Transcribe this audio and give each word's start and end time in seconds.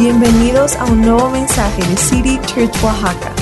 Bienvenidos 0.00 0.76
a 0.76 0.86
un 0.86 1.02
nuevo 1.02 1.28
mensaje 1.28 1.82
de 1.86 1.94
City 1.94 2.38
Church 2.46 2.74
Oaxaca. 2.82 3.34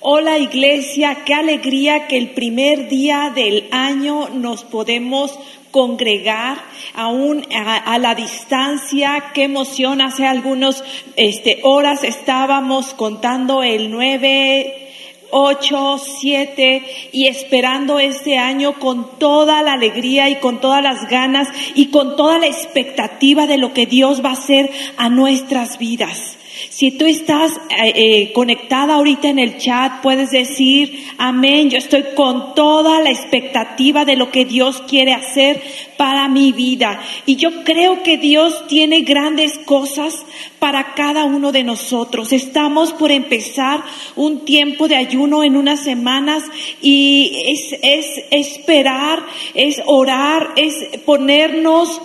Hola 0.00 0.38
iglesia, 0.38 1.18
qué 1.26 1.34
alegría 1.34 2.08
que 2.08 2.16
el 2.16 2.30
primer 2.30 2.88
día 2.88 3.30
del 3.34 3.68
año 3.72 4.30
nos 4.30 4.64
podemos 4.64 5.38
congregar 5.70 6.56
aún 6.94 7.44
a, 7.54 7.98
la 7.98 8.14
distancia, 8.14 9.32
qué 9.34 9.42
emoción, 9.42 10.00
hace 10.00 10.26
algunas 10.26 10.82
este, 11.16 11.60
horas 11.62 12.02
estábamos 12.02 12.94
contando 12.94 13.62
el 13.62 13.90
9, 13.90 14.85
8, 15.30 15.98
7 15.98 17.10
y 17.12 17.28
esperando 17.28 17.98
este 17.98 18.38
año 18.38 18.78
con 18.78 19.18
toda 19.18 19.62
la 19.62 19.72
alegría 19.72 20.28
y 20.28 20.36
con 20.36 20.60
todas 20.60 20.82
las 20.82 21.08
ganas 21.08 21.48
y 21.74 21.86
con 21.86 22.16
toda 22.16 22.38
la 22.38 22.46
expectativa 22.46 23.46
de 23.46 23.58
lo 23.58 23.72
que 23.72 23.86
Dios 23.86 24.24
va 24.24 24.30
a 24.30 24.34
hacer 24.34 24.70
a 24.96 25.08
nuestras 25.08 25.78
vidas. 25.78 26.36
Si 26.76 26.90
tú 26.90 27.06
estás 27.06 27.52
eh, 27.70 27.92
eh, 27.94 28.32
conectada 28.34 28.96
ahorita 28.96 29.28
en 29.28 29.38
el 29.38 29.56
chat, 29.56 30.02
puedes 30.02 30.30
decir, 30.30 31.06
amén, 31.16 31.70
yo 31.70 31.78
estoy 31.78 32.04
con 32.14 32.54
toda 32.54 33.00
la 33.00 33.08
expectativa 33.08 34.04
de 34.04 34.14
lo 34.14 34.30
que 34.30 34.44
Dios 34.44 34.82
quiere 34.86 35.14
hacer 35.14 35.62
para 35.96 36.28
mi 36.28 36.52
vida. 36.52 37.00
Y 37.24 37.36
yo 37.36 37.64
creo 37.64 38.02
que 38.02 38.18
Dios 38.18 38.66
tiene 38.66 39.00
grandes 39.00 39.56
cosas 39.56 40.26
para 40.58 40.92
cada 40.92 41.24
uno 41.24 41.50
de 41.50 41.62
nosotros. 41.62 42.34
Estamos 42.34 42.92
por 42.92 43.10
empezar 43.10 43.82
un 44.14 44.44
tiempo 44.44 44.86
de 44.86 44.96
ayuno 44.96 45.44
en 45.44 45.56
unas 45.56 45.82
semanas 45.82 46.44
y 46.82 47.54
es, 47.54 47.74
es 47.80 48.06
esperar, 48.30 49.24
es 49.54 49.80
orar, 49.86 50.50
es 50.56 50.74
ponernos 51.06 52.02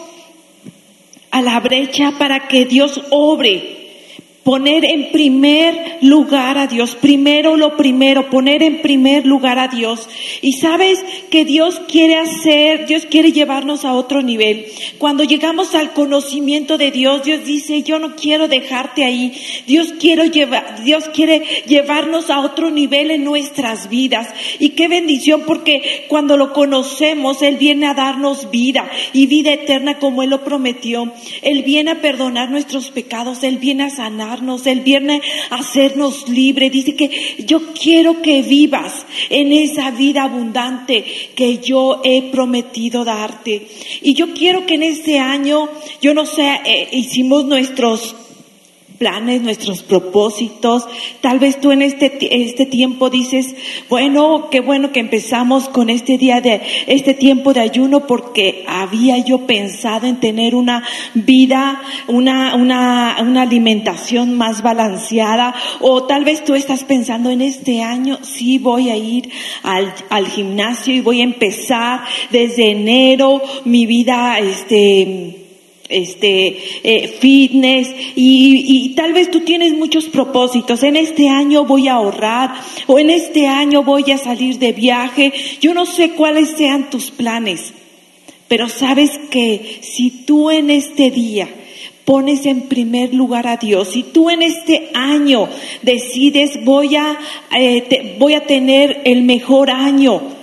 a 1.30 1.42
la 1.42 1.60
brecha 1.60 2.14
para 2.18 2.48
que 2.48 2.64
Dios 2.64 3.02
obre 3.10 3.81
Poner 4.44 4.86
en 4.86 5.12
primer 5.12 6.00
lugar 6.02 6.58
a 6.58 6.66
Dios, 6.66 6.96
primero 6.96 7.58
lo 7.58 7.78
primero, 7.78 8.32
poner 8.32 8.64
en 8.64 8.82
primer 8.82 9.28
lugar 9.28 9.60
a 9.60 9.68
Dios. 9.68 10.10
Y 10.42 10.54
sabes 10.54 10.98
que 11.30 11.46
Dios 11.46 11.80
quiere 11.88 12.16
hacer, 12.16 12.88
Dios 12.88 13.06
quiere 13.06 13.34
llevarnos 13.34 13.86
a 13.86 13.94
otro 13.94 14.24
nivel. 14.24 14.66
Cuando 14.98 15.24
llegamos 15.24 15.76
al 15.76 15.94
conocimiento 15.94 16.80
de 16.80 16.90
Dios, 16.90 17.24
Dios 17.24 17.46
dice, 17.46 17.84
yo 17.84 18.00
no 18.00 18.16
quiero 18.16 18.48
dejarte 18.48 19.06
ahí. 19.06 19.32
Dios 19.68 19.94
quiere 20.00 20.32
llevar, 20.32 20.84
Dios 20.84 21.08
quiere 21.14 21.44
llevarnos 21.68 22.32
a 22.32 22.40
otro 22.40 22.72
nivel 22.72 23.12
en 23.12 23.24
nuestras 23.24 23.90
vidas. 23.90 24.28
Y 24.58 24.70
qué 24.70 24.88
bendición 24.88 25.44
porque 25.46 26.06
cuando 26.08 26.36
lo 26.36 26.52
conocemos, 26.52 27.44
Él 27.44 27.58
viene 27.58 27.86
a 27.86 27.94
darnos 27.94 28.50
vida 28.50 28.90
y 29.14 29.28
vida 29.28 29.54
eterna 29.54 30.00
como 30.00 30.24
Él 30.24 30.32
lo 30.32 30.44
prometió. 30.44 31.14
Él 31.44 31.62
viene 31.62 31.92
a 31.92 32.02
perdonar 32.02 32.50
nuestros 32.50 32.90
pecados, 32.90 33.44
Él 33.44 33.60
viene 33.60 33.84
a 33.84 33.90
sanar 33.92 34.31
el 34.66 34.82
viernes 34.82 35.22
hacernos 35.50 36.28
libre. 36.30 36.70
Dice 36.70 36.96
que 36.96 37.36
yo 37.46 37.74
quiero 37.74 38.22
que 38.22 38.42
vivas 38.42 39.06
en 39.30 39.52
esa 39.52 39.92
vida 39.92 40.24
abundante 40.24 41.04
que 41.36 41.58
yo 41.58 42.02
he 42.04 42.32
prometido 42.32 43.04
darte. 43.04 43.68
Y 44.02 44.14
yo 44.14 44.34
quiero 44.34 44.66
que 44.66 44.76
en 44.76 44.84
este 44.84 45.20
año, 45.20 45.70
yo 46.02 46.14
no 46.14 46.26
sé, 46.26 46.62
eh, 46.66 46.90
hicimos 46.92 47.46
nuestros 47.46 48.16
planes, 49.02 49.42
nuestros 49.42 49.82
propósitos. 49.82 50.86
Tal 51.22 51.40
vez 51.40 51.60
tú 51.60 51.72
en 51.72 51.82
este, 51.82 52.44
este 52.44 52.68
tiempo 52.68 53.10
dices, 53.10 53.56
bueno, 53.90 54.48
qué 54.52 54.60
bueno 54.60 54.92
que 54.92 55.00
empezamos 55.00 55.70
con 55.70 55.90
este 55.90 56.20
día 56.20 56.40
de, 56.40 56.62
este 56.86 57.16
tiempo 57.16 57.52
de 57.52 57.62
ayuno 57.62 58.06
porque 58.06 58.64
había 58.68 59.18
yo 59.18 59.48
pensado 59.48 60.06
en 60.06 60.20
tener 60.20 60.54
una 60.54 60.84
vida, 61.16 61.82
una, 62.08 62.54
una, 62.56 63.18
una 63.22 63.42
alimentación 63.42 64.38
más 64.38 64.62
balanceada. 64.62 65.56
O 65.80 66.04
tal 66.04 66.24
vez 66.24 66.44
tú 66.44 66.54
estás 66.54 66.84
pensando 66.84 67.32
en 67.32 67.42
este 67.42 67.82
año, 67.82 68.20
sí 68.22 68.60
voy 68.60 68.92
a 68.92 68.98
ir 68.98 69.32
al, 69.64 69.96
al 70.12 70.28
gimnasio 70.28 70.94
y 70.94 71.02
voy 71.02 71.22
a 71.22 71.24
empezar 71.24 72.02
desde 72.30 72.70
enero 72.70 73.42
mi 73.66 73.88
vida, 73.88 74.38
este, 74.38 75.41
este, 75.92 76.58
eh, 76.84 77.08
fitness 77.20 77.90
y, 78.16 78.94
tal 78.96 79.14
vez 79.14 79.30
tú 79.32 79.42
tienes 79.42 79.74
muchos 79.74 80.06
propósitos. 80.06 80.84
En 80.84 80.96
este 80.96 81.30
año 81.30 81.66
voy 81.66 81.88
a 81.88 81.94
ahorrar 81.94 82.54
o 82.88 83.00
en 83.00 83.10
este 83.10 83.48
año 83.48 83.84
voy 83.84 84.12
a 84.12 84.18
salir 84.18 84.58
de 84.60 84.72
viaje. 84.72 85.34
Yo 85.60 85.74
no 85.74 85.86
sé 85.86 86.12
cuáles 86.12 86.50
sean 86.50 86.90
tus 86.90 87.12
planes, 87.12 87.74
pero 88.48 88.70
sabes 88.70 89.12
que 89.30 89.80
si 89.82 90.10
tú 90.26 90.50
en 90.50 90.70
este 90.70 91.12
día 91.12 91.48
pones 92.06 92.46
en 92.46 92.64
primer 92.64 93.14
lugar 93.14 93.48
a 93.48 93.58
Dios, 93.58 93.90
si 93.90 94.04
tú 94.04 94.30
en 94.30 94.42
este 94.42 94.90
año 94.94 95.48
decides 95.82 96.64
voy 96.64 96.96
a, 96.96 97.18
eh, 97.58 98.16
voy 98.20 98.34
a 98.34 98.46
tener 98.46 99.02
el 99.06 99.24
mejor 99.24 99.70
año, 99.70 100.41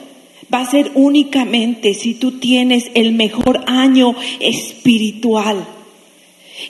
va 0.53 0.61
a 0.61 0.71
ser 0.71 0.93
únicamente 0.95 1.95
si 1.95 2.15
tú 2.15 2.39
tienes 2.39 2.91
el 2.95 3.13
mejor 3.13 3.65
año 3.67 4.15
espiritual. 4.41 5.67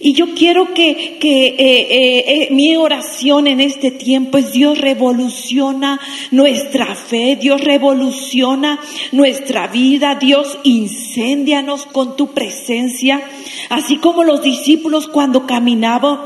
Y 0.00 0.12
yo 0.12 0.34
quiero 0.34 0.75
que, 0.75 1.16
que 1.19 1.47
eh, 1.47 1.56
eh, 1.59 2.25
eh, 2.27 2.49
mi 2.50 2.77
oración 2.77 3.47
en 3.47 3.61
este 3.61 3.91
tiempo 3.91 4.37
es 4.37 4.53
Dios 4.53 4.78
revoluciona 4.78 5.99
nuestra 6.31 6.94
fe, 6.94 7.37
Dios 7.41 7.62
revoluciona 7.62 8.78
nuestra 9.12 9.66
vida, 9.69 10.15
Dios 10.15 10.59
incendianos 10.62 11.87
con 11.87 12.16
tu 12.16 12.34
presencia, 12.34 13.22
así 13.71 13.97
como 13.97 14.25
los 14.25 14.43
discípulos 14.43 15.09
cuando 15.09 15.47
caminaban, 15.47 16.19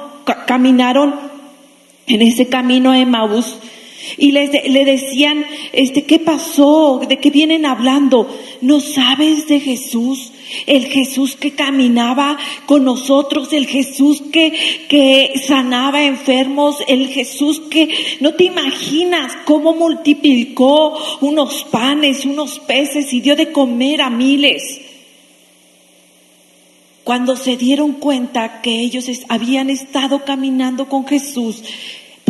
caminaron 0.47 1.15
en 2.09 2.21
ese 2.21 2.49
camino 2.49 2.91
a 2.91 2.99
Emaús, 2.99 3.59
y 4.17 4.33
les 4.33 4.51
le 4.69 4.85
decían, 4.85 5.45
este, 5.73 6.05
¿qué 6.05 6.19
pasó? 6.19 7.01
¿De 7.09 7.19
qué 7.19 7.31
vienen 7.31 7.67
hablando? 7.67 8.29
¿No 8.61 8.81
sabes 8.81 9.47
de 9.47 9.61
Jesús? 9.61 10.33
El 10.67 10.87
Jesús 10.87 11.37
que 11.37 11.53
caminaba 11.53 12.39
con 12.67 12.85
nosotros, 12.85 13.53
el 13.53 13.67
Jesús 13.67 14.23
que, 14.33 14.53
que 14.89 15.33
sanaba 15.47 16.05
enfermos, 16.05 16.79
el 16.89 17.09
Jesús 17.09 17.61
que 17.71 17.89
no 18.21 18.35
te 18.35 18.45
imaginas 18.45 19.33
cómo 19.47 19.75
multiplicó 19.75 20.99
unos 21.21 21.65
panes, 21.65 22.25
unos 22.25 22.59
peces 22.61 23.13
y 23.13 23.21
dio 23.21 23.37
de 23.37 23.53
comer 23.53 24.03
a 24.03 24.11
miles. 24.11 24.81
Cuando 27.05 27.35
se 27.35 27.57
dieron 27.57 27.95
cuenta 27.95 28.61
que 28.63 28.81
ellos 28.81 29.07
habían 29.29 29.71
estado 29.71 30.25
caminando 30.25 30.89
con 30.89 31.07
Jesús, 31.07 31.63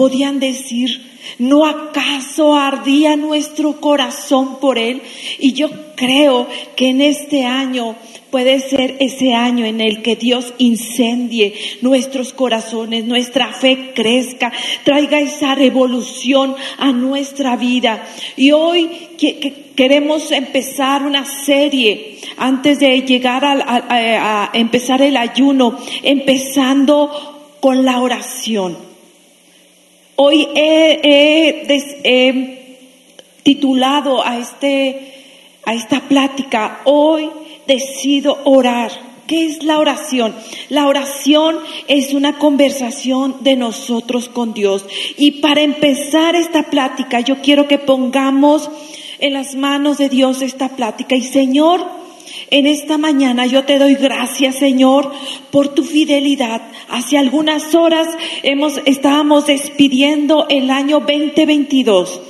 podían 0.03 0.41
decir, 0.41 1.13
¿No 1.39 1.65
acaso 1.65 2.57
ardía 2.57 3.15
nuestro 3.15 3.81
corazón 3.81 4.59
por 4.59 4.77
Él? 4.77 5.01
Y 5.39 5.53
yo 5.53 5.71
creo 5.95 6.49
que 6.75 6.89
en 6.89 7.01
este 7.01 7.45
año 7.45 7.95
puede 8.33 8.59
ser 8.59 8.97
ese 8.99 9.33
año 9.33 9.65
en 9.65 9.81
el 9.81 10.03
que 10.03 10.17
Dios 10.17 10.53
incendie 10.59 11.55
nuestros 11.83 12.33
corazones, 12.33 13.05
nuestra 13.05 13.53
fe 13.53 13.93
crezca, 13.95 14.53
traiga 14.83 15.21
esa 15.21 15.55
revolución 15.55 16.57
a 16.79 16.91
nuestra 16.91 17.57
vida. 17.57 18.05
Y 18.37 18.51
hoy 18.51 18.91
queremos 19.77 20.33
empezar 20.33 21.05
una 21.05 21.25
serie 21.25 22.19
antes 22.37 22.81
de 22.81 23.03
llegar 23.03 23.45
a 23.45 24.51
empezar 24.53 25.01
el 25.01 25.17
ayuno, 25.17 25.79
empezando 26.03 27.55
con 27.61 27.85
la 27.85 28.01
oración. 28.01 28.92
Hoy 30.25 30.49
he, 30.55 31.99
titulado 33.43 34.25
a, 34.25 34.39
este, 34.39 35.15
a 35.65 35.75
esta 35.75 36.03
plática, 36.03 36.83
hoy 36.85 37.29
decido 37.67 38.39
orar. 38.45 38.93
¿Qué 39.27 39.47
es 39.47 39.65
la 39.65 39.81
oración? 39.81 40.33
La 40.69 40.87
oración 40.87 41.59
es 41.89 42.15
una 42.15 42.39
conversación 42.39 43.39
de 43.41 43.57
nosotros 43.57 44.29
con 44.29 44.55
Dios. 44.55 44.85
Y 45.17 45.41
para 45.41 45.63
empezar 45.63 46.37
esta 46.37 46.71
plática, 46.71 47.19
yo 47.19 47.43
quiero 47.43 47.67
que 47.67 47.79
pongamos 47.79 48.71
en 49.19 49.33
las 49.33 49.57
manos 49.57 49.99
de 49.99 50.09
Dios 50.09 50.41
esta 50.41 50.69
plática. 50.77 51.17
Y 51.17 51.23
Señor, 51.23 51.85
en 52.51 52.67
esta 52.67 52.97
mañana 52.97 53.47
yo 53.47 53.65
te 53.65 53.81
doy 53.81 53.97
gracias, 53.97 54.55
Señor, 54.55 55.11
por 55.51 55.75
tu 55.75 55.83
fidelidad. 55.83 56.63
Hace 56.89 57.19
algunas 57.19 57.75
horas 57.75 58.09
hemos, 58.43 58.81
estábamos 58.85 59.47
despidiendo 59.47 60.47
el 60.49 60.71
año 60.71 61.01
2022. 61.01 62.21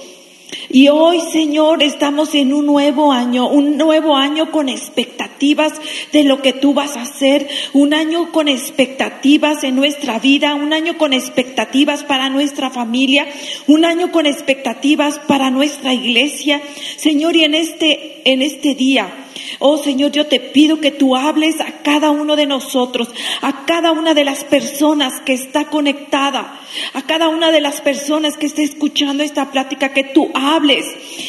Y 0.68 0.88
hoy, 0.88 1.20
Señor, 1.20 1.82
estamos 1.82 2.34
en 2.34 2.54
un 2.54 2.66
nuevo 2.66 3.12
año, 3.12 3.48
un 3.48 3.76
nuevo 3.76 4.16
año 4.16 4.50
con 4.50 4.68
expectativas 4.68 5.72
de 6.12 6.24
lo 6.24 6.40
que 6.40 6.52
tú 6.52 6.72
vas 6.72 6.96
a 6.96 7.02
hacer, 7.02 7.48
un 7.72 7.92
año 7.92 8.32
con 8.32 8.48
expectativas 8.48 9.64
en 9.64 9.76
nuestra 9.76 10.18
vida, 10.18 10.54
un 10.54 10.72
año 10.72 10.96
con 10.96 11.12
expectativas 11.12 12.04
para 12.04 12.30
nuestra 12.30 12.70
familia, 12.70 13.26
un 13.66 13.84
año 13.84 14.12
con 14.12 14.26
expectativas 14.26 15.18
para 15.18 15.50
nuestra 15.50 15.92
iglesia. 15.92 16.62
Señor, 16.96 17.36
y 17.36 17.44
en 17.44 17.54
este, 17.54 18.22
en 18.24 18.40
este 18.40 18.74
día, 18.74 19.21
Oh 19.58 19.78
Señor, 19.78 20.12
yo 20.12 20.26
te 20.26 20.40
pido 20.40 20.80
que 20.80 20.90
tú 20.90 21.16
hables 21.16 21.60
a 21.60 21.82
cada 21.82 22.10
uno 22.10 22.36
de 22.36 22.46
nosotros, 22.46 23.08
a 23.40 23.64
cada 23.64 23.92
una 23.92 24.14
de 24.14 24.24
las 24.24 24.44
personas 24.44 25.20
que 25.24 25.32
está 25.32 25.66
conectada, 25.66 26.60
a 26.94 27.02
cada 27.02 27.28
una 27.28 27.50
de 27.50 27.60
las 27.60 27.80
personas 27.80 28.36
que 28.36 28.46
está 28.46 28.62
escuchando 28.62 29.22
esta 29.22 29.50
plática, 29.50 29.92
que 29.92 30.04
tú 30.04 30.30
hables 30.34 30.86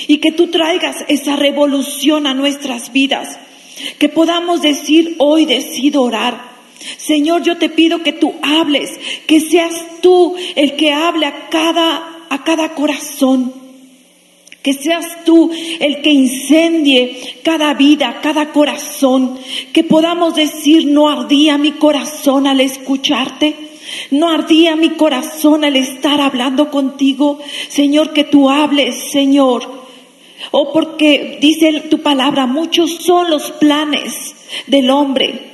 y 0.07 0.17
que 0.17 0.31
tú 0.31 0.47
traigas 0.47 0.97
esa 1.07 1.35
revolución 1.35 2.27
a 2.27 2.33
nuestras 2.33 2.91
vidas. 2.91 3.39
Que 3.99 4.09
podamos 4.09 4.61
decir, 4.61 5.15
hoy 5.19 5.45
decido 5.45 6.03
orar. 6.03 6.53
Señor, 6.97 7.43
yo 7.43 7.57
te 7.57 7.69
pido 7.69 8.03
que 8.03 8.13
tú 8.13 8.35
hables, 8.41 8.91
que 9.27 9.39
seas 9.39 9.73
tú 10.01 10.35
el 10.55 10.75
que 10.75 10.91
hable 10.91 11.25
a 11.25 11.49
cada, 11.49 12.25
a 12.29 12.43
cada 12.43 12.73
corazón. 12.75 13.62
Que 14.63 14.73
seas 14.73 15.23
tú 15.25 15.51
el 15.79 16.01
que 16.01 16.09
incendie 16.09 17.39
cada 17.43 17.73
vida, 17.75 18.19
cada 18.23 18.51
corazón. 18.51 19.37
Que 19.71 19.83
podamos 19.83 20.33
decir, 20.35 20.87
no 20.87 21.09
ardía 21.09 21.59
mi 21.59 21.73
corazón 21.73 22.47
al 22.47 22.61
escucharte. 22.61 23.55
No 24.09 24.29
ardía 24.29 24.75
mi 24.75 24.91
corazón 24.91 25.63
al 25.63 25.75
estar 25.75 26.19
hablando 26.19 26.71
contigo. 26.71 27.39
Señor, 27.67 28.13
que 28.13 28.23
tú 28.23 28.49
hables, 28.49 29.11
Señor. 29.11 29.83
O 30.49 30.73
porque 30.73 31.37
dice 31.39 31.81
tu 31.89 32.01
palabra, 32.01 32.47
muchos 32.47 32.95
son 32.95 33.29
los 33.29 33.51
planes 33.51 34.33
del 34.67 34.89
hombre 34.89 35.52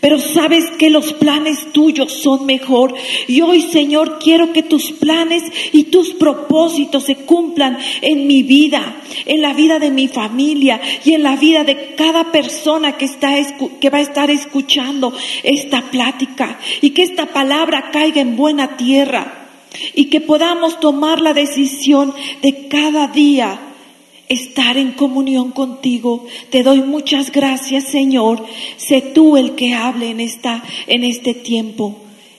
pero 0.00 0.18
sabes 0.18 0.70
que 0.78 0.90
los 0.90 1.12
planes 1.14 1.72
tuyos 1.72 2.12
son 2.12 2.46
mejor. 2.46 2.94
Y 3.26 3.40
hoy, 3.40 3.62
Señor, 3.62 4.18
quiero 4.18 4.52
que 4.52 4.62
tus 4.62 4.92
planes 4.92 5.42
y 5.72 5.84
tus 5.84 6.10
propósitos 6.14 7.04
se 7.04 7.16
cumplan 7.16 7.78
en 8.02 8.26
mi 8.26 8.42
vida, 8.42 9.02
en 9.26 9.42
la 9.42 9.52
vida 9.52 9.78
de 9.78 9.90
mi 9.90 10.08
familia 10.08 10.80
y 11.04 11.14
en 11.14 11.22
la 11.22 11.36
vida 11.36 11.64
de 11.64 11.94
cada 11.96 12.30
persona 12.30 12.96
que, 12.96 13.06
está, 13.06 13.34
que 13.80 13.90
va 13.90 13.98
a 13.98 14.02
estar 14.02 14.30
escuchando 14.30 15.12
esta 15.42 15.82
plática. 15.90 16.58
Y 16.80 16.90
que 16.90 17.02
esta 17.02 17.26
palabra 17.26 17.90
caiga 17.90 18.20
en 18.20 18.36
buena 18.36 18.76
tierra. 18.76 19.48
Y 19.94 20.06
que 20.06 20.20
podamos 20.20 20.80
tomar 20.80 21.20
la 21.20 21.32
decisión 21.32 22.12
de 22.42 22.68
cada 22.68 23.06
día 23.06 23.69
estar 24.30 24.78
en 24.78 24.92
comunión 24.92 25.50
contigo. 25.50 26.24
Te 26.48 26.62
doy 26.62 26.80
muchas 26.80 27.30
gracias, 27.30 27.84
Señor. 27.84 28.46
Sé 28.78 29.02
tú 29.02 29.36
el 29.36 29.56
que 29.56 29.74
hable 29.74 30.08
en 30.08 30.20
esta 30.20 30.64
en 30.86 31.04
este 31.04 31.34
tiempo 31.34 31.98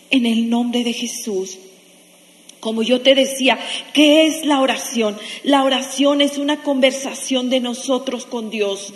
en 0.10 0.26
el 0.26 0.50
nombre 0.50 0.84
de 0.84 0.94
Jesús. 0.94 1.60
Como 2.62 2.82
yo 2.82 3.02
te 3.02 3.14
decía, 3.14 3.60
¿qué 3.94 4.26
es 4.26 4.46
la 4.46 4.62
oración? 4.62 5.18
La 5.44 5.64
oración 5.64 6.22
es 6.22 6.38
una 6.38 6.64
conversación 6.64 7.50
de 7.50 7.60
nosotros 7.60 8.26
con 8.26 8.50
Dios. 8.50 8.94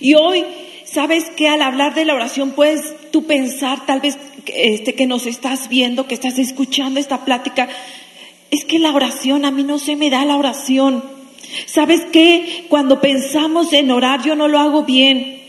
Y 0.00 0.14
hoy, 0.14 0.44
¿sabes 0.84 1.24
que 1.36 1.48
al 1.48 1.62
hablar 1.62 1.94
de 1.94 2.06
la 2.06 2.14
oración 2.14 2.52
puedes 2.52 3.10
tú 3.12 3.24
pensar, 3.24 3.86
tal 3.86 4.00
vez 4.00 4.18
este 4.46 4.94
que 4.94 5.06
nos 5.06 5.26
estás 5.26 5.68
viendo, 5.68 6.08
que 6.08 6.14
estás 6.14 6.38
escuchando 6.38 6.98
esta 6.98 7.24
plática, 7.24 7.68
es 8.50 8.64
que 8.64 8.78
la 8.78 8.94
oración 8.94 9.44
a 9.44 9.50
mí 9.50 9.62
no 9.62 9.78
se 9.78 9.94
me 9.94 10.10
da 10.10 10.24
la 10.24 10.36
oración. 10.36 11.15
¿Sabes 11.76 12.06
qué? 12.10 12.64
Cuando 12.70 13.02
pensamos 13.02 13.70
en 13.74 13.90
orar, 13.90 14.22
yo 14.22 14.34
no 14.34 14.48
lo 14.48 14.58
hago 14.58 14.84
bien. 14.84 15.42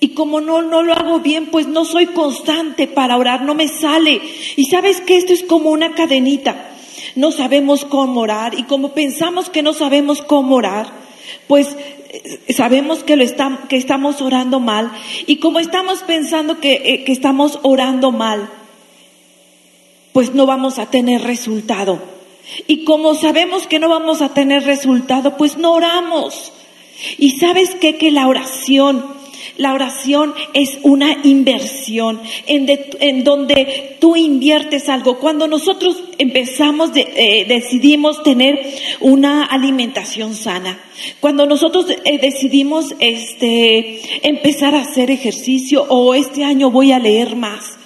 Y 0.00 0.08
como 0.08 0.40
no, 0.40 0.60
no 0.60 0.82
lo 0.82 0.92
hago 0.92 1.20
bien, 1.20 1.46
pues 1.52 1.68
no 1.68 1.84
soy 1.84 2.06
constante 2.06 2.88
para 2.88 3.16
orar, 3.16 3.42
no 3.42 3.54
me 3.54 3.68
sale. 3.68 4.20
Y 4.56 4.64
sabes 4.64 5.00
que 5.00 5.16
esto 5.16 5.32
es 5.32 5.44
como 5.44 5.70
una 5.70 5.94
cadenita. 5.94 6.72
No 7.14 7.30
sabemos 7.30 7.84
cómo 7.84 8.22
orar 8.22 8.58
y 8.58 8.64
como 8.64 8.88
pensamos 8.88 9.50
que 9.50 9.62
no 9.62 9.72
sabemos 9.72 10.20
cómo 10.20 10.56
orar, 10.56 10.90
pues 11.46 11.76
eh, 12.08 12.52
sabemos 12.52 13.04
que, 13.04 13.14
lo 13.14 13.24
que 13.68 13.76
estamos 13.76 14.20
orando 14.20 14.58
mal. 14.58 14.90
Y 15.28 15.36
como 15.36 15.60
estamos 15.60 16.00
pensando 16.00 16.58
que, 16.58 16.72
eh, 16.84 17.04
que 17.04 17.12
estamos 17.12 17.60
orando 17.62 18.10
mal, 18.10 18.50
pues 20.12 20.34
no 20.34 20.44
vamos 20.44 20.80
a 20.80 20.86
tener 20.86 21.22
resultado. 21.22 22.00
Y 22.66 22.84
como 22.84 23.14
sabemos 23.14 23.66
que 23.66 23.78
no 23.78 23.88
vamos 23.88 24.22
a 24.22 24.34
tener 24.34 24.64
resultado, 24.64 25.36
pues 25.36 25.56
no 25.56 25.74
oramos. 25.74 26.52
Y 27.18 27.38
sabes 27.38 27.74
qué? 27.80 27.96
Que 27.96 28.10
la 28.10 28.28
oración, 28.28 29.04
la 29.56 29.74
oración 29.74 30.34
es 30.54 30.78
una 30.82 31.18
inversión 31.24 32.20
en, 32.46 33.24
donde 33.24 33.96
tú 34.00 34.16
inviertes 34.16 34.88
algo. 34.88 35.18
Cuando 35.18 35.46
nosotros 35.46 35.96
empezamos, 36.18 36.90
eh, 36.94 37.44
decidimos 37.48 38.22
tener 38.22 38.58
una 39.00 39.44
alimentación 39.44 40.34
sana, 40.34 40.78
cuando 41.20 41.46
nosotros 41.46 41.86
eh, 41.90 42.18
decidimos 42.18 42.94
este, 42.98 44.00
empezar 44.26 44.74
a 44.74 44.82
hacer 44.82 45.10
ejercicio 45.10 45.84
o 45.88 46.14
este 46.14 46.44
año 46.44 46.70
voy 46.70 46.92
a 46.92 46.98
leer 46.98 47.36
más, 47.36 47.78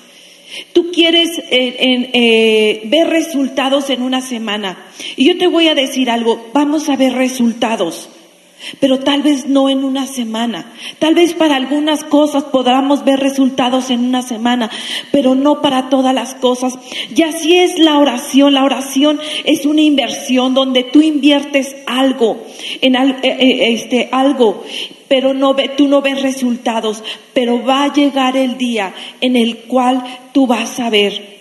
Tú 0.72 0.90
quieres 0.92 1.30
eh, 1.38 2.10
eh, 2.12 2.82
ver 2.86 3.08
resultados 3.08 3.90
en 3.90 4.02
una 4.02 4.20
semana. 4.20 4.86
Y 5.16 5.26
yo 5.26 5.38
te 5.38 5.46
voy 5.46 5.68
a 5.68 5.74
decir 5.74 6.10
algo, 6.10 6.50
vamos 6.52 6.88
a 6.88 6.96
ver 6.96 7.14
resultados, 7.14 8.08
pero 8.80 9.00
tal 9.00 9.22
vez 9.22 9.46
no 9.46 9.68
en 9.68 9.84
una 9.84 10.06
semana. 10.06 10.72
Tal 10.98 11.14
vez 11.14 11.34
para 11.34 11.56
algunas 11.56 12.04
cosas 12.04 12.44
podamos 12.44 13.04
ver 13.04 13.20
resultados 13.20 13.90
en 13.90 14.00
una 14.04 14.22
semana, 14.22 14.70
pero 15.12 15.34
no 15.34 15.62
para 15.62 15.88
todas 15.88 16.14
las 16.14 16.34
cosas. 16.34 16.78
Y 17.14 17.22
así 17.22 17.56
es 17.56 17.78
la 17.78 17.98
oración. 17.98 18.54
La 18.54 18.64
oración 18.64 19.20
es 19.44 19.66
una 19.66 19.82
inversión 19.82 20.54
donde 20.54 20.84
tú 20.84 21.02
inviertes 21.02 21.76
algo, 21.86 22.44
en 22.80 22.96
eh, 22.96 23.72
este, 23.72 24.08
algo 24.12 24.64
pero 25.08 25.34
no 25.34 25.54
ve, 25.54 25.68
tú 25.76 25.86
no 25.86 26.02
ves 26.02 26.20
resultados, 26.22 27.02
pero 27.32 27.64
va 27.64 27.84
a 27.84 27.92
llegar 27.92 28.36
el 28.36 28.58
día 28.58 28.92
en 29.20 29.36
el 29.36 29.58
cual 29.58 30.02
tú 30.32 30.46
vas 30.46 30.80
a 30.80 30.90
ver. 30.90 31.36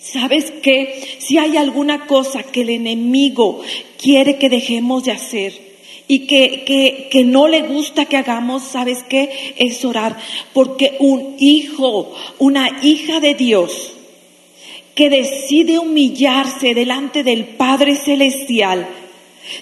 ¿Sabes 0.00 0.52
qué? 0.62 1.02
Si 1.18 1.38
hay 1.38 1.56
alguna 1.56 2.06
cosa 2.06 2.42
que 2.42 2.62
el 2.62 2.70
enemigo 2.70 3.60
quiere 4.00 4.38
que 4.38 4.48
dejemos 4.48 5.04
de 5.04 5.12
hacer 5.12 5.67
y 6.08 6.26
que, 6.26 6.64
que, 6.64 7.08
que 7.10 7.24
no 7.24 7.46
le 7.46 7.62
gusta 7.62 8.06
que 8.06 8.16
hagamos, 8.16 8.62
¿sabes 8.62 9.04
qué? 9.08 9.54
Es 9.56 9.84
orar. 9.84 10.16
Porque 10.54 10.96
un 10.98 11.36
hijo, 11.38 12.14
una 12.38 12.80
hija 12.82 13.20
de 13.20 13.34
Dios 13.34 13.92
que 14.94 15.10
decide 15.10 15.78
humillarse 15.78 16.74
delante 16.74 17.22
del 17.22 17.44
Padre 17.44 17.94
Celestial, 17.94 18.88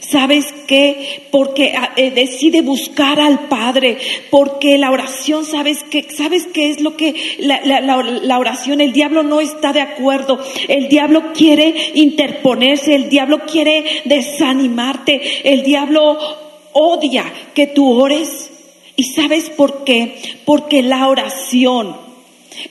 ¿Sabes 0.00 0.52
qué? 0.66 1.28
Porque 1.31 1.75
ah, 1.76 1.93
eh, 1.96 2.10
decide 2.10 2.60
buscar 2.60 3.20
al 3.20 3.49
Padre, 3.49 3.99
porque 4.31 4.78
la 4.78 4.90
oración, 4.90 5.44
¿sabes 5.44 5.84
qué? 5.90 6.06
¿Sabes 6.10 6.49
qué 6.52 6.70
es 6.70 6.81
lo 6.81 6.96
que 6.96 7.14
la, 7.38 7.60
la, 7.62 8.38
oración? 8.38 8.81
El 8.81 8.92
diablo 8.92 9.22
no 9.22 9.40
está 9.40 9.72
de 9.72 9.81
acuerdo, 9.81 10.40
el 10.68 10.88
diablo 10.88 11.32
quiere 11.32 11.92
interponerse, 11.94 12.94
el 12.94 13.09
diablo 13.09 13.42
quiere 13.47 14.02
desanimarte, 14.04 15.20
el 15.44 15.62
diablo 15.62 16.18
odia 16.76 17.33
que 17.54 17.66
tú 17.66 18.00
ores. 18.00 18.50
¿Y 18.97 19.04
sabes 19.04 19.50
por 19.50 19.85
qué? 19.85 20.21
Porque 20.45 20.83
la 20.83 21.09
oración 21.09 21.97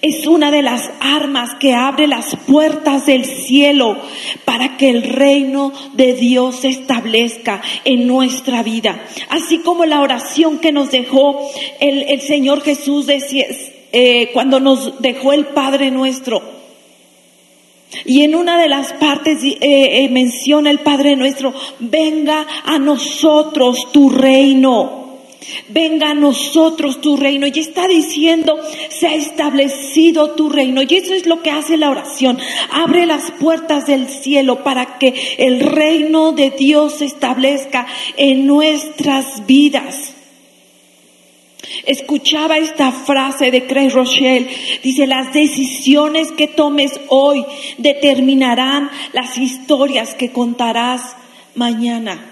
es 0.01 0.25
una 0.25 0.51
de 0.51 0.61
las 0.61 0.89
armas 0.99 1.51
que 1.59 1.73
abre 1.73 2.07
las 2.07 2.35
puertas 2.47 3.05
del 3.05 3.25
cielo 3.25 3.97
para 4.43 4.77
que 4.77 4.89
el 4.89 5.03
reino 5.03 5.71
de 5.93 6.13
Dios 6.13 6.57
se 6.57 6.69
establezca 6.69 7.61
en 7.83 8.07
nuestra 8.07 8.63
vida. 8.63 9.05
Así 9.29 9.59
como 9.59 9.85
la 9.85 10.01
oración 10.01 10.59
que 10.59 10.71
nos 10.71 10.91
dejó 10.91 11.49
el, 11.79 12.21
Señor 12.21 12.61
Jesús 12.61 13.05
decía, 13.05 13.45
eh, 13.91 14.31
cuando 14.33 14.59
nos 14.59 15.01
dejó 15.01 15.33
el 15.33 15.45
Padre 15.45 15.91
nuestro. 15.91 16.54
Y 18.03 18.23
en 18.23 18.35
una 18.35 18.59
de 18.59 18.67
las 18.67 18.93
partes 18.93 19.43
eh, 19.43 19.57
eh, 19.61 20.09
menciona 20.09 20.69
el 20.69 20.79
Padre 20.79 21.15
nuestro, 21.15 21.53
venga 21.79 22.45
a 22.65 22.77
nosotros 22.79 23.91
tu 23.91 24.09
reino. 24.09 25.03
Venga 25.69 26.09
a 26.09 26.13
nosotros 26.15 27.01
tu 27.01 27.17
reino. 27.17 27.47
Y 27.47 27.59
está 27.59 27.87
diciendo, 27.87 28.57
se 28.89 29.07
ha 29.07 29.15
establecido 29.15 30.31
tu 30.31 30.49
reino. 30.49 30.81
Y 30.81 30.95
eso 30.95 31.13
es 31.13 31.25
lo 31.27 31.41
que 31.41 31.51
hace 31.51 31.77
la 31.77 31.91
oración. 31.91 32.39
Abre 32.71 33.05
las 33.05 33.31
puertas 33.31 33.85
del 33.85 34.07
cielo 34.07 34.63
para 34.63 34.97
que 34.97 35.13
el 35.37 35.59
reino 35.59 36.31
de 36.31 36.49
Dios 36.49 36.95
se 36.99 37.05
establezca 37.05 37.85
en 38.17 38.47
nuestras 38.47 39.45
vidas. 39.45 40.14
Escuchaba 41.85 42.57
esta 42.57 42.91
frase 42.91 43.51
de 43.51 43.65
Craig 43.65 43.89
Rochelle. 43.89 44.47
Dice, 44.83 45.07
las 45.07 45.33
decisiones 45.33 46.31
que 46.31 46.47
tomes 46.47 46.99
hoy 47.09 47.45
determinarán 47.77 48.89
las 49.13 49.37
historias 49.37 50.15
que 50.15 50.31
contarás 50.31 51.15
mañana. 51.55 52.31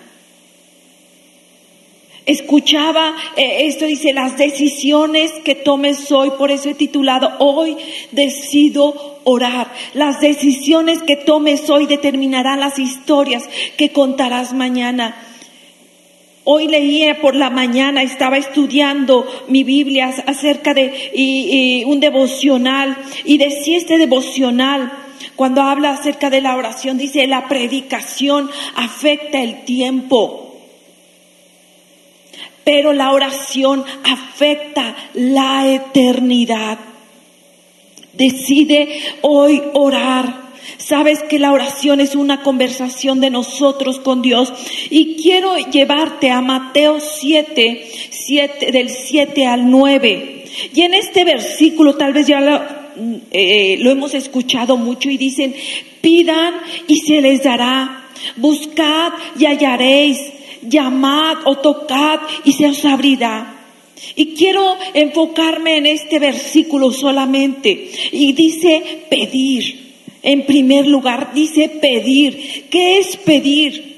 Escuchaba 2.25 3.15
eh, 3.35 3.67
esto, 3.67 3.85
dice, 3.85 4.13
las 4.13 4.37
decisiones 4.37 5.31
que 5.43 5.55
tomes 5.55 6.09
hoy, 6.09 6.31
por 6.31 6.51
eso 6.51 6.69
he 6.69 6.73
titulado, 6.73 7.33
hoy 7.39 7.75
decido 8.11 9.19
orar. 9.25 9.73
Las 9.93 10.21
decisiones 10.21 11.01
que 11.03 11.17
tomes 11.17 11.69
hoy 11.69 11.85
determinarán 11.85 12.61
las 12.61 12.79
historias 12.79 13.49
que 13.77 13.91
contarás 13.91 14.53
mañana. 14.53 15.32
Hoy 16.45 16.67
leía 16.67 17.21
por 17.21 17.35
la 17.35 17.49
mañana, 17.49 18.03
estaba 18.03 18.37
estudiando 18.37 19.25
mi 19.47 19.63
Biblia 19.63 20.13
acerca 20.27 20.73
de 20.73 21.11
y, 21.15 21.85
un 21.85 22.01
devocional 22.01 22.97
y 23.23 23.37
decía 23.37 23.77
este 23.77 23.97
devocional, 23.97 24.91
cuando 25.37 25.61
habla 25.61 25.91
acerca 25.91 26.29
de 26.29 26.41
la 26.41 26.57
oración, 26.57 26.97
dice, 26.97 27.27
la 27.27 27.47
predicación 27.47 28.49
afecta 28.75 29.41
el 29.41 29.63
tiempo, 29.63 30.57
pero 32.65 32.91
la 32.91 33.13
oración 33.13 33.85
afecta 34.03 34.95
la 35.13 35.67
eternidad. 35.67 36.77
Decide 38.11 38.99
hoy 39.21 39.61
orar 39.73 40.42
Sabes 40.77 41.23
que 41.23 41.39
la 41.39 41.51
oración 41.51 41.99
es 41.99 42.15
una 42.15 42.41
conversación 42.41 43.19
de 43.21 43.29
nosotros 43.29 43.99
con 43.99 44.21
Dios. 44.21 44.53
Y 44.89 45.15
quiero 45.15 45.57
llevarte 45.57 46.31
a 46.31 46.41
Mateo 46.41 46.99
7, 46.99 47.87
7 48.09 48.71
del 48.71 48.89
7 48.89 49.45
al 49.45 49.69
9. 49.69 50.45
Y 50.73 50.81
en 50.81 50.93
este 50.93 51.23
versículo 51.25 51.95
tal 51.95 52.13
vez 52.13 52.27
ya 52.27 52.41
lo, 52.41 52.61
eh, 53.31 53.77
lo 53.79 53.91
hemos 53.91 54.13
escuchado 54.13 54.77
mucho 54.77 55.09
y 55.09 55.17
dicen, 55.17 55.55
pidan 56.01 56.53
y 56.87 56.99
se 56.99 57.21
les 57.21 57.43
dará. 57.43 58.09
Buscad 58.37 59.13
y 59.37 59.45
hallaréis. 59.45 60.19
Llamad 60.61 61.39
o 61.45 61.57
tocad 61.57 62.21
y 62.45 62.53
se 62.53 62.67
os 62.67 62.85
abrirá. 62.85 63.53
Y 64.15 64.33
quiero 64.35 64.77
enfocarme 64.93 65.77
en 65.77 65.85
este 65.87 66.19
versículo 66.19 66.91
solamente. 66.91 67.89
Y 68.11 68.33
dice 68.33 69.05
pedir. 69.09 69.92
En 70.23 70.45
primer 70.45 70.87
lugar, 70.87 71.33
dice 71.33 71.67
pedir. 71.67 72.67
¿Qué 72.69 72.97
es 72.99 73.17
pedir? 73.17 73.93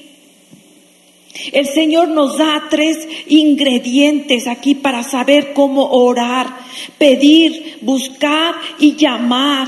El 1.51 1.67
Señor 1.67 2.07
nos 2.07 2.39
da 2.39 2.63
tres 2.69 3.07
ingredientes 3.27 4.47
aquí 4.47 4.73
para 4.73 5.03
saber 5.03 5.53
cómo 5.53 5.87
orar. 5.91 6.47
Pedir, 6.97 7.77
buscar 7.81 8.55
y 8.79 8.95
llamar. 8.95 9.67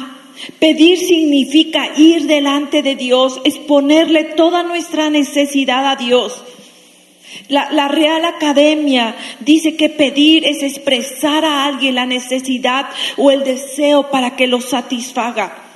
Pedir 0.57 0.97
significa 0.97 1.91
ir 1.95 2.23
delante 2.23 2.81
de 2.81 2.95
Dios, 2.95 3.39
exponerle 3.43 4.23
toda 4.23 4.63
nuestra 4.63 5.11
necesidad 5.11 5.85
a 5.85 5.95
Dios. 5.95 6.41
La, 7.49 7.71
la, 7.71 7.87
Real 7.87 8.25
Academia 8.25 9.15
dice 9.41 9.75
que 9.75 9.89
pedir 9.89 10.45
es 10.45 10.63
expresar 10.63 11.45
a 11.45 11.65
alguien 11.65 11.95
la 11.95 12.05
necesidad 12.05 12.87
o 13.15 13.29
el 13.29 13.43
deseo 13.43 14.09
para 14.09 14.35
que 14.35 14.47
lo 14.47 14.61
satisfaga 14.61 15.66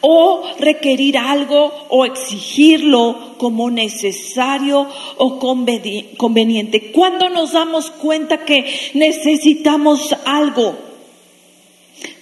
o 0.00 0.42
requerir 0.58 1.18
algo 1.18 1.72
o 1.88 2.04
exigirlo 2.04 3.34
como 3.38 3.70
necesario 3.70 4.86
o 5.16 5.38
conveniente. 5.38 6.92
Cuando 6.92 7.28
nos 7.28 7.52
damos 7.52 7.90
cuenta 7.90 8.44
que 8.44 8.64
necesitamos 8.94 10.14
algo, 10.24 10.90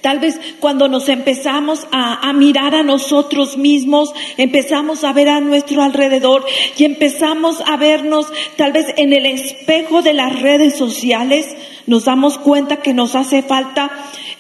Tal 0.00 0.20
vez 0.20 0.40
cuando 0.60 0.88
nos 0.88 1.08
empezamos 1.08 1.86
a, 1.90 2.32
mirar 2.32 2.74
a 2.74 2.82
nosotros 2.82 3.56
mismos, 3.56 4.12
empezamos 4.36 5.02
a 5.02 5.12
ver 5.12 5.28
a 5.28 5.40
nuestro 5.40 5.82
alrededor 5.82 6.44
y 6.76 6.84
empezamos 6.84 7.60
a 7.66 7.76
vernos 7.76 8.26
tal 8.56 8.72
vez 8.72 8.86
en 8.96 9.12
el 9.12 9.26
espejo 9.26 10.02
de 10.02 10.12
las 10.12 10.40
redes 10.40 10.76
sociales, 10.76 11.46
nos 11.86 12.04
damos 12.04 12.38
cuenta 12.38 12.76
que 12.76 12.94
nos 12.94 13.16
hace 13.16 13.42
falta 13.42 13.90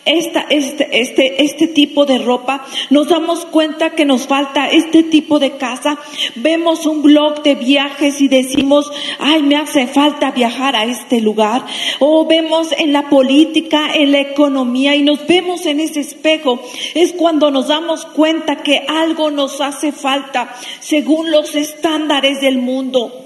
esta, 0.08 0.46
este, 0.50 0.88
este, 1.00 1.42
este 1.44 1.68
tipo 1.68 2.06
de 2.06 2.18
ropa, 2.18 2.64
nos 2.90 3.08
damos 3.08 3.44
cuenta 3.44 3.90
que 3.90 4.04
nos 4.04 4.26
falta 4.26 4.68
este 4.68 5.02
tipo 5.02 5.38
de 5.38 5.56
casa, 5.56 5.98
vemos 6.36 6.86
un 6.86 7.02
blog 7.02 7.42
de 7.42 7.54
viajes 7.54 8.20
y 8.20 8.28
decimos, 8.28 8.90
ay, 9.18 9.42
me 9.42 9.56
hace 9.56 9.86
falta 9.86 10.30
viajar 10.30 10.76
a 10.76 10.84
este 10.84 11.20
lugar, 11.20 11.64
o 11.98 12.26
vemos 12.26 12.72
en 12.76 12.92
la 12.92 13.08
política, 13.08 13.90
en 13.94 14.12
la 14.12 14.20
economía 14.20 14.96
y 14.96 15.02
nos 15.02 15.26
vemos 15.26 15.66
en 15.66 15.80
ese 15.80 16.00
espejo, 16.00 16.60
es 16.94 17.12
cuando 17.12 17.50
nos 17.50 17.68
damos 17.68 18.04
cuenta 18.06 18.62
que 18.62 18.84
algo 18.88 19.30
nos 19.30 19.60
hace 19.60 19.92
falta 19.92 20.54
según 20.80 21.30
los 21.30 21.54
estándares 21.54 22.40
del 22.40 22.58
mundo. 22.58 23.24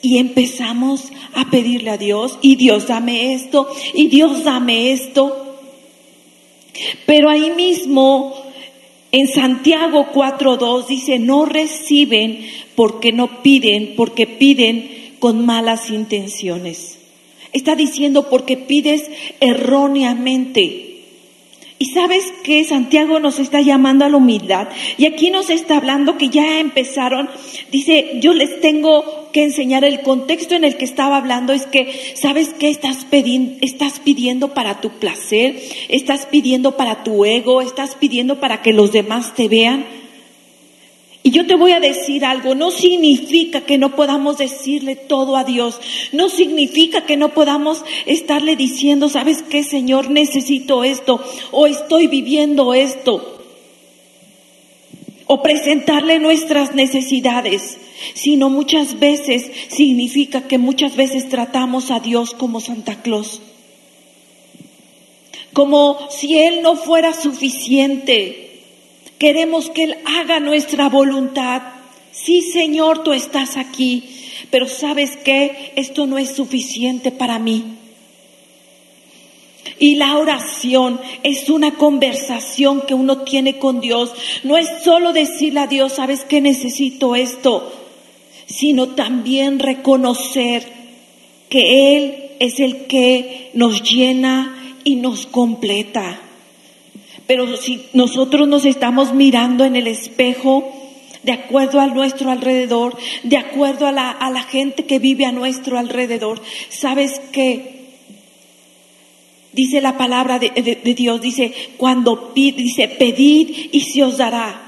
Y 0.00 0.18
empezamos 0.18 1.12
a 1.34 1.50
pedirle 1.50 1.90
a 1.90 1.98
Dios, 1.98 2.38
y 2.40 2.56
Dios 2.56 2.86
dame 2.86 3.34
esto, 3.34 3.68
y 3.92 4.08
Dios 4.08 4.44
dame 4.44 4.92
esto. 4.92 5.43
Pero 7.06 7.30
ahí 7.30 7.50
mismo, 7.50 8.34
en 9.12 9.28
Santiago 9.28 10.06
4.2 10.12 10.86
dice, 10.86 11.18
no 11.18 11.44
reciben 11.44 12.46
porque 12.74 13.12
no 13.12 13.42
piden, 13.42 13.94
porque 13.96 14.26
piden 14.26 15.16
con 15.18 15.46
malas 15.46 15.90
intenciones. 15.90 16.98
Está 17.52 17.76
diciendo 17.76 18.28
porque 18.28 18.56
pides 18.56 19.10
erróneamente. 19.40 20.93
Y 21.84 21.88
sabes 21.88 22.32
que 22.42 22.64
Santiago 22.64 23.20
nos 23.20 23.38
está 23.38 23.60
llamando 23.60 24.06
a 24.06 24.08
la 24.08 24.16
humildad. 24.16 24.68
Y 24.96 25.04
aquí 25.04 25.28
nos 25.28 25.50
está 25.50 25.76
hablando 25.76 26.16
que 26.16 26.30
ya 26.30 26.58
empezaron. 26.58 27.28
Dice, 27.70 28.20
yo 28.22 28.32
les 28.32 28.58
tengo 28.62 29.28
que 29.34 29.44
enseñar 29.44 29.84
el 29.84 30.00
contexto 30.00 30.54
en 30.54 30.64
el 30.64 30.78
que 30.78 30.86
estaba 30.86 31.18
hablando. 31.18 31.52
Es 31.52 31.66
que, 31.66 31.92
¿sabes 32.14 32.54
qué 32.58 32.70
estás, 32.70 33.06
estás 33.60 34.00
pidiendo 34.00 34.54
para 34.54 34.80
tu 34.80 34.92
placer? 34.92 35.60
¿Estás 35.90 36.24
pidiendo 36.24 36.78
para 36.78 37.04
tu 37.04 37.26
ego? 37.26 37.60
¿Estás 37.60 37.96
pidiendo 37.96 38.40
para 38.40 38.62
que 38.62 38.72
los 38.72 38.90
demás 38.90 39.34
te 39.34 39.48
vean? 39.48 39.84
Y 41.26 41.30
yo 41.30 41.46
te 41.46 41.54
voy 41.54 41.72
a 41.72 41.80
decir 41.80 42.22
algo, 42.22 42.54
no 42.54 42.70
significa 42.70 43.62
que 43.62 43.78
no 43.78 43.96
podamos 43.96 44.36
decirle 44.36 44.94
todo 44.94 45.38
a 45.38 45.44
Dios, 45.44 45.80
no 46.12 46.28
significa 46.28 47.06
que 47.06 47.16
no 47.16 47.30
podamos 47.30 47.82
estarle 48.04 48.56
diciendo, 48.56 49.08
¿sabes 49.08 49.42
qué, 49.42 49.62
Señor? 49.62 50.10
Necesito 50.10 50.84
esto 50.84 51.24
o 51.50 51.66
estoy 51.66 52.08
viviendo 52.08 52.74
esto. 52.74 53.38
O 55.26 55.42
presentarle 55.42 56.18
nuestras 56.18 56.74
necesidades, 56.74 57.78
sino 58.12 58.50
muchas 58.50 59.00
veces 59.00 59.50
significa 59.68 60.46
que 60.46 60.58
muchas 60.58 60.94
veces 60.94 61.30
tratamos 61.30 61.90
a 61.90 62.00
Dios 62.00 62.34
como 62.34 62.60
Santa 62.60 63.00
Claus. 63.00 63.40
Como 65.54 65.98
si 66.10 66.38
Él 66.38 66.60
no 66.60 66.76
fuera 66.76 67.14
suficiente 67.14 68.43
Queremos 69.18 69.70
que 69.70 69.84
Él 69.84 69.96
haga 70.04 70.40
nuestra 70.40 70.88
voluntad. 70.88 71.62
Sí, 72.10 72.42
Señor, 72.42 73.02
tú 73.02 73.12
estás 73.12 73.56
aquí, 73.56 74.04
pero 74.50 74.66
sabes 74.68 75.16
que 75.16 75.72
esto 75.76 76.06
no 76.06 76.18
es 76.18 76.30
suficiente 76.30 77.10
para 77.10 77.38
mí. 77.38 77.64
Y 79.78 79.96
la 79.96 80.16
oración 80.16 81.00
es 81.22 81.50
una 81.50 81.74
conversación 81.74 82.82
que 82.82 82.94
uno 82.94 83.22
tiene 83.22 83.58
con 83.58 83.80
Dios. 83.80 84.12
No 84.44 84.56
es 84.56 84.68
solo 84.82 85.12
decirle 85.12 85.60
a 85.60 85.66
Dios, 85.66 85.94
sabes 85.94 86.24
que 86.24 86.40
necesito 86.40 87.14
esto, 87.16 87.72
sino 88.46 88.90
también 88.90 89.58
reconocer 89.58 90.64
que 91.48 91.96
Él 91.96 92.24
es 92.38 92.60
el 92.60 92.86
que 92.86 93.50
nos 93.54 93.82
llena 93.82 94.78
y 94.84 94.96
nos 94.96 95.26
completa. 95.26 96.20
Pero 97.26 97.56
si 97.56 97.86
nosotros 97.92 98.46
nos 98.48 98.64
estamos 98.64 99.14
mirando 99.14 99.64
en 99.64 99.76
el 99.76 99.86
espejo, 99.86 100.70
de 101.22 101.32
acuerdo 101.32 101.80
a 101.80 101.86
nuestro 101.86 102.30
alrededor, 102.30 102.96
de 103.22 103.38
acuerdo 103.38 103.86
a 103.86 103.92
la, 103.92 104.10
a 104.10 104.30
la 104.30 104.42
gente 104.42 104.84
que 104.84 104.98
vive 104.98 105.24
a 105.24 105.32
nuestro 105.32 105.78
alrededor, 105.78 106.40
¿sabes 106.68 107.20
qué? 107.32 107.74
Dice 109.52 109.80
la 109.80 109.96
palabra 109.96 110.38
de, 110.38 110.50
de 110.50 110.94
Dios, 110.94 111.20
dice, 111.20 111.52
cuando 111.76 112.34
pide, 112.34 112.62
dice, 112.62 112.88
pedid 112.88 113.68
y 113.72 113.80
se 113.80 114.02
os 114.02 114.18
dará. 114.18 114.60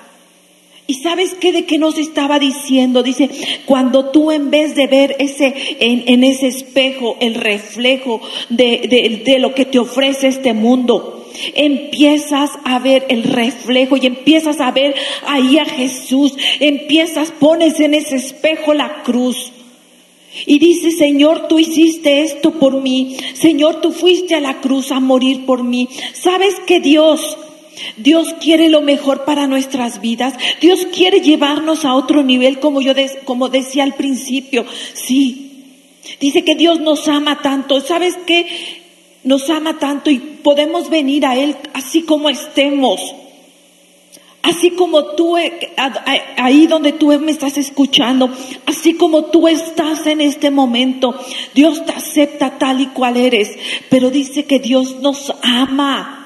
¿Y 0.86 0.94
sabes 0.94 1.34
qué 1.34 1.50
de 1.50 1.64
qué 1.64 1.78
nos 1.78 1.98
estaba 1.98 2.38
diciendo? 2.38 3.02
Dice, 3.02 3.28
cuando 3.66 4.10
tú 4.10 4.30
en 4.30 4.50
vez 4.50 4.76
de 4.76 4.86
ver 4.86 5.16
ese, 5.18 5.52
en, 5.80 6.04
en 6.06 6.22
ese 6.22 6.46
espejo, 6.46 7.16
el 7.20 7.34
reflejo 7.34 8.20
de, 8.48 8.86
de, 8.88 9.22
de 9.24 9.38
lo 9.40 9.52
que 9.52 9.64
te 9.64 9.80
ofrece 9.80 10.28
este 10.28 10.52
mundo, 10.52 11.15
empiezas 11.54 12.50
a 12.64 12.78
ver 12.78 13.06
el 13.08 13.22
reflejo 13.24 13.96
y 13.96 14.06
empiezas 14.06 14.60
a 14.60 14.70
ver 14.70 14.94
ahí 15.26 15.58
a 15.58 15.64
Jesús, 15.64 16.34
empiezas, 16.60 17.30
pones 17.30 17.80
en 17.80 17.94
ese 17.94 18.16
espejo 18.16 18.74
la 18.74 19.02
cruz. 19.02 19.52
Y 20.44 20.58
dice, 20.58 20.90
Señor, 20.90 21.48
tú 21.48 21.58
hiciste 21.58 22.20
esto 22.20 22.52
por 22.52 22.82
mí. 22.82 23.16
Señor, 23.34 23.80
tú 23.80 23.92
fuiste 23.92 24.34
a 24.34 24.40
la 24.40 24.60
cruz 24.60 24.92
a 24.92 25.00
morir 25.00 25.46
por 25.46 25.64
mí. 25.64 25.88
¿Sabes 26.12 26.56
que 26.66 26.80
Dios, 26.80 27.38
Dios 27.96 28.34
quiere 28.40 28.68
lo 28.68 28.82
mejor 28.82 29.24
para 29.24 29.46
nuestras 29.46 30.00
vidas? 30.02 30.34
Dios 30.60 30.86
quiere 30.92 31.20
llevarnos 31.20 31.86
a 31.86 31.94
otro 31.94 32.22
nivel, 32.22 32.60
como 32.60 32.82
yo 32.82 32.92
como 33.24 33.48
decía 33.48 33.84
al 33.84 33.94
principio. 33.94 34.66
Sí. 34.92 35.46
Dice 36.20 36.44
que 36.44 36.54
Dios 36.54 36.80
nos 36.80 37.08
ama 37.08 37.40
tanto. 37.40 37.80
¿Sabes 37.80 38.16
qué? 38.26 38.46
Nos 39.26 39.50
ama 39.50 39.76
tanto 39.78 40.08
y 40.08 40.18
podemos 40.18 40.88
venir 40.88 41.26
a 41.26 41.34
Él 41.34 41.56
así 41.74 42.02
como 42.02 42.28
estemos. 42.28 43.00
Así 44.40 44.70
como 44.70 45.04
tú, 45.16 45.36
eh, 45.36 45.74
ahí 46.36 46.68
donde 46.68 46.92
tú 46.92 47.08
me 47.18 47.32
estás 47.32 47.58
escuchando, 47.58 48.30
así 48.64 48.94
como 48.94 49.24
tú 49.24 49.48
estás 49.48 50.06
en 50.06 50.20
este 50.20 50.52
momento, 50.52 51.12
Dios 51.52 51.84
te 51.84 51.92
acepta 51.92 52.56
tal 52.56 52.80
y 52.80 52.86
cual 52.86 53.16
eres, 53.16 53.58
pero 53.90 54.10
dice 54.10 54.44
que 54.44 54.60
Dios 54.60 55.00
nos 55.00 55.32
ama. 55.42 56.25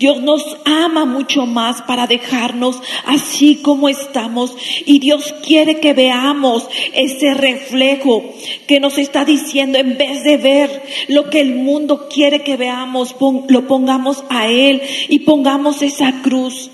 Dios 0.00 0.22
nos 0.22 0.56
ama 0.64 1.04
mucho 1.04 1.44
más 1.44 1.82
para 1.82 2.06
dejarnos 2.06 2.80
así 3.04 3.56
como 3.56 3.86
estamos 3.86 4.56
y 4.86 4.98
Dios 4.98 5.34
quiere 5.44 5.78
que 5.78 5.92
veamos 5.92 6.66
ese 6.94 7.34
reflejo 7.34 8.24
que 8.66 8.80
nos 8.80 8.96
está 8.96 9.26
diciendo 9.26 9.76
en 9.78 9.98
vez 9.98 10.24
de 10.24 10.38
ver 10.38 10.82
lo 11.08 11.28
que 11.28 11.42
el 11.42 11.54
mundo 11.54 12.08
quiere 12.08 12.42
que 12.42 12.56
veamos, 12.56 13.14
lo 13.48 13.66
pongamos 13.66 14.24
a 14.30 14.48
Él 14.48 14.80
y 15.10 15.18
pongamos 15.18 15.82
esa 15.82 16.22
cruz. 16.22 16.70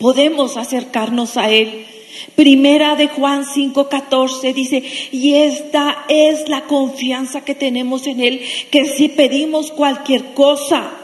Podemos 0.00 0.56
acercarnos 0.56 1.36
a 1.36 1.50
Él. 1.50 1.86
Primera 2.34 2.96
de 2.96 3.06
Juan 3.06 3.44
5:14 3.44 4.52
dice, 4.52 4.82
y 5.12 5.34
esta 5.34 6.04
es 6.08 6.48
la 6.48 6.62
confianza 6.62 7.44
que 7.44 7.54
tenemos 7.54 8.08
en 8.08 8.18
Él, 8.18 8.40
que 8.72 8.86
si 8.86 9.08
pedimos 9.08 9.70
cualquier 9.70 10.34
cosa, 10.34 10.98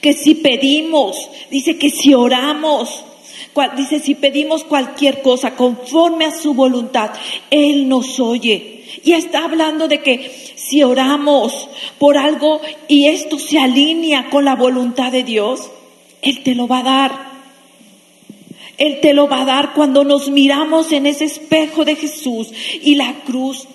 que 0.00 0.12
si 0.12 0.34
pedimos, 0.34 1.30
dice 1.50 1.78
que 1.78 1.90
si 1.90 2.14
oramos, 2.14 3.04
dice 3.76 4.00
si 4.00 4.14
pedimos 4.14 4.64
cualquier 4.64 5.22
cosa 5.22 5.56
conforme 5.56 6.24
a 6.24 6.36
su 6.36 6.54
voluntad, 6.54 7.10
Él 7.50 7.88
nos 7.88 8.20
oye. 8.20 8.84
Y 9.04 9.12
está 9.12 9.44
hablando 9.44 9.88
de 9.88 10.02
que 10.02 10.30
si 10.56 10.82
oramos 10.82 11.68
por 11.98 12.18
algo 12.18 12.60
y 12.88 13.06
esto 13.06 13.38
se 13.38 13.58
alinea 13.58 14.30
con 14.30 14.44
la 14.44 14.56
voluntad 14.56 15.12
de 15.12 15.24
Dios, 15.24 15.70
Él 16.22 16.42
te 16.42 16.54
lo 16.54 16.66
va 16.68 16.80
a 16.80 16.82
dar. 16.82 17.30
Él 18.78 19.00
te 19.00 19.12
lo 19.12 19.28
va 19.28 19.42
a 19.42 19.44
dar 19.44 19.74
cuando 19.74 20.04
nos 20.04 20.30
miramos 20.30 20.90
en 20.92 21.06
ese 21.06 21.26
espejo 21.26 21.84
de 21.84 21.96
Jesús 21.96 22.50
y 22.82 22.94
la 22.94 23.20
cruz. 23.26 23.66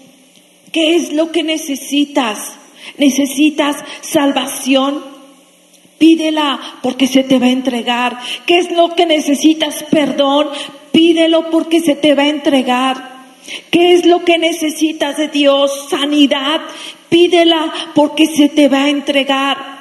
¿Qué 0.71 0.95
es 0.95 1.13
lo 1.13 1.31
que 1.31 1.43
necesitas? 1.43 2.53
¿Necesitas 2.97 3.77
salvación? 4.01 5.14
Pídela 5.97 6.59
porque 6.81 7.07
se 7.07 7.23
te 7.23 7.39
va 7.39 7.47
a 7.47 7.51
entregar. 7.51 8.19
¿Qué 8.45 8.57
es 8.57 8.71
lo 8.71 8.95
que 8.95 9.05
necesitas? 9.05 9.83
Perdón. 9.89 10.49
Pídelo 10.91 11.49
porque 11.49 11.79
se 11.79 11.95
te 11.95 12.15
va 12.15 12.23
a 12.23 12.29
entregar. 12.29 13.15
¿Qué 13.71 13.93
es 13.93 14.05
lo 14.05 14.23
que 14.25 14.37
necesitas 14.37 15.17
de 15.17 15.27
Dios? 15.27 15.87
Sanidad. 15.89 16.61
Pídela 17.09 17.73
porque 17.93 18.25
se 18.25 18.49
te 18.49 18.67
va 18.67 18.83
a 18.83 18.89
entregar. 18.89 19.75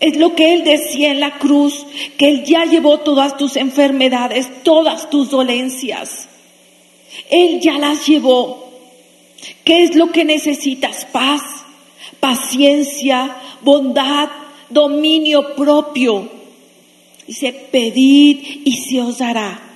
Es 0.00 0.16
lo 0.16 0.34
que 0.34 0.54
Él 0.54 0.64
decía 0.64 1.10
en 1.10 1.18
la 1.18 1.38
cruz, 1.38 1.84
que 2.16 2.28
Él 2.28 2.44
ya 2.44 2.64
llevó 2.64 2.98
todas 2.98 3.36
tus 3.36 3.56
enfermedades, 3.56 4.62
todas 4.62 5.10
tus 5.10 5.30
dolencias. 5.30 6.28
Él 7.30 7.58
ya 7.60 7.78
las 7.78 8.06
llevó. 8.06 8.70
¿Qué 9.64 9.82
es 9.82 9.96
lo 9.96 10.12
que 10.12 10.24
necesitas? 10.24 11.04
Paz, 11.06 11.42
paciencia, 12.20 13.36
bondad, 13.62 14.28
dominio 14.70 15.54
propio. 15.54 16.28
Dice, 17.26 17.52
pedid 17.52 18.62
y 18.64 18.76
se 18.76 19.00
os 19.00 19.18
dará. 19.18 19.68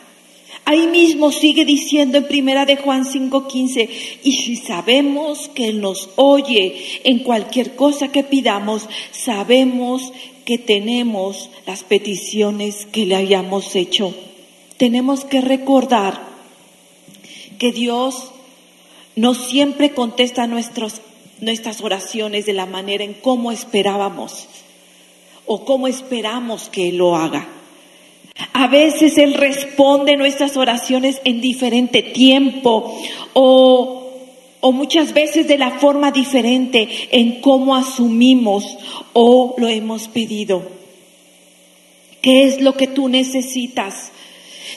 Ahí 0.65 0.87
mismo 0.87 1.33
sigue 1.33 1.65
diciendo 1.65 2.19
en 2.19 2.29
primera 2.29 2.65
de 2.65 2.77
Juan 2.77 3.05
5:15, 3.05 3.89
y 4.23 4.33
si 4.33 4.57
sabemos 4.57 5.49
que 5.49 5.69
Él 5.69 5.81
nos 5.81 6.11
oye 6.17 7.01
en 7.05 7.19
cualquier 7.21 7.75
cosa 7.75 8.09
que 8.09 8.23
pidamos, 8.23 8.89
sabemos 9.11 10.13
que 10.45 10.59
tenemos 10.59 11.51
las 11.67 11.83
peticiones 11.83 12.87
que 12.87 13.07
le 13.07 13.17
hayamos 13.17 13.75
hecho. 13.75 14.15
Tenemos 14.77 15.25
que 15.25 15.41
recordar 15.41 16.23
que 17.59 17.73
Dios 17.73 18.31
no 19.15 19.35
siempre 19.35 19.93
contesta 19.93 20.47
nuestros, 20.47 21.01
nuestras 21.41 21.81
oraciones 21.81 22.47
de 22.47 22.53
la 22.53 22.67
manera 22.67 23.05
en 23.05 23.15
cómo 23.15 23.53
esperábamos 23.53 24.49
o 25.47 25.65
cómo 25.65 25.89
esperamos 25.89 26.69
que 26.69 26.89
Él 26.89 26.97
lo 26.99 27.17
haga. 27.17 27.49
A 28.53 28.67
veces 28.69 29.19
Él 29.19 29.35
responde 29.35 30.17
nuestras 30.17 30.57
oraciones 30.57 31.21
en 31.25 31.41
diferente 31.41 32.03
tiempo 32.03 32.99
o, 33.35 34.11
o 34.61 34.73
muchas 34.73 35.13
veces 35.13 35.49
de 35.49 35.59
la 35.59 35.73
forma 35.73 36.13
diferente 36.13 36.89
en 37.11 37.41
cómo 37.41 37.77
asumimos 37.77 38.79
o 39.13 39.55
lo 39.59 39.69
hemos 39.69 40.09
pedido. 40.09 40.63
¿Qué 42.23 42.45
es 42.45 42.61
lo 42.61 42.75
que 42.75 42.87
tú 42.87 43.09
necesitas? 43.09 44.12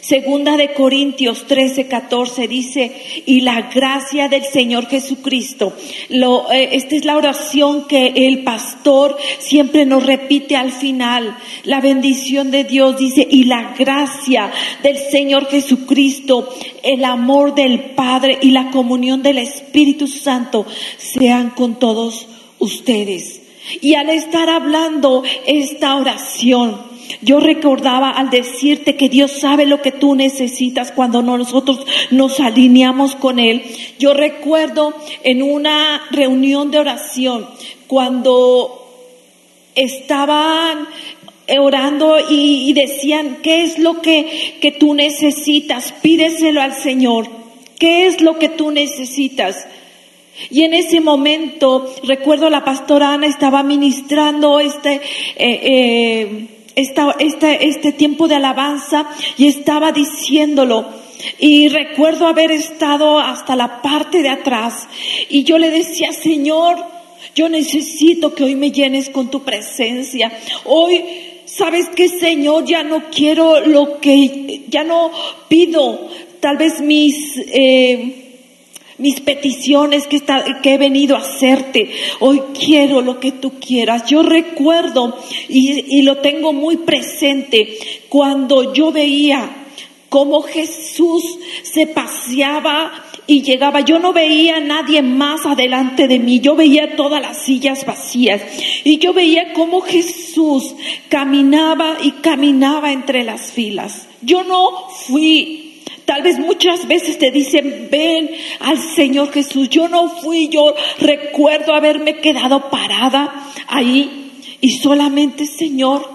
Segunda 0.01 0.57
de 0.57 0.73
Corintios 0.73 1.45
13, 1.47 1.87
14 1.87 2.47
dice, 2.47 2.91
y 3.25 3.41
la 3.41 3.69
gracia 3.73 4.27
del 4.27 4.43
Señor 4.43 4.87
Jesucristo. 4.87 5.73
Lo, 6.09 6.51
eh, 6.51 6.69
esta 6.73 6.95
es 6.95 7.05
la 7.05 7.17
oración 7.17 7.87
que 7.87 8.13
el 8.15 8.43
pastor 8.43 9.17
siempre 9.39 9.85
nos 9.85 10.05
repite 10.05 10.55
al 10.55 10.71
final. 10.71 11.37
La 11.63 11.81
bendición 11.81 12.51
de 12.51 12.63
Dios 12.63 12.97
dice, 12.97 13.27
y 13.29 13.45
la 13.45 13.73
gracia 13.77 14.51
del 14.83 14.97
Señor 14.97 15.47
Jesucristo, 15.47 16.49
el 16.83 17.03
amor 17.03 17.55
del 17.55 17.91
Padre 17.91 18.37
y 18.41 18.51
la 18.51 18.69
comunión 18.71 19.23
del 19.23 19.39
Espíritu 19.39 20.07
Santo 20.07 20.65
sean 20.97 21.51
con 21.51 21.79
todos 21.79 22.27
ustedes. 22.59 23.41
Y 23.81 23.95
al 23.95 24.09
estar 24.09 24.49
hablando 24.49 25.23
esta 25.45 25.95
oración, 25.95 26.94
yo 27.21 27.39
recordaba 27.39 28.11
al 28.11 28.29
decirte 28.29 28.95
que 28.95 29.09
Dios 29.09 29.31
sabe 29.31 29.65
lo 29.65 29.81
que 29.81 29.91
tú 29.91 30.15
necesitas 30.15 30.91
cuando 30.91 31.21
nosotros 31.21 31.85
nos 32.11 32.39
alineamos 32.39 33.15
con 33.15 33.39
Él. 33.39 33.63
Yo 33.99 34.13
recuerdo 34.13 34.93
en 35.23 35.41
una 35.41 36.01
reunión 36.11 36.71
de 36.71 36.79
oración 36.79 37.47
cuando 37.87 38.81
estaban 39.75 40.87
orando 41.59 42.17
y, 42.29 42.73
decían, 42.73 43.37
¿qué 43.43 43.63
es 43.63 43.77
lo 43.77 44.01
que, 44.01 44.57
que 44.61 44.71
tú 44.71 44.93
necesitas? 44.93 45.91
Pídeselo 46.01 46.61
al 46.61 46.73
Señor. 46.73 47.27
¿Qué 47.77 48.07
es 48.07 48.21
lo 48.21 48.39
que 48.39 48.49
tú 48.49 48.71
necesitas? 48.71 49.67
Y 50.49 50.63
en 50.63 50.73
ese 50.73 50.99
momento, 50.99 51.93
recuerdo 52.03 52.49
la 52.49 52.63
pastora 52.65 53.13
Ana 53.13 53.27
estaba 53.27 53.63
ministrando 53.63 54.59
este, 54.59 54.95
eh, 54.95 55.01
eh, 55.37 56.47
esta, 56.75 57.11
este 57.19 57.91
tiempo 57.91 58.27
de 58.27 58.35
alabanza 58.35 59.07
y 59.37 59.47
estaba 59.47 59.91
diciéndolo. 59.91 60.85
Y 61.39 61.69
recuerdo 61.69 62.27
haber 62.27 62.51
estado 62.51 63.19
hasta 63.19 63.55
la 63.55 63.81
parte 63.81 64.21
de 64.21 64.29
atrás 64.29 64.87
y 65.29 65.43
yo 65.43 65.57
le 65.57 65.71
decía, 65.71 66.11
Señor, 66.11 66.77
yo 67.33 67.49
necesito 67.49 68.35
que 68.35 68.43
hoy 68.43 68.55
me 68.55 68.71
llenes 68.71 69.09
con 69.09 69.31
tu 69.31 69.43
presencia. 69.43 70.31
Hoy, 70.65 71.03
¿sabes 71.45 71.87
qué, 71.95 72.09
Señor? 72.09 72.65
Ya 72.65 72.83
no 72.83 73.05
quiero 73.09 73.61
lo 73.61 73.99
que, 73.99 74.65
ya 74.67 74.83
no 74.83 75.11
pido 75.47 76.09
tal 76.39 76.57
vez 76.57 76.81
mis... 76.81 77.37
Eh, 77.47 78.21
mis 78.97 79.19
peticiones 79.19 80.07
que, 80.07 80.21
que 80.61 80.73
he 80.73 80.77
venido 80.77 81.15
a 81.15 81.19
hacerte. 81.19 81.91
Hoy 82.19 82.41
quiero 82.53 83.01
lo 83.01 83.19
que 83.19 83.31
tú 83.31 83.59
quieras. 83.59 84.05
Yo 84.05 84.23
recuerdo 84.23 85.17
y, 85.49 85.99
y 85.99 86.01
lo 86.03 86.17
tengo 86.17 86.53
muy 86.53 86.77
presente 86.77 87.77
cuando 88.09 88.73
yo 88.73 88.91
veía 88.91 89.65
cómo 90.09 90.41
Jesús 90.41 91.23
se 91.63 91.87
paseaba 91.87 93.03
y 93.27 93.41
llegaba. 93.41 93.81
Yo 93.81 93.99
no 93.99 94.13
veía 94.13 94.57
a 94.57 94.61
nadie 94.61 95.01
más 95.01 95.45
adelante 95.45 96.07
de 96.07 96.19
mí. 96.19 96.39
Yo 96.39 96.55
veía 96.55 96.95
todas 96.95 97.21
las 97.21 97.43
sillas 97.43 97.85
vacías. 97.85 98.41
Y 98.83 98.97
yo 98.99 99.13
veía 99.13 99.53
cómo 99.53 99.81
Jesús 99.81 100.75
caminaba 101.09 101.97
y 102.01 102.11
caminaba 102.11 102.91
entre 102.91 103.23
las 103.23 103.51
filas. 103.51 104.07
Yo 104.21 104.43
no 104.43 104.89
fui 104.89 105.64
Tal 106.05 106.21
vez 106.21 106.37
muchas 106.37 106.87
veces 106.87 107.17
te 107.17 107.31
dicen, 107.31 107.87
ven 107.91 108.29
al 108.59 108.77
Señor 108.77 109.31
Jesús. 109.31 109.69
Yo 109.69 109.87
no 109.87 110.09
fui, 110.09 110.49
yo 110.49 110.73
recuerdo 110.99 111.73
haberme 111.73 112.17
quedado 112.17 112.69
parada 112.69 113.51
ahí 113.67 114.31
y 114.61 114.69
solamente, 114.77 115.45
Señor, 115.45 116.07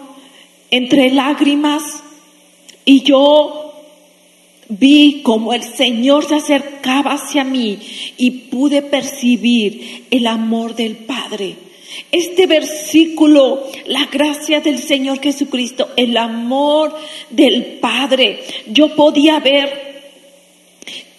entre 0.70 1.10
lágrimas 1.10 2.02
y 2.84 3.02
yo 3.02 3.70
vi 4.68 5.22
como 5.22 5.52
el 5.52 5.64
Señor 5.64 6.24
se 6.24 6.36
acercaba 6.36 7.14
hacia 7.14 7.42
mí 7.42 7.78
y 8.16 8.30
pude 8.30 8.82
percibir 8.82 10.06
el 10.10 10.26
amor 10.28 10.76
del 10.76 10.96
Padre. 10.96 11.56
Este 12.12 12.46
versículo, 12.46 13.64
la 13.86 14.06
gracia 14.06 14.60
del 14.60 14.78
Señor 14.78 15.20
Jesucristo, 15.20 15.88
el 15.96 16.16
amor 16.16 16.94
del 17.30 17.78
Padre, 17.80 18.44
yo 18.66 18.94
podía 18.94 19.40
ver 19.40 19.79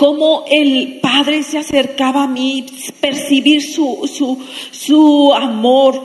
cómo 0.01 0.45
el 0.49 0.97
Padre 0.99 1.43
se 1.43 1.59
acercaba 1.59 2.23
a 2.23 2.27
mí, 2.27 2.65
percibir 2.99 3.61
su, 3.61 4.09
su, 4.11 4.39
su 4.71 5.31
amor. 5.31 6.01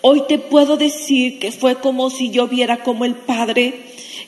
Hoy 0.00 0.24
te 0.26 0.38
puedo 0.38 0.76
decir 0.76 1.38
que 1.38 1.52
fue 1.52 1.76
como 1.76 2.10
si 2.10 2.30
yo 2.30 2.48
viera 2.48 2.82
como 2.82 3.04
el 3.04 3.14
Padre 3.14 3.82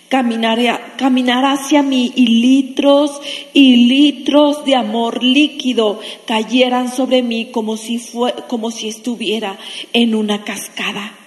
caminará, 0.09 0.95
caminar 0.97 1.45
hacia 1.45 1.83
mí 1.83 2.13
y 2.15 2.29
litros 2.29 3.21
y 3.53 3.89
litros 3.89 4.65
de 4.65 4.77
amor 4.77 5.25
líquido 5.25 5.99
cayeran 6.25 6.89
sobre 6.89 7.25
mí 7.25 7.47
como 7.47 7.77
si, 7.77 7.99
fue, 7.99 8.33
como 8.47 8.71
si 8.71 8.87
estuviera 8.87 9.59
en 9.93 10.15
una 10.15 10.45
cascada. 10.45 11.19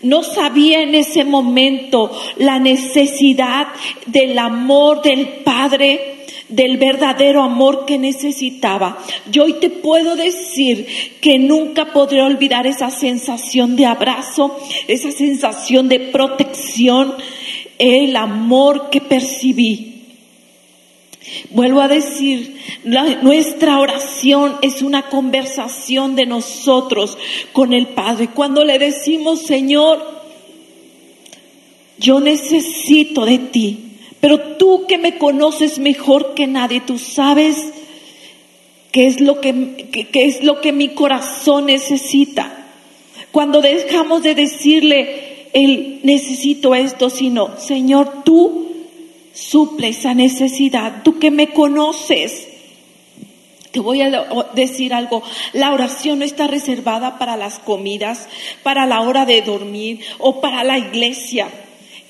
No 0.00 0.22
sabía 0.22 0.80
en 0.80 0.94
ese 0.94 1.24
momento 1.24 2.10
la 2.38 2.58
necesidad 2.58 3.66
del 4.06 4.38
amor 4.38 5.02
del 5.02 5.28
Padre 5.44 6.19
del 6.50 6.76
verdadero 6.78 7.42
amor 7.42 7.86
que 7.86 7.98
necesitaba. 7.98 8.98
Yo 9.30 9.44
hoy 9.44 9.54
te 9.54 9.70
puedo 9.70 10.16
decir 10.16 10.86
que 11.20 11.38
nunca 11.38 11.92
podré 11.92 12.22
olvidar 12.22 12.66
esa 12.66 12.90
sensación 12.90 13.76
de 13.76 13.86
abrazo, 13.86 14.58
esa 14.88 15.10
sensación 15.10 15.88
de 15.88 16.00
protección, 16.00 17.14
el 17.78 18.16
amor 18.16 18.90
que 18.90 19.00
percibí. 19.00 19.86
Vuelvo 21.50 21.80
a 21.80 21.88
decir, 21.88 22.56
nuestra 23.22 23.78
oración 23.78 24.56
es 24.62 24.82
una 24.82 25.08
conversación 25.08 26.16
de 26.16 26.26
nosotros 26.26 27.16
con 27.52 27.72
el 27.72 27.88
Padre. 27.88 28.28
Cuando 28.34 28.64
le 28.64 28.78
decimos, 28.78 29.42
Señor, 29.42 30.20
yo 31.98 32.20
necesito 32.20 33.24
de 33.24 33.38
ti. 33.38 33.89
Pero 34.20 34.56
tú 34.56 34.86
que 34.86 34.98
me 34.98 35.16
conoces 35.16 35.78
mejor 35.78 36.34
que 36.34 36.46
nadie, 36.46 36.80
tú 36.80 36.98
sabes 36.98 37.56
qué 38.92 39.06
es 39.06 39.20
lo 39.20 39.40
que, 39.40 40.08
es 40.12 40.44
lo 40.44 40.60
que 40.60 40.72
mi 40.72 40.90
corazón 40.90 41.66
necesita. 41.66 42.66
Cuando 43.32 43.62
dejamos 43.62 44.22
de 44.22 44.34
decirle, 44.34 45.48
el 45.54 46.00
necesito 46.02 46.74
esto, 46.74 47.08
sino, 47.08 47.58
Señor, 47.58 48.22
tú 48.24 48.68
suple 49.32 49.88
esa 49.88 50.12
necesidad, 50.12 51.02
tú 51.02 51.18
que 51.18 51.30
me 51.30 51.48
conoces. 51.48 52.48
Te 53.70 53.80
voy 53.80 54.02
a 54.02 54.24
decir 54.52 54.92
algo, 54.92 55.22
la 55.52 55.72
oración 55.72 56.18
no 56.18 56.24
está 56.24 56.48
reservada 56.48 57.18
para 57.18 57.36
las 57.36 57.60
comidas, 57.60 58.28
para 58.64 58.84
la 58.84 59.00
hora 59.00 59.24
de 59.24 59.40
dormir 59.42 60.00
o 60.18 60.40
para 60.40 60.64
la 60.64 60.76
iglesia 60.76 61.48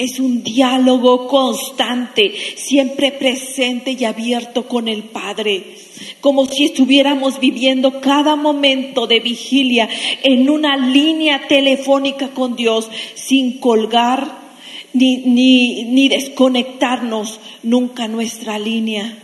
es 0.01 0.19
un 0.19 0.43
diálogo 0.43 1.29
constante, 1.29 2.33
siempre 2.57 3.13
presente 3.13 3.95
y 3.99 4.07
abierto 4.07 4.67
con 4.67 4.89
el 4.89 5.03
Padre, 5.03 5.63
como 6.23 6.47
si 6.47 6.65
estuviéramos 6.65 7.39
viviendo 7.39 8.01
cada 8.01 8.35
momento 8.35 9.07
de 9.07 9.21
vigilia 9.21 9.91
en 10.23 10.49
una 10.49 10.79
línea 10.79 11.47
telefónica 11.49 12.29
con 12.29 12.57
Dios, 12.57 12.89
sin 13.15 13.59
colgar 13.59 14.39
ni, 14.95 15.19
ni, 15.19 15.85
ni 15.85 16.09
desconectarnos 16.09 17.39
nunca 17.63 18.09
nuestra 18.09 18.59
línea. 18.59 19.19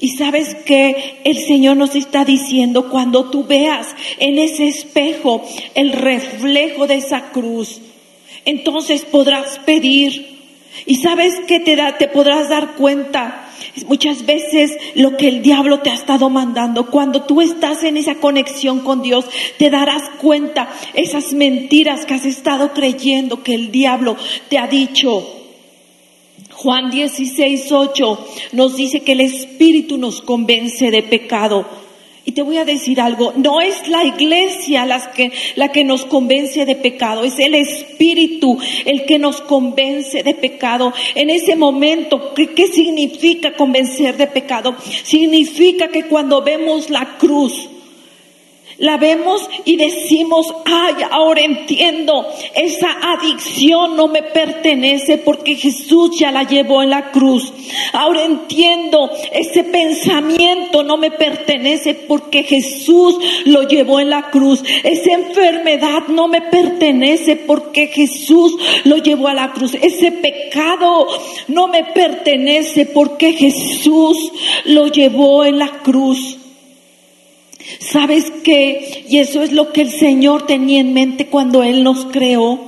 Y 0.00 0.08
sabes 0.16 0.56
que 0.56 1.20
el 1.22 1.38
Señor 1.38 1.76
nos 1.76 1.94
está 1.94 2.24
diciendo 2.24 2.90
cuando 2.90 3.30
tú 3.30 3.44
veas 3.44 3.94
en 4.18 4.38
ese 4.38 4.66
espejo 4.66 5.42
el 5.76 5.92
reflejo 5.92 6.88
de 6.88 6.96
esa 6.96 7.30
cruz, 7.30 7.80
entonces 8.46 9.04
podrás 9.04 9.58
pedir. 9.58 10.34
Y 10.86 10.96
sabes 10.96 11.34
que 11.46 11.60
te, 11.60 11.76
da, 11.76 11.98
te 11.98 12.08
podrás 12.08 12.48
dar 12.48 12.74
cuenta 12.74 13.42
muchas 13.86 14.24
veces 14.24 14.76
lo 14.94 15.16
que 15.16 15.28
el 15.28 15.42
diablo 15.42 15.80
te 15.80 15.90
ha 15.90 15.94
estado 15.94 16.30
mandando. 16.30 16.86
Cuando 16.86 17.22
tú 17.22 17.40
estás 17.40 17.82
en 17.84 17.96
esa 17.96 18.16
conexión 18.16 18.80
con 18.80 19.02
Dios, 19.02 19.26
te 19.58 19.70
darás 19.70 20.02
cuenta 20.20 20.72
esas 20.94 21.32
mentiras 21.32 22.06
que 22.06 22.14
has 22.14 22.24
estado 22.24 22.72
creyendo 22.72 23.42
que 23.42 23.54
el 23.54 23.70
diablo 23.70 24.16
te 24.48 24.58
ha 24.58 24.66
dicho. 24.66 25.32
Juan 26.52 26.90
16, 26.90 27.70
8 27.70 28.26
nos 28.52 28.76
dice 28.76 29.00
que 29.00 29.12
el 29.12 29.20
Espíritu 29.20 29.98
nos 29.98 30.22
convence 30.22 30.90
de 30.90 31.02
pecado 31.02 31.66
y 32.26 32.32
te 32.32 32.42
voy 32.42 32.58
a 32.58 32.64
decir 32.64 33.00
algo, 33.00 33.32
no 33.36 33.60
es 33.60 33.88
la 33.88 34.04
iglesia 34.04 34.84
la 34.84 35.12
que, 35.12 35.30
la 35.54 35.70
que 35.70 35.84
nos 35.84 36.04
convence 36.04 36.66
de 36.66 36.74
pecado, 36.74 37.24
es 37.24 37.38
el 37.38 37.54
Espíritu 37.54 38.58
el 38.84 39.06
que 39.06 39.20
nos 39.20 39.40
convence 39.40 40.24
de 40.24 40.34
pecado. 40.34 40.92
En 41.14 41.30
ese 41.30 41.54
momento, 41.54 42.34
¿qué, 42.34 42.48
qué 42.48 42.66
significa 42.66 43.54
convencer 43.54 44.16
de 44.16 44.26
pecado? 44.26 44.74
Significa 45.04 45.86
que 45.88 46.06
cuando 46.06 46.42
vemos 46.42 46.90
la 46.90 47.16
cruz, 47.16 47.68
la 48.78 48.96
vemos 48.98 49.48
y 49.64 49.76
decimos, 49.76 50.52
ay, 50.66 50.94
ahora 51.10 51.40
entiendo, 51.40 52.26
esa 52.54 52.88
adicción 53.12 53.96
no 53.96 54.08
me 54.08 54.22
pertenece 54.22 55.18
porque 55.18 55.54
Jesús 55.54 56.18
ya 56.18 56.30
la 56.30 56.42
llevó 56.42 56.82
en 56.82 56.90
la 56.90 57.10
cruz. 57.10 57.52
Ahora 57.92 58.24
entiendo, 58.24 59.10
ese 59.32 59.64
pensamiento 59.64 60.82
no 60.82 60.96
me 60.96 61.10
pertenece 61.10 61.94
porque 61.94 62.42
Jesús 62.42 63.18
lo 63.46 63.62
llevó 63.62 64.00
en 64.00 64.10
la 64.10 64.30
cruz. 64.30 64.62
Esa 64.82 65.12
enfermedad 65.12 66.08
no 66.08 66.28
me 66.28 66.42
pertenece 66.42 67.36
porque 67.36 67.86
Jesús 67.86 68.56
lo 68.84 68.98
llevó 68.98 69.28
a 69.28 69.34
la 69.34 69.52
cruz. 69.52 69.74
Ese 69.74 70.12
pecado 70.12 71.06
no 71.48 71.68
me 71.68 71.84
pertenece 71.84 72.86
porque 72.86 73.32
Jesús 73.32 74.32
lo 74.64 74.88
llevó 74.88 75.44
en 75.44 75.58
la 75.58 75.68
cruz. 75.82 76.38
¿Sabes 77.80 78.32
qué? 78.44 79.04
Y 79.08 79.18
eso 79.18 79.42
es 79.42 79.52
lo 79.52 79.72
que 79.72 79.82
el 79.82 79.90
Señor 79.90 80.46
tenía 80.46 80.80
en 80.80 80.94
mente 80.94 81.26
cuando 81.26 81.62
Él 81.62 81.82
nos 81.82 82.06
creó. 82.06 82.60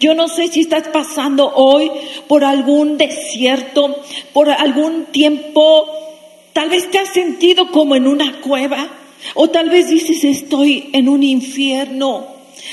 Yo 0.00 0.14
no 0.14 0.28
sé 0.28 0.48
si 0.48 0.60
estás 0.60 0.88
pasando 0.88 1.52
hoy 1.54 1.90
por 2.28 2.44
algún 2.44 2.98
desierto, 2.98 3.96
por 4.32 4.48
algún 4.50 5.06
tiempo, 5.06 5.86
tal 6.52 6.70
vez 6.70 6.90
te 6.90 6.98
has 6.98 7.12
sentido 7.12 7.70
como 7.70 7.96
en 7.96 8.06
una 8.06 8.40
cueva, 8.40 8.88
o 9.34 9.48
tal 9.50 9.70
vez 9.70 9.88
dices 9.88 10.24
estoy 10.24 10.90
en 10.92 11.08
un 11.08 11.22
infierno. 11.22 12.26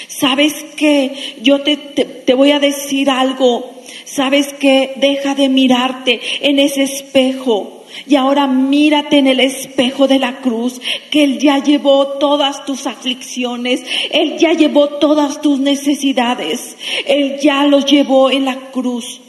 ¿Sabes 0.07 0.65
qué? 0.75 1.35
Yo 1.41 1.61
te, 1.61 1.77
te, 1.77 2.33
voy 2.33 2.51
a 2.51 2.59
decir 2.59 3.09
algo. 3.09 3.71
¿Sabes 4.05 4.53
qué? 4.59 4.93
Deja 4.97 5.35
de 5.35 5.49
mirarte 5.49 6.19
en 6.41 6.59
ese 6.59 6.83
espejo 6.83 7.78
y 8.07 8.15
ahora 8.15 8.47
mírate 8.47 9.17
en 9.17 9.27
el 9.27 9.39
espejo 9.39 10.07
de 10.07 10.19
la 10.19 10.37
cruz, 10.37 10.81
que 11.11 11.23
Él 11.23 11.39
ya 11.39 11.57
llevó 11.63 12.07
todas 12.19 12.65
tus 12.65 12.87
aflicciones, 12.87 13.83
Él 14.11 14.37
ya 14.37 14.53
llevó 14.53 14.87
todas 14.87 15.41
tus 15.41 15.59
necesidades, 15.59 16.77
Él 17.05 17.37
ya 17.41 17.65
los 17.65 17.85
llevó 17.85 18.31
en 18.31 18.45
la 18.45 18.55
cruz. 18.71 19.21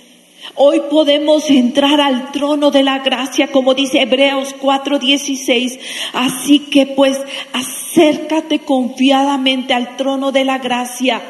Hoy 0.54 0.82
podemos 0.90 1.48
entrar 1.50 2.00
al 2.00 2.32
trono 2.32 2.70
de 2.70 2.82
la 2.82 2.98
gracia, 2.98 3.48
como 3.52 3.74
dice 3.74 4.00
Hebreos 4.00 4.54
4:16. 4.60 5.78
Así 6.12 6.58
que 6.58 6.86
pues 6.86 7.20
acércate 7.52 8.60
confiadamente 8.60 9.74
al 9.74 9.96
trono 9.96 10.32
de 10.32 10.44
la 10.44 10.58
gracia 10.58 11.22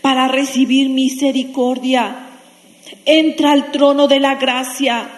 para 0.00 0.28
recibir 0.28 0.90
misericordia. 0.90 2.28
Entra 3.04 3.52
al 3.52 3.72
trono 3.72 4.06
de 4.06 4.20
la 4.20 4.36
gracia 4.36 5.08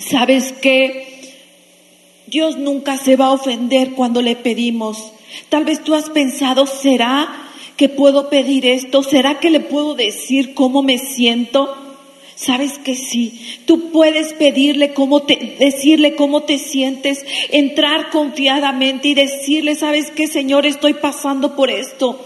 ¿Sabes 0.00 0.52
qué? 0.60 1.06
Dios 2.26 2.56
nunca 2.56 2.96
se 2.96 3.16
va 3.16 3.26
a 3.26 3.32
ofender 3.32 3.92
cuando 3.92 4.22
le 4.22 4.36
pedimos. 4.36 5.12
Tal 5.48 5.64
vez 5.64 5.82
tú 5.84 5.94
has 5.94 6.10
pensado, 6.10 6.66
¿será 6.66 7.28
que 7.76 7.88
puedo 7.88 8.30
pedir 8.30 8.66
esto? 8.66 9.02
¿Será 9.02 9.38
que 9.40 9.50
le 9.50 9.60
puedo 9.60 9.94
decir 9.94 10.54
cómo 10.54 10.82
me 10.82 10.98
siento? 10.98 11.76
Sabes 12.34 12.78
que 12.78 12.94
sí, 12.94 13.58
tú 13.66 13.90
puedes 13.90 14.32
pedirle 14.32 14.94
cómo 14.94 15.24
te, 15.24 15.56
decirle 15.58 16.14
cómo 16.14 16.44
te 16.44 16.56
sientes, 16.56 17.24
entrar 17.50 18.08
confiadamente 18.08 19.08
y 19.08 19.14
decirle, 19.14 19.74
sabes 19.74 20.10
qué, 20.10 20.26
Señor, 20.26 20.64
estoy 20.64 20.94
pasando 20.94 21.54
por 21.54 21.70
esto. 21.70 22.18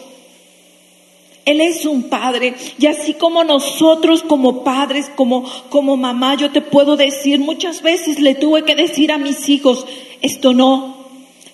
Él 1.44 1.60
es 1.60 1.84
un 1.84 2.04
padre 2.04 2.54
y 2.78 2.86
así 2.86 3.14
como 3.14 3.44
nosotros 3.44 4.22
como 4.22 4.64
padres, 4.64 5.10
como, 5.14 5.44
como 5.68 5.96
mamá, 5.96 6.36
yo 6.36 6.50
te 6.50 6.62
puedo 6.62 6.96
decir, 6.96 7.38
muchas 7.38 7.82
veces 7.82 8.18
le 8.18 8.34
tuve 8.34 8.64
que 8.64 8.74
decir 8.74 9.12
a 9.12 9.18
mis 9.18 9.48
hijos, 9.48 9.86
esto 10.22 10.54
no, 10.54 10.96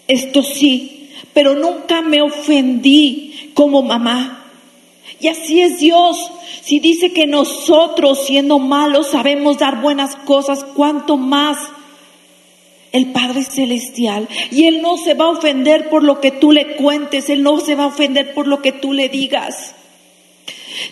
esto 0.07 0.43
sí, 0.43 1.11
pero 1.33 1.55
nunca 1.57 2.03
me 2.03 2.23
ofendí 2.23 3.53
como 3.55 3.83
mamá. 3.83 4.37
Y 5.21 5.29
así 5.29 5.61
es 5.61 5.79
Dios. 5.79 6.31
Si 6.63 6.79
dice 6.79 7.13
que 7.13 7.27
nosotros 7.27 8.25
siendo 8.27 8.59
malos 8.59 9.09
sabemos 9.09 9.59
dar 9.59 9.83
buenas 9.83 10.17
cosas, 10.17 10.65
cuanto 10.65 11.17
más 11.17 11.59
el 12.93 13.13
Padre 13.13 13.45
Celestial. 13.45 14.29
Y 14.51 14.67
Él 14.67 14.83
no 14.83 14.97
se 14.97 15.15
va 15.15 15.27
a 15.27 15.31
ofender 15.31 15.89
por 15.89 16.03
lo 16.03 16.21
que 16.21 16.31
tú 16.31 16.53
le 16.53 16.77
cuentes, 16.77 17.29
Él 17.29 17.43
no 17.43 17.61
se 17.61 17.75
va 17.75 17.85
a 17.85 17.89
ofender 17.89 18.35
por 18.35 18.47
lo 18.47 18.63
que 18.63 18.73
tú 18.73 18.93
le 18.93 19.09
digas. 19.09 19.75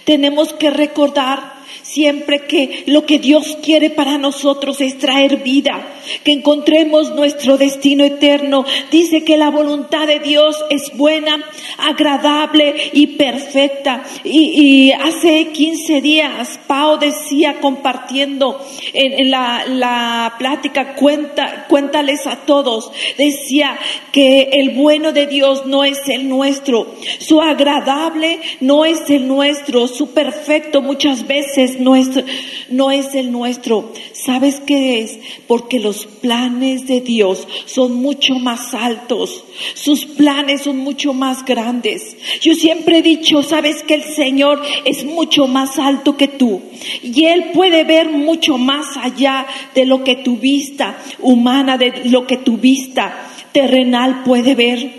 Tenemos 0.08 0.54
que 0.54 0.70
recordar 0.70 1.57
siempre 1.82 2.40
que 2.40 2.84
lo 2.86 3.06
que 3.06 3.18
Dios 3.18 3.58
quiere 3.62 3.90
para 3.90 4.18
nosotros 4.18 4.80
es 4.80 4.98
traer 4.98 5.38
vida, 5.38 5.86
que 6.24 6.32
encontremos 6.32 7.14
nuestro 7.14 7.56
destino 7.56 8.04
eterno. 8.04 8.64
Dice 8.90 9.24
que 9.24 9.36
la 9.36 9.50
voluntad 9.50 10.06
de 10.06 10.20
Dios 10.20 10.56
es 10.70 10.96
buena, 10.96 11.44
agradable 11.78 12.74
y 12.92 13.08
perfecta. 13.08 14.04
Y, 14.24 14.92
hace 14.92 15.48
15 15.48 16.00
días, 16.00 16.60
Pau 16.66 16.98
decía 16.98 17.60
compartiendo 17.60 18.64
en, 18.92 19.30
la, 19.30 19.64
la, 19.66 20.34
plática, 20.38 20.94
cuenta, 20.94 21.66
cuéntales 21.68 22.26
a 22.26 22.36
todos, 22.36 22.90
decía 23.16 23.78
que 24.12 24.50
el 24.52 24.70
bueno 24.70 25.12
de 25.12 25.26
Dios 25.26 25.66
no 25.66 25.84
es 25.84 26.08
el 26.08 26.28
nuestro, 26.28 26.94
su 27.18 27.40
agradable 27.40 28.40
no 28.60 28.84
es 28.84 29.08
el 29.10 29.26
nuestro, 29.26 29.88
su 29.88 30.12
perfecto 30.12 30.82
muchas 30.82 31.26
veces 31.26 31.57
nuestro, 31.80 32.22
no 32.70 32.90
es 32.90 33.14
el 33.14 33.32
nuestro. 33.32 33.92
¿Sabes 34.12 34.60
qué 34.66 35.00
es? 35.00 35.18
Porque 35.46 35.78
los 35.78 36.06
planes 36.06 36.86
de 36.86 37.00
Dios 37.00 37.46
son 37.66 37.94
mucho 37.94 38.34
más 38.38 38.74
altos, 38.74 39.44
sus 39.74 40.04
planes 40.04 40.62
son 40.62 40.78
mucho 40.78 41.12
más 41.12 41.44
grandes. 41.44 42.16
Yo 42.40 42.54
siempre 42.54 42.98
he 42.98 43.02
dicho, 43.02 43.42
sabes 43.42 43.82
que 43.82 43.94
el 43.94 44.04
Señor 44.04 44.62
es 44.84 45.04
mucho 45.04 45.46
más 45.46 45.78
alto 45.78 46.16
que 46.16 46.28
tú 46.28 46.60
y 47.02 47.24
Él 47.24 47.50
puede 47.52 47.84
ver 47.84 48.08
mucho 48.10 48.58
más 48.58 48.96
allá 48.96 49.46
de 49.74 49.86
lo 49.86 50.04
que 50.04 50.16
tu 50.16 50.36
vista 50.36 50.98
humana, 51.20 51.78
de 51.78 52.04
lo 52.04 52.26
que 52.26 52.38
tu 52.38 52.56
vista 52.56 53.28
terrenal 53.52 54.22
puede 54.24 54.54
ver. 54.54 54.97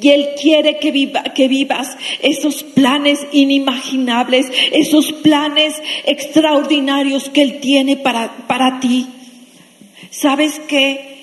Y 0.00 0.10
Él 0.10 0.30
quiere 0.40 0.78
que, 0.78 1.12
que 1.34 1.48
vivas 1.48 1.96
esos 2.22 2.62
planes 2.62 3.26
inimaginables, 3.32 4.50
esos 4.72 5.12
planes 5.12 5.74
extraordinarios 6.04 7.28
que 7.28 7.42
Él 7.42 7.60
tiene 7.60 7.96
para, 7.96 8.46
para 8.46 8.80
ti. 8.80 9.06
¿Sabes 10.10 10.60
qué? 10.68 11.14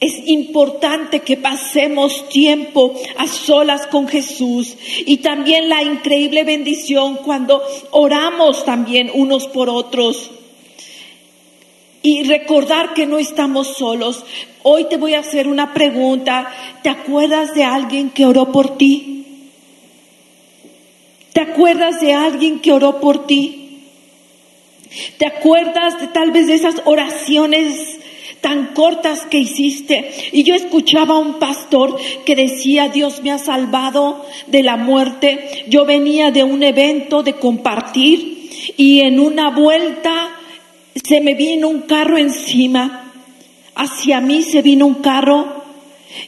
Es 0.00 0.28
importante 0.28 1.20
que 1.20 1.36
pasemos 1.36 2.28
tiempo 2.28 2.94
a 3.16 3.26
solas 3.26 3.86
con 3.88 4.06
Jesús 4.06 4.76
y 5.04 5.18
también 5.18 5.68
la 5.68 5.82
increíble 5.82 6.44
bendición 6.44 7.16
cuando 7.16 7.62
oramos 7.90 8.64
también 8.64 9.10
unos 9.12 9.48
por 9.48 9.68
otros 9.68 10.30
y 12.02 12.22
recordar 12.24 12.94
que 12.94 13.06
no 13.06 13.18
estamos 13.18 13.76
solos. 13.76 14.24
Hoy 14.62 14.84
te 14.88 14.96
voy 14.96 15.14
a 15.14 15.20
hacer 15.20 15.48
una 15.48 15.72
pregunta. 15.72 16.48
¿Te 16.82 16.88
acuerdas 16.88 17.54
de 17.54 17.64
alguien 17.64 18.10
que 18.10 18.26
oró 18.26 18.52
por 18.52 18.76
ti? 18.76 19.18
¿Te 21.32 21.40
acuerdas 21.40 22.00
de 22.00 22.14
alguien 22.14 22.60
que 22.60 22.72
oró 22.72 23.00
por 23.00 23.26
ti? 23.26 23.84
¿Te 25.18 25.26
acuerdas 25.26 26.00
de 26.00 26.08
tal 26.08 26.30
vez 26.30 26.46
de 26.46 26.54
esas 26.54 26.76
oraciones 26.84 27.98
tan 28.40 28.74
cortas 28.74 29.26
que 29.26 29.38
hiciste? 29.38 30.10
Y 30.32 30.44
yo 30.44 30.54
escuchaba 30.54 31.16
a 31.16 31.18
un 31.18 31.38
pastor 31.38 31.96
que 32.24 32.34
decía, 32.34 32.88
Dios 32.88 33.22
me 33.22 33.30
ha 33.30 33.38
salvado 33.38 34.24
de 34.46 34.62
la 34.62 34.76
muerte. 34.76 35.64
Yo 35.68 35.84
venía 35.84 36.30
de 36.30 36.44
un 36.44 36.62
evento 36.62 37.22
de 37.22 37.34
compartir 37.34 38.72
y 38.76 39.00
en 39.00 39.20
una 39.20 39.50
vuelta 39.50 40.37
se 41.04 41.20
me 41.20 41.34
vino 41.34 41.68
un 41.68 41.82
carro 41.82 42.18
encima, 42.18 43.12
hacia 43.74 44.20
mí 44.20 44.42
se 44.42 44.62
vino 44.62 44.86
un 44.86 44.96
carro 44.96 45.58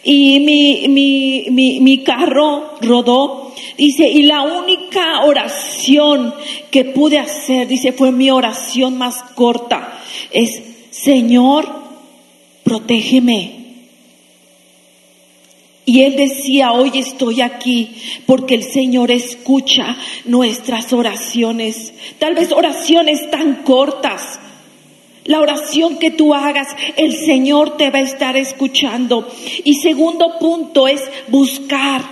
y 0.05 0.41
mi, 0.41 0.89
mi, 0.89 1.47
mi, 1.51 1.81
mi 1.81 2.05
carro 2.05 2.75
rodó. 2.81 3.53
Dice, 3.77 4.09
y 4.09 4.23
la 4.23 4.43
única 4.43 5.25
oración 5.25 6.35
que 6.71 6.85
pude 6.85 7.19
hacer, 7.19 7.67
dice, 7.67 7.93
fue 7.93 8.13
mi 8.13 8.31
oración 8.31 8.99
más 8.99 9.23
corta, 9.35 10.01
es, 10.31 10.63
Señor, 10.91 11.67
protégeme. 12.63 13.61
Y 15.87 16.03
él 16.03 16.17
decía, 16.17 16.73
hoy 16.73 16.93
estoy 16.95 17.41
aquí 17.41 17.97
porque 18.27 18.55
el 18.55 18.63
Señor 18.63 19.11
escucha 19.11 19.97
nuestras 20.25 20.93
oraciones, 20.93 21.93
tal 22.19 22.35
vez 22.35 22.53
oraciones 22.53 23.31
tan 23.31 23.63
cortas, 23.65 24.40
la 25.31 25.39
oración 25.39 25.99
que 25.99 26.11
tú 26.11 26.35
hagas, 26.35 26.67
el 26.97 27.17
Señor 27.17 27.77
te 27.77 27.91
va 27.91 28.01
a 28.01 28.03
estar 28.03 28.37
escuchando. 28.37 29.29
Y 29.63 29.75
segundo 29.77 30.41
punto 30.41 30.89
es 30.89 31.01
buscar. 31.29 32.03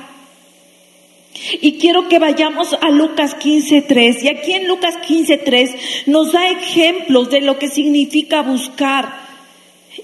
Y 1.61 1.79
quiero 1.79 2.09
que 2.09 2.21
vayamos 2.21 2.75
a 2.75 2.91
Lucas 2.91 3.37
15.3. 3.37 4.23
Y 4.23 4.29
aquí 4.29 4.53
en 4.53 4.69
Lucas 4.69 4.95
15.3 4.99 6.07
nos 6.07 6.31
da 6.31 6.49
ejemplos 6.49 7.29
de 7.29 7.41
lo 7.41 7.59
que 7.59 7.69
significa 7.69 8.43
buscar. 8.43 9.27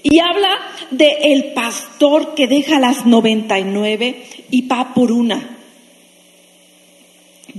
Y 0.03 0.19
habla 0.19 0.59
de 0.91 1.17
el 1.31 1.53
pastor 1.53 2.35
que 2.35 2.47
deja 2.47 2.81
las 2.81 3.05
99 3.05 4.25
y 4.51 4.67
va 4.67 4.93
por 4.93 5.13
una. 5.13 5.57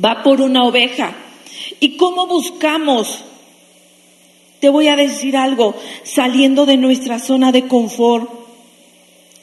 Va 0.04 0.22
por 0.22 0.42
una 0.42 0.64
oveja. 0.64 1.14
¿Y 1.80 1.96
cómo 1.96 2.26
buscamos? 2.26 3.24
Te 4.60 4.68
voy 4.68 4.88
a 4.88 4.96
decir 4.96 5.36
algo, 5.36 5.74
saliendo 6.02 6.66
de 6.66 6.76
nuestra 6.76 7.18
zona 7.18 7.52
de 7.52 7.66
confort, 7.66 8.30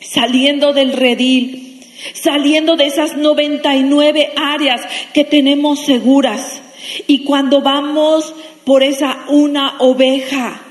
saliendo 0.01 0.73
del 0.73 0.93
redil, 0.93 1.81
saliendo 2.13 2.75
de 2.75 2.87
esas 2.87 3.15
99 3.15 4.31
áreas 4.35 4.81
que 5.13 5.23
tenemos 5.23 5.79
seguras. 5.81 6.61
Y 7.07 7.23
cuando 7.23 7.61
vamos 7.61 8.33
por 8.65 8.83
esa 8.83 9.25
una 9.29 9.75
oveja, 9.79 10.61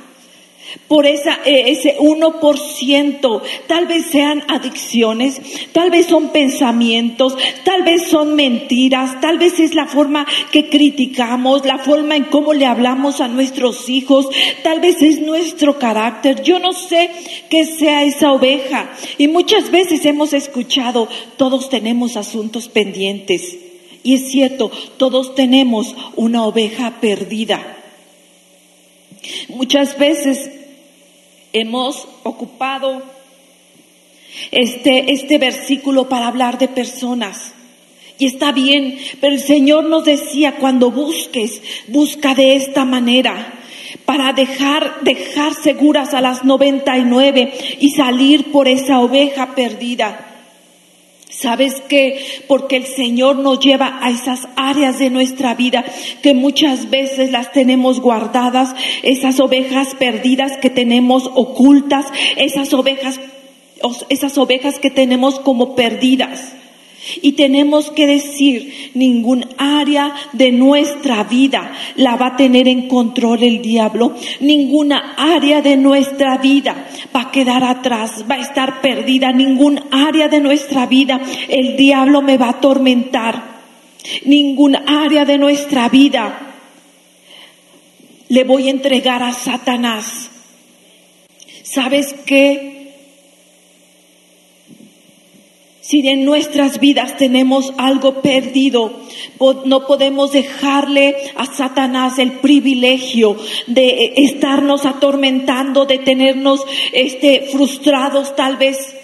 por 0.88 1.06
esa, 1.06 1.40
eh, 1.44 1.64
ese 1.66 1.96
1%. 1.98 3.42
Tal 3.66 3.86
vez 3.86 4.06
sean 4.06 4.42
adicciones, 4.48 5.40
tal 5.72 5.90
vez 5.90 6.06
son 6.06 6.30
pensamientos, 6.30 7.36
tal 7.64 7.82
vez 7.82 8.08
son 8.08 8.34
mentiras, 8.34 9.20
tal 9.20 9.38
vez 9.38 9.58
es 9.60 9.74
la 9.74 9.86
forma 9.86 10.26
que 10.50 10.68
criticamos, 10.68 11.64
la 11.64 11.78
forma 11.78 12.16
en 12.16 12.24
cómo 12.24 12.52
le 12.52 12.66
hablamos 12.66 13.20
a 13.20 13.28
nuestros 13.28 13.88
hijos, 13.88 14.28
tal 14.62 14.80
vez 14.80 15.02
es 15.02 15.20
nuestro 15.20 15.78
carácter. 15.78 16.42
Yo 16.42 16.58
no 16.58 16.72
sé 16.72 17.10
qué 17.48 17.64
sea 17.64 18.04
esa 18.04 18.32
oveja. 18.32 18.90
Y 19.18 19.28
muchas 19.28 19.70
veces 19.70 20.04
hemos 20.04 20.32
escuchado, 20.32 21.08
todos 21.36 21.68
tenemos 21.68 22.16
asuntos 22.16 22.68
pendientes. 22.68 23.58
Y 24.02 24.14
es 24.14 24.30
cierto, 24.30 24.70
todos 24.96 25.34
tenemos 25.34 25.94
una 26.16 26.44
oveja 26.44 26.98
perdida. 27.00 27.78
Muchas 29.48 29.98
veces 29.98 30.50
hemos 31.52 32.08
ocupado 32.22 33.02
este, 34.50 35.12
este 35.12 35.38
versículo 35.38 36.08
para 36.08 36.28
hablar 36.28 36.58
de 36.58 36.68
personas. 36.68 37.52
Y 38.18 38.26
está 38.26 38.52
bien, 38.52 38.98
pero 39.20 39.34
el 39.34 39.40
Señor 39.40 39.84
nos 39.84 40.04
decía, 40.04 40.56
cuando 40.56 40.90
busques, 40.90 41.62
busca 41.88 42.34
de 42.34 42.56
esta 42.56 42.84
manera 42.84 43.58
para 44.04 44.32
dejar, 44.32 45.00
dejar 45.02 45.54
seguras 45.54 46.14
a 46.14 46.20
las 46.20 46.44
99 46.44 47.52
y 47.80 47.90
salir 47.90 48.52
por 48.52 48.68
esa 48.68 49.00
oveja 49.00 49.54
perdida. 49.54 50.31
¿Sabes 51.42 51.82
qué? 51.88 52.24
Porque 52.46 52.76
el 52.76 52.86
Señor 52.86 53.36
nos 53.36 53.58
lleva 53.58 53.98
a 54.00 54.10
esas 54.10 54.46
áreas 54.54 55.00
de 55.00 55.10
nuestra 55.10 55.54
vida 55.54 55.84
que 56.22 56.34
muchas 56.34 56.88
veces 56.88 57.32
las 57.32 57.50
tenemos 57.50 58.00
guardadas, 58.00 58.76
esas 59.02 59.40
ovejas 59.40 59.96
perdidas 59.96 60.56
que 60.58 60.70
tenemos 60.70 61.28
ocultas, 61.34 62.06
esas 62.36 62.72
ovejas, 62.72 63.18
esas 64.08 64.38
ovejas 64.38 64.78
que 64.78 64.90
tenemos 64.90 65.40
como 65.40 65.74
perdidas. 65.74 66.52
Y 67.20 67.32
tenemos 67.32 67.90
que 67.90 68.06
decir, 68.06 68.90
ningún 68.94 69.46
área 69.58 70.14
de 70.32 70.52
nuestra 70.52 71.24
vida 71.24 71.72
la 71.96 72.16
va 72.16 72.28
a 72.28 72.36
tener 72.36 72.68
en 72.68 72.88
control 72.88 73.42
el 73.42 73.60
diablo. 73.60 74.14
Ninguna 74.40 75.14
área 75.16 75.62
de 75.62 75.76
nuestra 75.76 76.38
vida 76.38 76.88
va 77.14 77.22
a 77.22 77.30
quedar 77.32 77.64
atrás, 77.64 78.24
va 78.30 78.36
a 78.36 78.40
estar 78.40 78.80
perdida. 78.80 79.32
Ningún 79.32 79.80
área 79.90 80.28
de 80.28 80.40
nuestra 80.40 80.86
vida 80.86 81.20
el 81.48 81.76
diablo 81.76 82.22
me 82.22 82.38
va 82.38 82.46
a 82.46 82.50
atormentar. 82.50 83.52
Ningún 84.24 84.76
área 84.76 85.24
de 85.24 85.38
nuestra 85.38 85.88
vida 85.88 86.54
le 88.28 88.44
voy 88.44 88.68
a 88.68 88.70
entregar 88.70 89.22
a 89.22 89.32
Satanás. 89.32 90.30
¿Sabes 91.64 92.14
qué? 92.26 92.81
Si 95.82 96.06
en 96.06 96.24
nuestras 96.24 96.78
vidas 96.78 97.16
tenemos 97.16 97.72
algo 97.76 98.22
perdido, 98.22 99.00
no 99.64 99.84
podemos 99.84 100.30
dejarle 100.30 101.16
a 101.34 101.44
Satanás 101.46 102.20
el 102.20 102.34
privilegio 102.34 103.36
de 103.66 104.12
estarnos 104.16 104.86
atormentando, 104.86 105.84
de 105.84 105.98
tenernos 105.98 106.64
este, 106.92 107.48
frustrados 107.50 108.36
tal 108.36 108.58
vez 108.58 108.94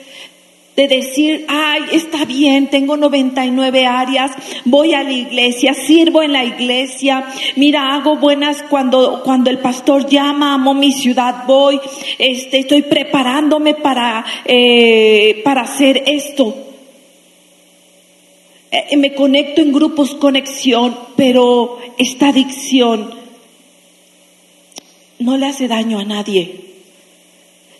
de 0.76 0.86
decir, 0.86 1.44
ay, 1.48 1.82
está 1.90 2.24
bien, 2.24 2.68
tengo 2.68 2.96
99 2.96 3.84
áreas, 3.84 4.30
voy 4.64 4.94
a 4.94 5.02
la 5.02 5.10
iglesia, 5.10 5.74
sirvo 5.74 6.22
en 6.22 6.32
la 6.32 6.44
iglesia, 6.44 7.24
mira, 7.56 7.96
hago 7.96 8.18
buenas 8.18 8.62
cuando, 8.70 9.20
cuando 9.24 9.50
el 9.50 9.58
pastor 9.58 10.08
llama, 10.08 10.54
amo 10.54 10.74
mi 10.74 10.92
ciudad, 10.92 11.42
voy, 11.48 11.80
este, 12.16 12.60
estoy 12.60 12.82
preparándome 12.82 13.74
para, 13.74 14.24
eh, 14.44 15.42
para 15.42 15.62
hacer 15.62 16.04
esto. 16.06 16.67
Eh, 18.70 18.96
me 18.96 19.14
conecto 19.14 19.62
en 19.62 19.72
grupos 19.72 20.14
conexión, 20.14 20.96
pero 21.16 21.78
esta 21.96 22.28
adicción 22.28 23.14
no 25.18 25.36
le 25.36 25.46
hace 25.46 25.68
daño 25.68 25.98
a 25.98 26.04
nadie. 26.04 26.68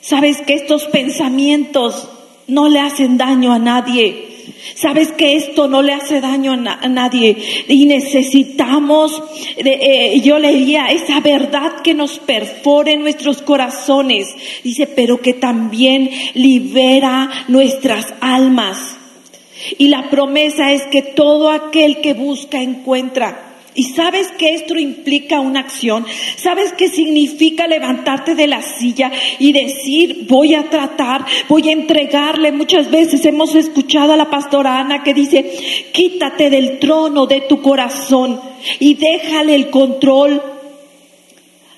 Sabes 0.01 0.41
que 0.43 0.55
estos 0.55 0.85
pensamientos 0.87 2.09
no 2.47 2.69
le 2.69 2.81
hacen 2.81 3.19
daño 3.19 3.53
a 3.53 3.59
nadie. 3.59 4.29
Sabes 4.75 5.13
que 5.13 5.37
esto 5.37 5.69
no 5.69 5.83
le 5.83 5.93
hace 5.93 6.23
daño 6.23 6.53
a, 6.53 6.89
nadie 6.89 7.37
y 7.69 7.85
necesitamos, 7.85 9.23
eh, 9.57 10.21
yo 10.23 10.39
leía 10.39 10.87
esa 10.87 11.21
verdad 11.21 11.83
que 11.83 11.93
nos 11.93 12.19
perfore 12.19 12.97
nuestros 12.97 13.43
corazones. 13.43 14.35
Dice, 14.65 14.87
pero 14.87 15.21
que 15.21 15.35
también 15.35 16.11
libera 16.35 17.31
nuestras 17.49 18.15
almas. 18.21 18.98
Y 19.79 19.89
la 19.89 20.11
promesa 20.11 20.73
es 20.73 20.83
que 20.87 21.03
todo 21.03 21.51
aquel 21.51 22.01
que 22.01 22.15
busca 22.15 22.61
encuentra. 22.61 23.49
Y 23.79 23.85
sabes 23.85 24.27
que 24.37 24.55
esto 24.55 24.77
implica 24.77 25.39
una 25.39 25.61
acción, 25.61 26.05
sabes 26.37 26.73
que 26.73 26.89
significa 26.89 27.69
levantarte 27.69 28.35
de 28.35 28.49
la 28.49 28.61
silla 28.61 29.13
y 29.39 29.53
decir, 29.53 30.27
voy 30.29 30.57
a 30.57 30.69
tratar, 30.69 31.25
voy 31.49 31.69
a 31.69 31.73
entregarle. 31.73 32.51
Muchas 32.51 32.91
veces 32.91 33.25
hemos 33.25 33.55
escuchado 33.55 34.15
a 34.15 34.17
la 34.17 34.31
pastora 34.31 34.81
Ana 34.81 35.05
que 35.05 35.15
dice, 35.15 35.45
quítate 35.93 36.51
del 36.51 36.81
trono 36.81 37.27
de 37.27 37.43
tu 37.43 37.63
corazón 37.63 38.41
y 38.81 38.95
déjale 38.95 39.55
el 39.55 39.71
control 39.71 40.43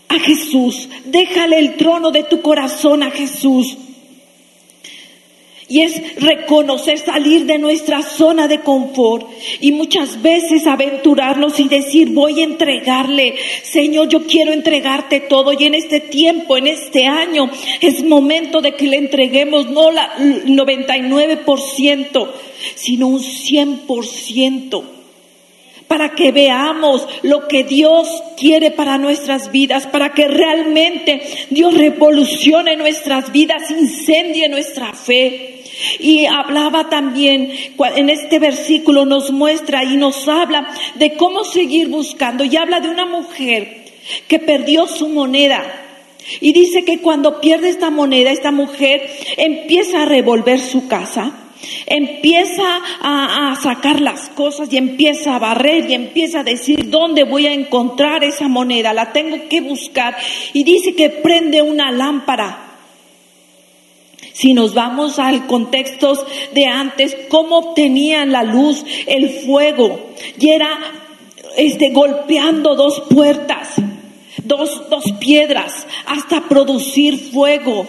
a 0.08 0.18
Jesús, 0.20 0.88
déjale 1.04 1.58
el 1.58 1.76
trono 1.76 2.10
de 2.12 2.22
tu 2.22 2.40
corazón 2.40 3.02
a 3.02 3.10
Jesús. 3.10 3.76
Y 5.70 5.80
es 5.82 6.16
reconocer, 6.16 6.98
salir 6.98 7.46
de 7.46 7.56
nuestra 7.56 8.02
zona 8.02 8.48
de 8.48 8.60
confort 8.60 9.30
y 9.60 9.70
muchas 9.70 10.20
veces 10.20 10.66
aventurarnos 10.66 11.60
y 11.60 11.68
decir, 11.68 12.10
voy 12.10 12.40
a 12.40 12.44
entregarle, 12.44 13.36
Señor, 13.62 14.08
yo 14.08 14.26
quiero 14.26 14.52
entregarte 14.52 15.20
todo. 15.20 15.52
Y 15.52 15.66
en 15.66 15.76
este 15.76 16.00
tiempo, 16.00 16.56
en 16.56 16.66
este 16.66 17.06
año, 17.06 17.48
es 17.80 18.02
momento 18.02 18.60
de 18.60 18.72
que 18.72 18.88
le 18.88 18.96
entreguemos 18.96 19.70
no 19.70 19.92
la 19.92 20.16
99%, 20.16 22.28
sino 22.74 23.06
un 23.06 23.20
100% 23.20 25.00
para 25.90 26.14
que 26.14 26.30
veamos 26.30 27.04
lo 27.22 27.48
que 27.48 27.64
Dios 27.64 28.22
quiere 28.36 28.70
para 28.70 28.96
nuestras 28.96 29.50
vidas, 29.50 29.88
para 29.88 30.12
que 30.12 30.28
realmente 30.28 31.20
Dios 31.50 31.76
revolucione 31.76 32.76
nuestras 32.76 33.32
vidas, 33.32 33.68
incendie 33.72 34.48
nuestra 34.48 34.92
fe. 34.92 35.59
Y 35.98 36.26
hablaba 36.26 36.88
también, 36.88 37.50
en 37.96 38.10
este 38.10 38.38
versículo 38.38 39.04
nos 39.04 39.30
muestra 39.30 39.84
y 39.84 39.96
nos 39.96 40.28
habla 40.28 40.68
de 40.96 41.14
cómo 41.14 41.44
seguir 41.44 41.88
buscando. 41.88 42.44
Y 42.44 42.56
habla 42.56 42.80
de 42.80 42.88
una 42.88 43.06
mujer 43.06 43.84
que 44.28 44.38
perdió 44.38 44.86
su 44.86 45.08
moneda. 45.08 45.62
Y 46.40 46.52
dice 46.52 46.84
que 46.84 46.98
cuando 46.98 47.40
pierde 47.40 47.68
esta 47.68 47.90
moneda, 47.90 48.30
esta 48.30 48.50
mujer 48.50 49.08
empieza 49.36 50.02
a 50.02 50.04
revolver 50.04 50.60
su 50.60 50.86
casa, 50.86 51.32
empieza 51.86 52.80
a, 53.00 53.58
sacar 53.60 54.00
las 54.00 54.28
cosas 54.30 54.72
y 54.72 54.76
empieza 54.76 55.34
a 55.34 55.38
barrer 55.38 55.90
y 55.90 55.94
empieza 55.94 56.40
a 56.40 56.44
decir 56.44 56.88
dónde 56.88 57.24
voy 57.24 57.46
a 57.46 57.52
encontrar 57.52 58.24
esa 58.24 58.48
moneda, 58.48 58.92
la 58.92 59.12
tengo 59.12 59.48
que 59.48 59.60
buscar. 59.60 60.16
Y 60.52 60.64
dice 60.64 60.94
que 60.94 61.10
prende 61.10 61.62
una 61.62 61.90
lámpara 61.90 62.69
si 64.32 64.52
nos 64.52 64.74
vamos 64.74 65.18
al 65.18 65.46
contexto 65.46 66.26
de 66.52 66.66
antes, 66.66 67.16
cómo 67.28 67.58
obtenían 67.58 68.32
la 68.32 68.42
luz, 68.42 68.84
el 69.06 69.28
fuego, 69.28 70.10
y 70.38 70.50
era 70.50 70.78
este, 71.56 71.90
golpeando 71.90 72.74
dos 72.74 73.02
puertas, 73.10 73.74
dos, 74.44 74.88
dos 74.88 75.04
piedras, 75.18 75.86
hasta 76.06 76.48
producir 76.48 77.18
fuego. 77.18 77.86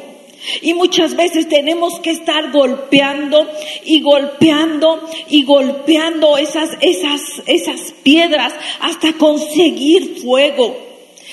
Y 0.61 0.73
muchas 0.73 1.15
veces 1.15 1.47
tenemos 1.47 1.99
que 1.99 2.09
estar 2.09 2.51
golpeando 2.51 3.47
y 3.85 4.01
golpeando 4.01 4.99
y 5.29 5.43
golpeando 5.43 6.37
esas, 6.37 6.71
esas, 6.81 7.21
esas 7.45 7.93
piedras 8.03 8.53
hasta 8.79 9.13
conseguir 9.13 10.19
fuego. 10.23 10.90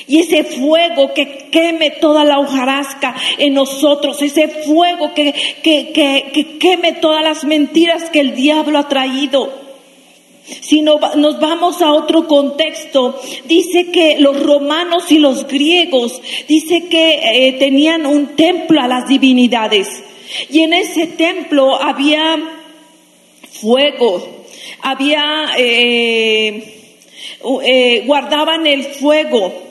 Y 0.08 0.20
ese 0.20 0.42
fuego 0.42 1.12
que 1.12 1.48
queme 1.50 1.90
toda 1.90 2.24
la 2.24 2.38
hojarasca 2.38 3.14
en 3.36 3.52
nosotros, 3.52 4.22
ese 4.22 4.48
fuego 4.48 5.12
que, 5.12 5.34
que, 5.62 5.92
que, 5.92 6.58
queme 6.58 6.94
todas 6.94 7.22
las 7.22 7.44
mentiras 7.44 8.08
que 8.08 8.20
el 8.20 8.34
diablo 8.34 8.78
ha 8.78 8.88
traído. 8.88 9.68
Si 10.62 10.80
no, 10.80 10.98
nos 11.16 11.38
vamos 11.40 11.82
a 11.82 11.92
otro 11.92 12.26
contexto, 12.26 13.20
dice 13.44 13.90
que 13.90 14.16
los 14.18 14.42
romanos 14.42 15.12
y 15.12 15.18
los 15.18 15.46
griegos, 15.46 16.22
dice 16.48 16.88
que 16.88 17.20
eh, 17.22 17.52
tenían 17.58 18.06
un 18.06 18.28
templo 18.28 18.80
a 18.80 18.88
las 18.88 19.06
divinidades. 19.08 19.88
Y 20.50 20.62
en 20.62 20.72
ese 20.72 21.06
templo 21.06 21.80
había 21.80 22.38
fuego, 23.60 24.26
había, 24.80 25.48
eh, 25.58 26.74
eh, 27.62 28.02
guardaban 28.06 28.66
el 28.66 28.84
fuego. 28.84 29.67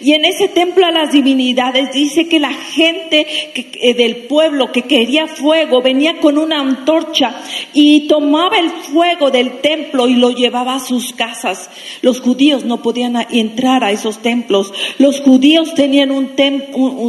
Y 0.00 0.12
en 0.12 0.24
ese 0.24 0.48
templo 0.48 0.84
a 0.86 0.90
las 0.90 1.12
divinidades 1.12 1.92
dice 1.92 2.28
que 2.28 2.38
la 2.38 2.52
gente 2.52 3.26
eh, 3.54 3.94
del 3.94 4.16
pueblo 4.16 4.72
que 4.72 4.82
quería 4.82 5.26
fuego 5.26 5.80
venía 5.80 6.18
con 6.18 6.36
una 6.36 6.60
antorcha 6.60 7.42
y 7.72 8.06
tomaba 8.06 8.58
el 8.58 8.70
fuego 8.70 9.30
del 9.30 9.60
templo 9.60 10.06
y 10.06 10.14
lo 10.14 10.30
llevaba 10.30 10.74
a 10.74 10.80
sus 10.80 11.12
casas. 11.12 11.70
Los 12.02 12.20
judíos 12.20 12.64
no 12.64 12.82
podían 12.82 13.16
entrar 13.30 13.82
a 13.84 13.92
esos 13.92 14.20
templos. 14.20 14.72
Los 14.98 15.20
judíos 15.20 15.74
tenían 15.74 16.10
un, 16.10 16.30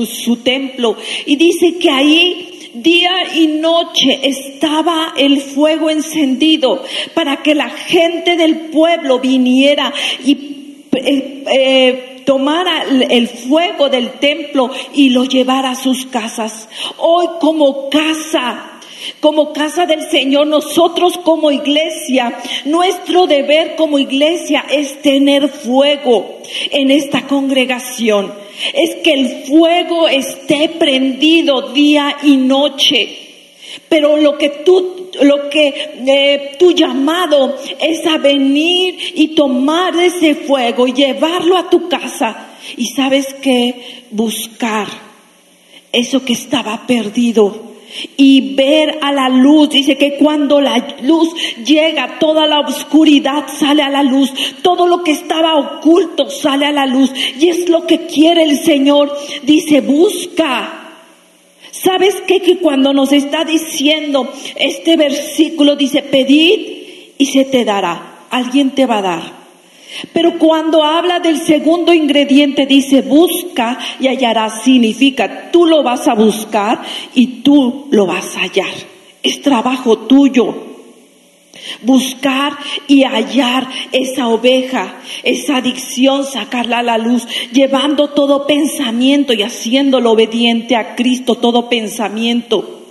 su 0.05 0.37
templo 0.37 0.95
y 1.25 1.35
dice 1.35 1.77
que 1.77 1.89
ahí 1.89 2.47
día 2.73 3.11
y 3.35 3.47
noche 3.47 4.21
estaba 4.23 5.13
el 5.17 5.41
fuego 5.41 5.89
encendido 5.89 6.83
para 7.13 7.43
que 7.43 7.53
la 7.53 7.69
gente 7.69 8.37
del 8.37 8.69
pueblo 8.69 9.19
viniera 9.19 9.93
y 10.23 10.51
eh, 10.93 11.43
eh, 11.53 12.10
tomara 12.25 12.83
el 12.83 13.27
fuego 13.27 13.89
del 13.89 14.13
templo 14.19 14.69
y 14.93 15.09
lo 15.09 15.25
llevara 15.25 15.71
a 15.71 15.75
sus 15.75 16.05
casas. 16.05 16.67
Hoy 16.97 17.27
como 17.39 17.89
casa 17.89 18.71
como 19.19 19.53
casa 19.53 19.85
del 19.85 20.09
Señor, 20.09 20.47
nosotros 20.47 21.17
como 21.17 21.51
iglesia, 21.51 22.37
nuestro 22.65 23.27
deber 23.27 23.75
como 23.75 23.99
iglesia 23.99 24.65
es 24.69 25.01
tener 25.01 25.49
fuego 25.49 26.39
en 26.69 26.91
esta 26.91 27.27
congregación. 27.27 28.33
Es 28.73 28.97
que 28.97 29.13
el 29.13 29.45
fuego 29.45 30.07
esté 30.07 30.69
prendido 30.69 31.73
día 31.73 32.17
y 32.23 32.37
noche. 32.37 33.30
Pero 33.87 34.17
lo 34.17 34.37
que 34.37 34.49
tú, 34.65 35.09
lo 35.21 35.49
que 35.49 35.67
eh, 36.07 36.55
tu 36.57 36.71
llamado 36.71 37.57
es 37.79 38.05
a 38.05 38.17
venir 38.17 38.97
y 39.15 39.29
tomar 39.29 39.95
ese 39.95 40.35
fuego 40.35 40.87
y 40.87 40.93
llevarlo 40.93 41.57
a 41.57 41.69
tu 41.69 41.87
casa. 41.87 42.47
Y 42.77 42.87
sabes 42.87 43.33
que 43.33 44.05
buscar 44.11 44.87
eso 45.91 46.23
que 46.23 46.33
estaba 46.33 46.85
perdido 46.87 47.71
y 48.17 48.55
ver 48.55 48.99
a 49.01 49.11
la 49.11 49.29
luz. 49.29 49.69
Dice 49.69 49.97
que 49.97 50.15
cuando 50.15 50.61
la 50.61 50.95
luz 51.01 51.29
llega, 51.65 52.19
toda 52.19 52.47
la 52.47 52.59
oscuridad 52.59 53.45
sale 53.47 53.83
a 53.83 53.89
la 53.89 54.03
luz, 54.03 54.31
todo 54.61 54.87
lo 54.87 55.03
que 55.03 55.11
estaba 55.11 55.57
oculto 55.57 56.29
sale 56.29 56.65
a 56.65 56.71
la 56.71 56.85
luz. 56.85 57.11
Y 57.39 57.49
es 57.49 57.69
lo 57.69 57.85
que 57.85 58.05
quiere 58.05 58.43
el 58.43 58.59
Señor. 58.59 59.15
Dice, 59.43 59.81
busca 59.81 60.90
¿Sabes 61.83 62.15
qué? 62.27 62.41
Que 62.41 62.57
cuando 62.57 62.93
nos 62.93 63.11
está 63.11 63.43
diciendo 63.43 64.31
este 64.55 64.97
versículo 64.97 65.75
dice, 65.75 66.03
pedid 66.03 67.13
y 67.17 67.25
se 67.25 67.45
te 67.45 67.65
dará, 67.65 68.25
alguien 68.29 68.71
te 68.71 68.85
va 68.85 68.99
a 68.99 69.01
dar. 69.01 69.41
Pero 70.13 70.37
cuando 70.37 70.83
habla 70.83 71.19
del 71.19 71.37
segundo 71.37 71.93
ingrediente 71.93 72.65
dice, 72.65 73.01
busca 73.01 73.77
y 73.99 74.07
hallarás, 74.07 74.63
significa, 74.63 75.51
tú 75.51 75.65
lo 75.65 75.83
vas 75.83 76.07
a 76.07 76.13
buscar 76.13 76.81
y 77.13 77.41
tú 77.41 77.87
lo 77.89 78.05
vas 78.05 78.37
a 78.37 78.41
hallar. 78.41 78.73
Es 79.23 79.41
trabajo 79.41 79.97
tuyo 79.99 80.70
buscar 81.81 82.53
y 82.87 83.03
hallar 83.03 83.67
esa 83.91 84.27
oveja, 84.27 84.95
esa 85.23 85.57
adicción, 85.57 86.25
sacarla 86.25 86.79
a 86.79 86.83
la 86.83 86.97
luz, 86.97 87.27
llevando 87.51 88.09
todo 88.09 88.47
pensamiento 88.47 89.33
y 89.33 89.43
haciéndolo 89.43 90.11
obediente 90.11 90.75
a 90.75 90.95
Cristo, 90.95 91.35
todo 91.35 91.69
pensamiento. 91.69 92.81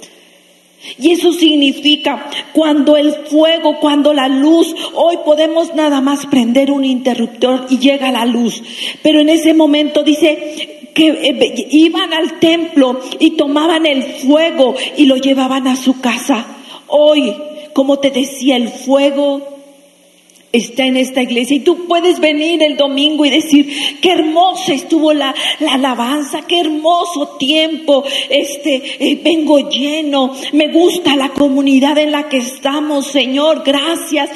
Y 0.99 1.11
eso 1.11 1.33
significa 1.33 2.31
cuando 2.53 2.97
el 2.97 3.13
fuego, 3.13 3.79
cuando 3.81 4.15
la 4.15 4.29
luz, 4.29 4.75
hoy 4.95 5.19
podemos 5.25 5.75
nada 5.75 6.01
más 6.01 6.27
prender 6.27 6.71
un 6.71 6.85
interruptor 6.85 7.67
y 7.69 7.79
llega 7.79 8.11
la 8.11 8.25
luz. 8.25 8.63
Pero 9.03 9.21
en 9.21 9.29
ese 9.29 9.53
momento 9.53 10.03
dice 10.03 10.89
que 10.95 11.09
eh, 11.09 11.69
iban 11.71 12.13
al 12.13 12.39
templo 12.39 12.99
y 13.19 13.33
tomaban 13.33 13.87
el 13.87 14.03
fuego 14.03 14.75
y 14.97 15.05
lo 15.05 15.17
llevaban 15.17 15.69
a 15.69 15.77
su 15.77 16.01
casa. 16.01 16.47
Hoy, 16.87 17.35
como 17.73 17.99
te 17.99 18.11
decía, 18.11 18.57
el 18.57 18.69
fuego 18.69 19.61
está 20.53 20.85
en 20.85 20.97
esta 20.97 21.23
iglesia 21.23 21.57
y 21.57 21.61
tú 21.61 21.87
puedes 21.87 22.19
venir 22.19 22.63
el 22.63 22.77
domingo 22.77 23.25
y 23.25 23.31
decir 23.31 23.73
qué 24.01 24.13
hermosa 24.13 24.73
estuvo 24.73 25.13
la, 25.13 25.35
alabanza, 25.69 26.43
qué 26.43 26.61
hermoso 26.61 27.37
tiempo, 27.39 28.05
este, 28.29 28.83
eh, 28.99 29.21
vengo 29.23 29.69
lleno, 29.69 30.35
me 30.53 30.69
gusta 30.69 31.15
la 31.15 31.31
comunidad 31.31 31.99
en 31.99 32.13
la 32.13 32.29
que 32.29 32.39
estamos, 32.39 33.07
Señor, 33.07 33.63
gracias. 33.65 34.31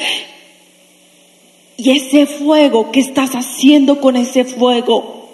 Y 1.77 1.91
ese 1.91 2.27
fuego, 2.27 2.93
¿qué 2.93 3.01
estás 3.01 3.33
haciendo 3.33 4.01
con 4.01 4.15
ese 4.15 4.45
fuego? 4.45 5.29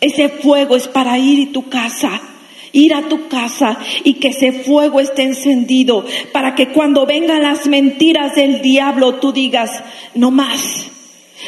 Ese 0.00 0.28
fuego 0.28 0.76
es 0.76 0.86
para 0.86 1.18
ir 1.18 1.48
a 1.48 1.52
tu 1.52 1.68
casa 1.68 2.29
ir 2.72 2.94
a 2.94 3.08
tu 3.08 3.28
casa 3.28 3.78
y 4.04 4.14
que 4.14 4.28
ese 4.28 4.52
fuego 4.52 5.00
esté 5.00 5.22
encendido 5.22 6.04
para 6.32 6.54
que 6.54 6.68
cuando 6.68 7.06
vengan 7.06 7.42
las 7.42 7.66
mentiras 7.66 8.34
del 8.34 8.62
diablo 8.62 9.16
tú 9.16 9.32
digas, 9.32 9.70
no 10.14 10.30
más, 10.30 10.86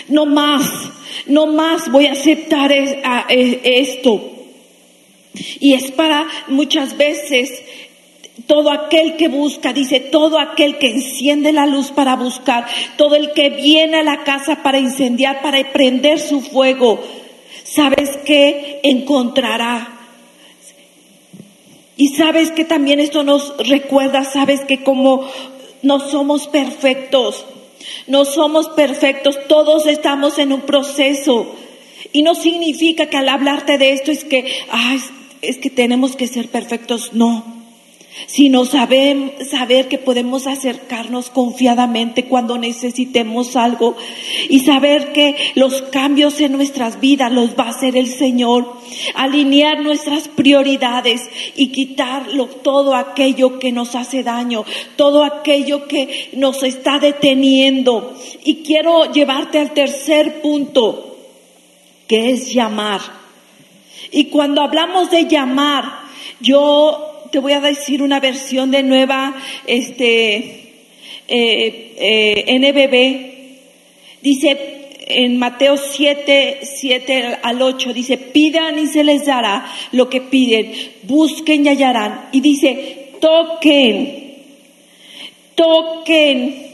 no 0.09 0.27
más, 0.27 0.69
no 1.27 1.47
más 1.47 1.91
voy 1.91 2.07
a 2.07 2.13
aceptar 2.13 2.73
esto. 2.73 4.31
Y 5.61 5.75
es 5.75 5.91
para 5.93 6.27
muchas 6.49 6.97
veces 6.97 7.63
todo 8.47 8.71
aquel 8.71 9.17
que 9.17 9.29
busca, 9.29 9.73
dice, 9.73 10.01
todo 10.01 10.39
aquel 10.39 10.79
que 10.79 10.91
enciende 10.91 11.53
la 11.53 11.67
luz 11.67 11.91
para 11.91 12.17
buscar, 12.17 12.67
todo 12.97 13.15
el 13.15 13.33
que 13.33 13.51
viene 13.51 13.99
a 13.99 14.03
la 14.03 14.25
casa 14.25 14.63
para 14.63 14.79
incendiar, 14.79 15.43
para 15.43 15.73
prender 15.73 16.19
su 16.19 16.41
fuego, 16.41 17.01
¿sabes 17.65 18.19
qué? 18.25 18.81
Encontrará 18.83 20.02
y 22.03 22.09
sabes 22.09 22.51
que 22.51 22.65
también 22.65 22.99
esto 22.99 23.23
nos 23.23 23.57
recuerda, 23.59 24.25
sabes 24.25 24.63
que 24.63 24.83
como 24.83 25.25
no 25.83 26.01
somos 26.01 26.49
perfectos, 26.49 27.45
no 28.09 28.25
somos 28.25 28.69
perfectos, 28.71 29.39
todos 29.47 29.87
estamos 29.87 30.41
en 30.41 30.53
un 30.53 30.63
proceso. 30.63 31.55
Y 32.13 32.23
no 32.23 32.35
significa 32.35 33.07
que 33.07 33.19
al 33.19 33.29
hablarte 33.29 33.79
de 33.79 33.93
esto 33.93 34.11
es 34.11 34.25
que, 34.25 34.53
ay, 34.69 34.99
es 35.43 35.59
que 35.59 35.71
tenemos 35.71 36.17
que 36.17 36.27
ser 36.27 36.49
perfectos, 36.49 37.13
no 37.13 37.62
sino 38.27 38.65
saber, 38.65 39.39
saber 39.51 39.89
que 39.89 39.99
podemos 39.99 40.47
acercarnos 40.47 41.31
confiadamente 41.31 42.25
cuando 42.25 42.59
necesitemos 42.59 43.57
algo 43.57 43.97
y 44.49 44.61
saber 44.61 45.13
que 45.13 45.37
los 45.55 45.83
cambios 45.83 46.41
en 46.41 46.53
nuestras 46.53 47.01
vidas 47.01 47.33
los 47.33 47.51
va 47.59 47.65
a 47.65 47.71
hacer 47.71 47.97
el 47.97 48.09
Señor, 48.09 48.75
alinear 49.15 49.81
nuestras 49.81 50.29
prioridades 50.29 51.23
y 51.57 51.69
quitar 51.69 52.27
todo 52.63 52.95
aquello 52.95 53.59
que 53.59 53.73
nos 53.73 53.95
hace 53.95 54.23
daño, 54.23 54.65
todo 54.97 55.25
aquello 55.25 55.87
que 55.89 56.31
nos 56.35 56.63
está 56.63 56.99
deteniendo. 56.99 58.15
Y 58.45 58.57
quiero 58.57 59.11
llevarte 59.13 59.59
al 59.59 59.73
tercer 59.73 60.41
punto, 60.43 61.19
que 62.07 62.31
es 62.31 62.53
llamar. 62.53 63.01
Y 64.11 64.27
cuando 64.27 64.63
hablamos 64.63 65.11
de 65.11 65.27
llamar, 65.27 66.03
yo 66.41 67.12
te 67.33 67.39
voy 67.39 67.55
a 67.55 67.61
decir 67.61 68.03
una 68.03 68.21
versión 68.21 68.71
de 68.71 68.83
nueva, 68.83 69.35
este, 69.67 70.37
eh, 71.27 71.95
eh, 71.99 72.59
NBB. 72.59 74.21
Dice 74.21 74.99
en 75.07 75.39
Mateo 75.39 75.79
7, 75.79 76.61
7 76.63 77.39
al 77.43 77.63
8, 77.63 77.95
dice, 77.95 78.19
pidan 78.19 78.79
y 78.79 78.87
se 78.87 79.03
les 79.03 79.25
dará 79.25 79.67
lo 79.93 80.11
que 80.11 80.21
piden, 80.21 80.73
busquen 81.05 81.65
y 81.65 81.71
hallarán. 81.71 82.29
Y 82.33 82.43
dice, 82.43 83.13
toquen, 83.19 84.35
toquen. 85.55 86.71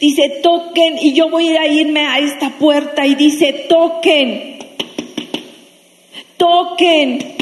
Dice, 0.00 0.40
toquen 0.42 0.98
y 1.00 1.12
yo 1.12 1.30
voy 1.30 1.50
a 1.50 1.68
irme 1.68 2.00
a 2.00 2.18
esta 2.18 2.58
puerta 2.58 3.06
y 3.06 3.14
dice, 3.14 3.52
toquen, 3.68 4.58
toquen 6.36 7.36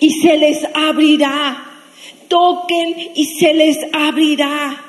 y 0.00 0.10
se 0.10 0.36
les 0.36 0.66
abrirá 0.74 1.65
toquen 2.28 3.12
y 3.14 3.24
se 3.24 3.54
les 3.54 3.78
abrirá. 3.92 4.82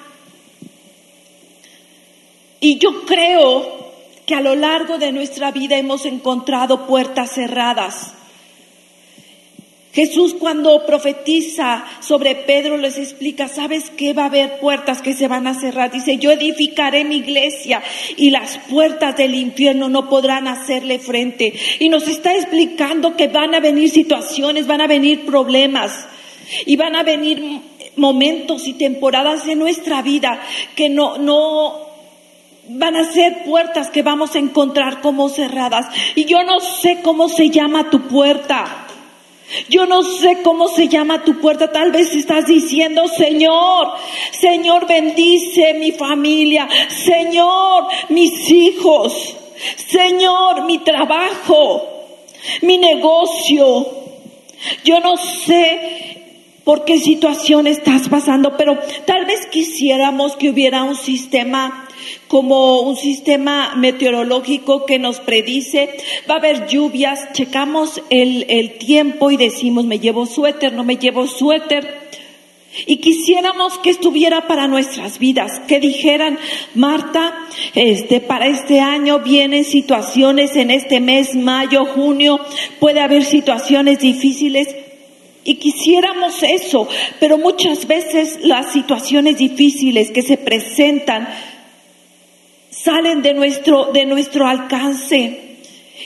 Y 2.60 2.80
yo 2.80 3.06
creo 3.06 3.78
que 4.26 4.36
a 4.36 4.42
lo 4.42 4.56
largo 4.56 4.98
de 4.98 5.12
nuestra 5.12 5.52
vida 5.52 5.78
hemos 5.78 6.06
encontrado 6.06 6.86
puertas 6.86 7.32
cerradas. 7.32 8.14
Jesús 9.98 10.36
cuando 10.36 10.86
profetiza 10.86 11.84
sobre 12.02 12.36
Pedro 12.36 12.78
les 12.78 13.00
explica, 13.00 13.48
¿sabes 13.48 13.90
qué? 13.98 14.14
Va 14.14 14.24
a 14.24 14.28
haber 14.28 14.60
puertas 14.60 15.02
que 15.02 15.16
se 15.16 15.28
van 15.28 15.48
a 15.48 15.60
cerrar. 15.60 15.92
Dice, 15.92 16.18
yo 16.18 16.30
edificaré 16.30 17.04
mi 17.04 17.16
iglesia 17.16 17.82
y 18.16 18.30
las 18.30 18.60
puertas 18.70 19.18
del 19.18 19.34
infierno 19.34 19.90
no 19.90 20.08
podrán 20.08 20.48
hacerle 20.48 21.00
frente. 21.00 21.52
Y 21.80 21.90
nos 21.90 22.08
está 22.08 22.32
explicando 22.36 23.16
que 23.16 23.28
van 23.28 23.56
a 23.56 23.60
venir 23.60 23.90
situaciones, 23.90 24.68
van 24.68 24.82
a 24.82 24.88
venir 24.88 25.26
problemas. 25.26 26.06
Y 26.66 26.76
van 26.76 26.96
a 26.96 27.04
venir 27.04 27.62
momentos 27.96 28.68
y 28.68 28.74
temporadas 28.74 29.48
en 29.48 29.60
nuestra 29.60 30.02
vida 30.02 30.40
que 30.76 30.90
no, 30.90 31.18
no, 31.18 31.88
van 32.70 32.96
a 32.96 33.12
ser 33.12 33.44
puertas 33.44 33.90
que 33.90 34.04
vamos 34.04 34.36
a 34.36 34.40
encontrar 34.40 35.02
como 35.02 35.30
cerradas. 35.30 35.88
Y 36.16 36.26
yo 36.26 36.44
no 36.44 36.60
sé 36.60 37.00
cómo 37.04 37.30
se 37.30 37.50
llama 37.50 37.90
tu 37.90 38.08
puerta. 38.08 38.88
Yo 39.70 39.86
no 39.86 40.04
sé 40.04 40.42
cómo 40.44 40.68
se 40.68 40.90
llama 40.90 41.24
tu 41.24 41.40
puerta. 41.40 41.72
Tal 41.72 41.92
vez 41.92 42.14
estás 42.14 42.46
diciendo, 42.46 43.08
Señor, 43.08 43.94
Señor, 44.32 44.88
bendice 44.88 45.74
mi 45.76 45.92
familia. 45.94 46.68
Señor, 46.90 47.88
mis 48.10 48.50
hijos. 48.52 49.36
Señor, 49.88 50.66
mi 50.66 50.80
trabajo, 50.80 51.88
mi 52.62 52.78
negocio. 52.78 53.88
Yo 54.84 55.00
no 55.00 55.16
sé 55.16 56.07
por 56.68 56.84
qué 56.84 57.00
situación 57.00 57.66
estás 57.66 58.10
pasando, 58.10 58.58
pero 58.58 58.78
tal 59.06 59.24
vez 59.26 59.46
quisiéramos 59.46 60.36
que 60.36 60.50
hubiera 60.50 60.84
un 60.84 60.98
sistema 60.98 61.88
como 62.28 62.82
un 62.82 62.98
sistema 62.98 63.74
meteorológico 63.78 64.86
que 64.86 65.00
nos 65.00 65.22
predice, 65.22 65.90
va 66.30 66.34
a 66.34 66.38
haber 66.40 66.68
lluvias, 66.68 67.32
checamos 67.32 68.02
el, 68.10 68.48
el 68.50 68.78
tiempo 68.80 69.32
y 69.32 69.38
decimos, 69.38 69.86
me 69.86 70.00
llevo 70.00 70.26
suéter, 70.26 70.74
no 70.74 70.84
me 70.84 70.98
llevo 70.98 71.26
suéter. 71.26 72.06
Y 72.86 72.98
quisiéramos 72.98 73.78
que 73.78 73.90
estuviera 73.90 74.46
para 74.46 74.68
nuestras 74.68 75.20
vidas, 75.20 75.62
que 75.70 75.80
dijeran, 75.80 76.38
Marta, 76.76 77.34
este, 77.76 78.20
para 78.20 78.48
este 78.48 78.82
año 78.82 79.20
vienen 79.20 79.64
situaciones 79.64 80.58
en 80.58 80.72
este 80.72 81.00
mes, 81.00 81.34
mayo, 81.34 81.86
junio, 81.86 82.42
puede 82.82 83.00
haber 83.00 83.24
situaciones 83.24 84.00
difíciles, 84.00 84.76
y 85.48 85.56
quisiéramos 85.56 86.44
eso, 86.44 86.88
pero 87.22 87.38
muchas 87.38 87.88
veces 87.88 88.40
las 88.44 88.74
situaciones 88.74 89.38
difíciles 89.38 90.12
que 90.12 90.22
se 90.22 90.36
presentan 90.36 91.30
salen 92.70 93.22
de 93.22 93.34
nuestro, 93.34 93.86
de 93.94 94.06
nuestro 94.06 94.46
alcance. 94.46 95.47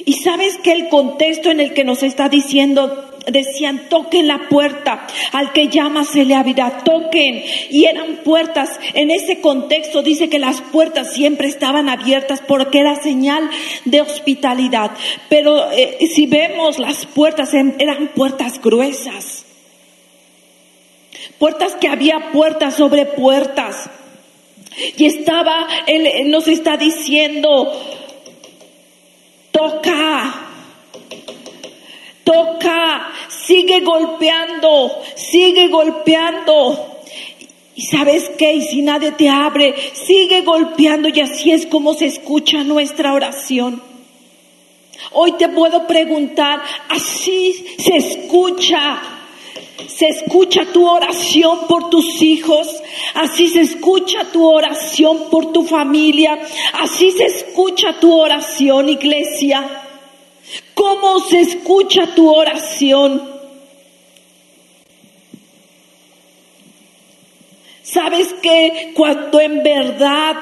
Y 0.06 0.14
sabes 0.14 0.58
que 0.58 0.72
el 0.72 0.90
contexto 0.90 1.52
en 1.52 1.60
el 1.60 1.74
que 1.74 1.84
nos 1.84 2.04
está 2.04 2.30
diciendo 2.30 3.12
decían, 3.28 3.90
toquen 3.90 4.28
la 4.28 4.48
puerta, 4.50 5.06
al 5.32 5.52
que 5.54 5.68
llama 5.68 6.06
se 6.06 6.26
le 6.26 6.36
abrirá, 6.36 6.80
toquen. 6.84 7.44
Y 7.70 7.86
eran 7.86 8.18
puertas, 8.24 8.80
en 8.94 9.12
ese 9.12 9.42
contexto 9.42 10.02
dice 10.02 10.30
que 10.30 10.40
las 10.40 10.62
puertas 10.62 11.14
siempre 11.14 11.48
estaban 11.48 11.90
abiertas 11.90 12.42
porque 12.48 12.80
era 12.80 13.02
señal 13.02 13.50
de 13.86 14.02
hospitalidad. 14.02 14.92
Pero 15.30 15.72
eh, 15.72 15.98
si 16.14 16.26
vemos 16.26 16.80
las 16.80 17.06
puertas, 17.06 17.54
eran 17.54 18.10
puertas 18.16 18.62
gruesas. 18.62 19.46
Puertas 21.38 21.76
que 21.76 21.88
había 21.88 22.32
puertas 22.32 22.76
sobre 22.76 23.06
puertas. 23.06 23.90
Y 24.98 25.06
estaba, 25.06 25.68
él 25.86 26.32
nos 26.32 26.48
está 26.48 26.78
diciendo, 26.78 27.72
toca, 29.52 30.34
toca, 32.24 33.12
sigue 33.28 33.82
golpeando, 33.82 34.92
sigue 35.16 35.68
golpeando. 35.68 36.88
Y 37.76 37.84
sabes 37.84 38.30
qué, 38.38 38.54
y 38.54 38.62
si 38.62 38.82
nadie 38.82 39.12
te 39.14 39.30
abre, 39.30 39.74
sigue 39.94 40.42
golpeando 40.42 41.10
y 41.10 41.20
así 41.22 41.52
es 41.52 41.66
como 41.66 41.94
se 41.94 42.06
escucha 42.08 42.64
nuestra 42.64 43.14
oración. 43.14 43.82
Hoy 45.14 45.34
te 45.34 45.50
puedo 45.50 45.88
preguntar, 45.88 46.62
así 46.90 47.66
se 47.78 47.98
escucha 47.98 49.02
se 49.88 50.08
escucha 50.08 50.66
tu 50.72 50.88
oración 50.88 51.68
por 51.68 51.90
tus 51.90 52.22
hijos, 52.22 52.68
así 53.16 53.48
se 53.48 53.62
escucha 53.62 54.26
tu 54.32 54.48
oración 54.48 55.30
por 55.30 55.52
tu 55.52 55.64
familia, 55.64 56.40
así 56.80 57.12
se 57.12 57.26
escucha 57.26 58.00
tu 58.00 58.14
oración, 58.14 58.90
iglesia. 58.90 59.84
¿Cómo 60.74 61.20
se 61.20 61.42
escucha 61.42 62.16
tu 62.16 62.34
oración? 62.34 63.30
¿Sabes 67.84 68.34
que 68.42 68.94
cuando 68.96 69.40
en 69.40 69.64
verdad 69.64 70.36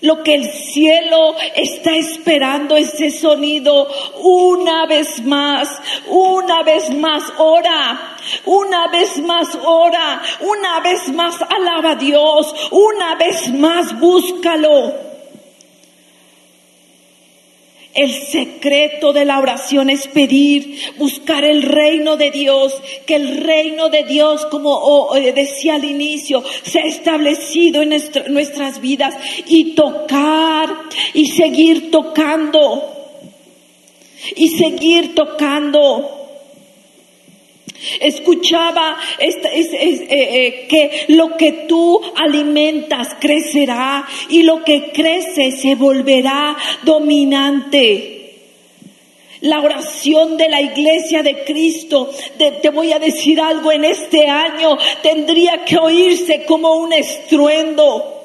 lo 0.00 0.22
que 0.22 0.34
el 0.34 0.50
cielo 0.50 1.34
está 1.54 1.96
esperando 1.96 2.76
ese 2.76 3.10
sonido 3.10 3.88
una 4.22 4.86
vez 4.86 5.22
más, 5.24 5.68
una 6.08 6.62
vez 6.62 6.90
más 6.90 7.22
ora, 7.38 8.16
una 8.46 8.88
vez 8.88 9.18
más 9.18 9.58
ora, 9.64 10.22
una 10.40 10.80
vez 10.80 11.08
más 11.12 11.36
alaba 11.42 11.92
a 11.92 11.96
Dios, 11.96 12.54
una 12.70 13.14
vez 13.16 13.52
más 13.52 13.98
búscalo. 13.98 15.10
El 17.92 18.12
secreto 18.12 19.12
de 19.12 19.24
la 19.24 19.40
oración 19.40 19.90
es 19.90 20.06
pedir, 20.06 20.78
buscar 20.96 21.42
el 21.42 21.62
reino 21.62 22.16
de 22.16 22.30
Dios, 22.30 22.80
que 23.04 23.16
el 23.16 23.38
reino 23.38 23.88
de 23.88 24.04
Dios, 24.04 24.46
como 24.46 25.14
eh, 25.16 25.32
decía 25.32 25.74
al 25.74 25.84
inicio, 25.84 26.44
se 26.62 26.78
ha 26.78 26.84
establecido 26.84 27.82
en 27.82 27.90
nuestras 28.28 28.80
vidas 28.80 29.14
y 29.46 29.74
tocar 29.74 30.68
y 31.14 31.26
seguir 31.26 31.90
tocando 31.90 33.00
y 34.36 34.48
seguir 34.50 35.14
tocando. 35.14 36.19
Escuchaba 38.00 38.96
eh, 39.18 39.30
eh, 39.52 40.66
que 40.68 41.04
lo 41.08 41.36
que 41.36 41.52
tú 41.68 42.00
alimentas 42.16 43.16
crecerá 43.18 44.06
y 44.28 44.42
lo 44.42 44.62
que 44.64 44.90
crece 44.92 45.52
se 45.52 45.74
volverá 45.74 46.56
dominante. 46.82 48.16
La 49.40 49.60
oración 49.60 50.36
de 50.36 50.50
la 50.50 50.60
iglesia 50.60 51.22
de 51.22 51.44
Cristo, 51.44 52.10
te 52.36 52.68
voy 52.68 52.92
a 52.92 52.98
decir 52.98 53.40
algo 53.40 53.72
en 53.72 53.86
este 53.86 54.26
año, 54.26 54.76
tendría 55.02 55.64
que 55.64 55.78
oírse 55.78 56.44
como 56.44 56.74
un 56.74 56.92
estruendo. 56.92 58.19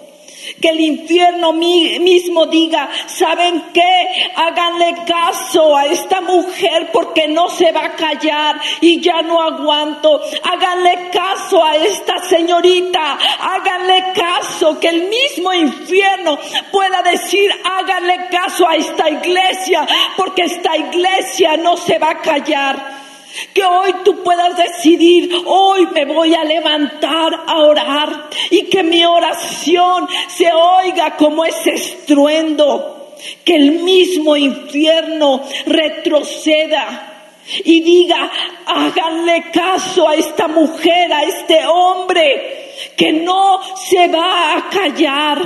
Que 0.62 0.70
el 0.70 0.80
infierno 0.80 1.54
mismo 1.54 2.46
diga, 2.48 2.90
¿saben 3.08 3.66
qué? 3.74 4.32
Háganle 4.36 4.96
caso 5.06 5.76
a 5.76 5.86
esta 5.86 6.22
mujer 6.22 6.90
porque 6.92 7.28
no 7.28 7.50
se 7.50 7.72
va 7.72 7.86
a 7.86 7.96
callar 7.96 8.60
y 8.82 9.02
ya 9.02 9.22
no 9.22 9.42
aguanto. 9.42 10.22
Háganle 10.44 11.10
caso 11.12 11.64
a 11.64 11.76
esta 11.76 12.20
señorita. 12.20 13.18
Háganle 13.40 14.14
caso 14.14 14.80
que 14.80 14.90
el 14.90 15.10
mismo 15.10 15.54
infierno 15.54 16.38
pueda 16.72 17.02
decir, 17.04 17.52
háganle 17.64 18.28
caso 18.30 18.68
a 18.68 18.76
esta 18.76 19.10
iglesia 19.10 19.86
porque 20.18 20.44
esta 20.44 20.76
iglesia 20.78 21.58
no 21.58 21.78
se 21.78 21.98
va 21.98 22.12
a 22.12 22.22
callar. 22.22 23.05
Que 23.54 23.64
hoy 23.64 23.94
tú 24.04 24.24
puedas 24.24 24.56
decidir, 24.58 25.30
hoy 25.46 25.88
me 25.94 26.06
voy 26.06 26.34
a 26.34 26.44
levantar 26.44 27.34
a 27.48 27.58
orar 27.58 28.30
y 28.50 28.64
que 28.64 28.84
mi 28.84 29.04
oración 29.04 30.08
se 30.28 30.52
oiga 30.52 31.18
como 31.18 31.46
ese 31.46 31.72
estruendo. 31.72 33.16
Que 33.44 33.56
el 33.56 33.72
mismo 33.80 34.36
infierno 34.36 35.42
retroceda 35.66 37.16
y 37.64 37.82
diga, 37.82 38.32
háganle 38.66 39.52
caso 39.52 40.08
a 40.08 40.16
esta 40.16 40.48
mujer, 40.48 41.14
a 41.14 41.24
este 41.24 41.66
hombre, 41.66 42.72
que 42.98 43.14
no 43.14 43.62
se 43.76 44.08
va 44.08 44.58
a 44.58 44.70
callar. 44.70 45.42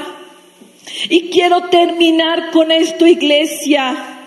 Y 1.10 1.30
quiero 1.30 1.70
terminar 1.70 2.52
con 2.52 2.72
esto, 2.72 3.06
iglesia. 3.06 4.19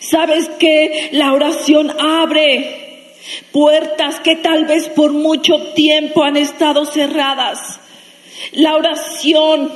Sabes 0.00 0.48
que 0.58 1.10
la 1.12 1.32
oración 1.32 1.92
abre 2.00 2.86
puertas 3.52 4.20
que 4.20 4.36
tal 4.36 4.64
vez 4.64 4.88
por 4.88 5.12
mucho 5.12 5.72
tiempo 5.74 6.22
han 6.22 6.36
estado 6.36 6.84
cerradas. 6.84 7.80
La 8.52 8.76
oración, 8.76 9.72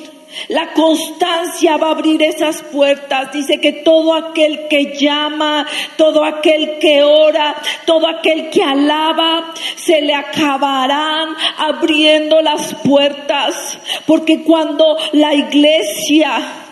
la 0.49 0.73
constancia 0.73 1.77
va 1.77 1.89
a 1.89 1.93
abrir 1.93 2.23
esas 2.23 2.63
puertas. 2.63 3.33
Dice 3.33 3.61
que 3.61 3.73
todo 3.73 4.15
aquel 4.15 4.69
que 4.69 4.97
llama, 4.97 5.67
todo 5.97 6.25
aquel 6.25 6.79
que 6.79 7.03
ora, 7.03 7.57
todo 7.85 8.07
aquel 8.07 8.49
que 8.51 8.63
alaba, 8.63 9.53
se 9.77 10.01
le 10.01 10.15
acabarán 10.15 11.35
abriendo 11.59 12.41
las 12.43 12.75
puertas. 12.77 13.79
Porque 14.07 14.43
cuando 14.43 14.97
la 15.13 15.35
iglesia 15.35 16.69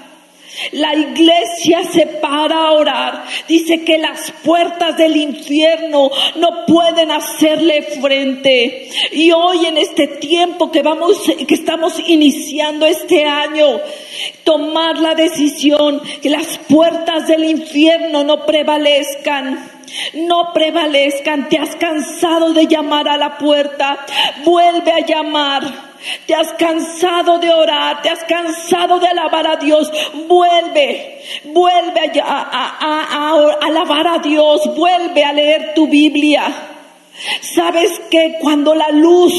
la 0.73 0.95
iglesia 0.95 1.85
se 1.85 2.07
para 2.07 2.57
a 2.57 2.73
orar. 2.73 3.25
Dice 3.47 3.85
que 3.85 3.99
las 3.99 4.33
puertas 4.45 4.97
del 4.97 5.17
infierno 5.17 6.11
no 6.37 6.67
pueden 6.67 7.11
hacerle 7.11 7.83
frente. 7.83 8.89
Y 9.13 9.31
hoy 9.33 9.67
en 9.67 9.79
este 9.79 10.07
tiempo 10.07 10.71
que 10.71 10.83
vamos, 10.83 11.23
que 11.47 11.55
estamos 11.55 11.99
iniciando 12.07 12.87
este 12.87 13.25
año, 13.25 13.81
tomar 14.45 14.99
la 14.99 15.15
decisión 15.15 16.01
que 16.23 16.31
las 16.31 16.59
puertas 16.69 17.29
del 17.29 17.45
infierno 17.45 18.25
no 18.25 18.45
prevalezcan. 18.45 19.73
No 20.13 20.53
prevalezcan, 20.53 21.49
te 21.49 21.57
has 21.57 21.75
cansado 21.77 22.53
de 22.53 22.67
llamar 22.67 23.09
a 23.09 23.17
la 23.17 23.39
puerta, 23.39 24.05
vuelve 24.45 24.93
a 24.93 25.07
llamar, 25.07 25.88
te 26.27 26.35
has 26.35 26.53
cansado 26.55 27.39
de 27.39 27.53
orar, 27.53 28.03
te 28.03 28.09
has 28.09 28.25
cansado 28.25 28.99
de 28.99 29.09
alabar 29.09 29.47
a 29.47 29.57
Dios. 29.57 29.91
Vuelve, 30.27 31.23
vuelve 31.45 32.21
a, 32.23 33.57
alabar 33.61 34.07
a 34.07 34.19
Dios, 34.19 34.75
vuelve 34.75 35.25
a 35.25 35.33
leer 35.33 35.75
tu 35.75 35.89
Biblia. 35.89 36.75
Sabes 37.41 38.01
que 38.11 38.37
cuando 38.41 38.77
la 38.77 38.91
luz, 38.91 39.33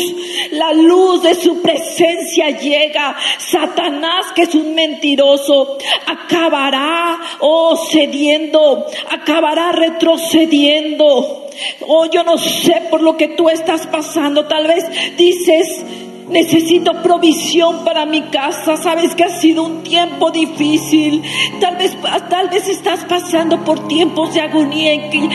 la 0.52 0.74
luz 0.74 1.24
de 1.24 1.34
su 1.34 1.62
presencia 1.62 2.50
llega, 2.50 3.16
Satanás, 3.38 4.34
que 4.36 4.42
es 4.42 4.54
un 4.54 4.76
mentiroso, 4.76 5.78
acabará, 6.06 7.18
oh, 7.40 7.78
cediendo, 7.90 8.86
acabará 9.10 9.72
retrocediendo. 9.72 11.48
Oh, 11.88 12.06
yo 12.06 12.24
no 12.24 12.38
sé 12.38 12.84
por 12.90 13.02
lo 13.02 13.16
que 13.16 13.30
tú 13.30 13.50
estás 13.50 13.88
pasando. 13.88 14.46
Tal 14.46 14.68
vez 14.68 14.86
dices, 15.16 15.84
Necesito 16.30 17.02
provisión 17.02 17.84
para 17.84 18.06
mi 18.06 18.22
casa. 18.24 18.78
Sabes 18.78 19.16
que 19.16 19.24
ha 19.24 19.30
sido 19.30 19.64
un 19.64 19.82
tiempo 19.82 20.30
difícil. 20.30 21.24
Tal 21.60 21.76
vez, 21.78 21.98
tal 22.30 22.50
vez 22.50 22.70
estás 22.70 23.04
pasando 23.06 23.64
por 23.64 23.88
tiempos 23.88 24.34
de 24.34 24.42
agonía 24.42 24.94
en 24.94 25.10
que 25.10 25.30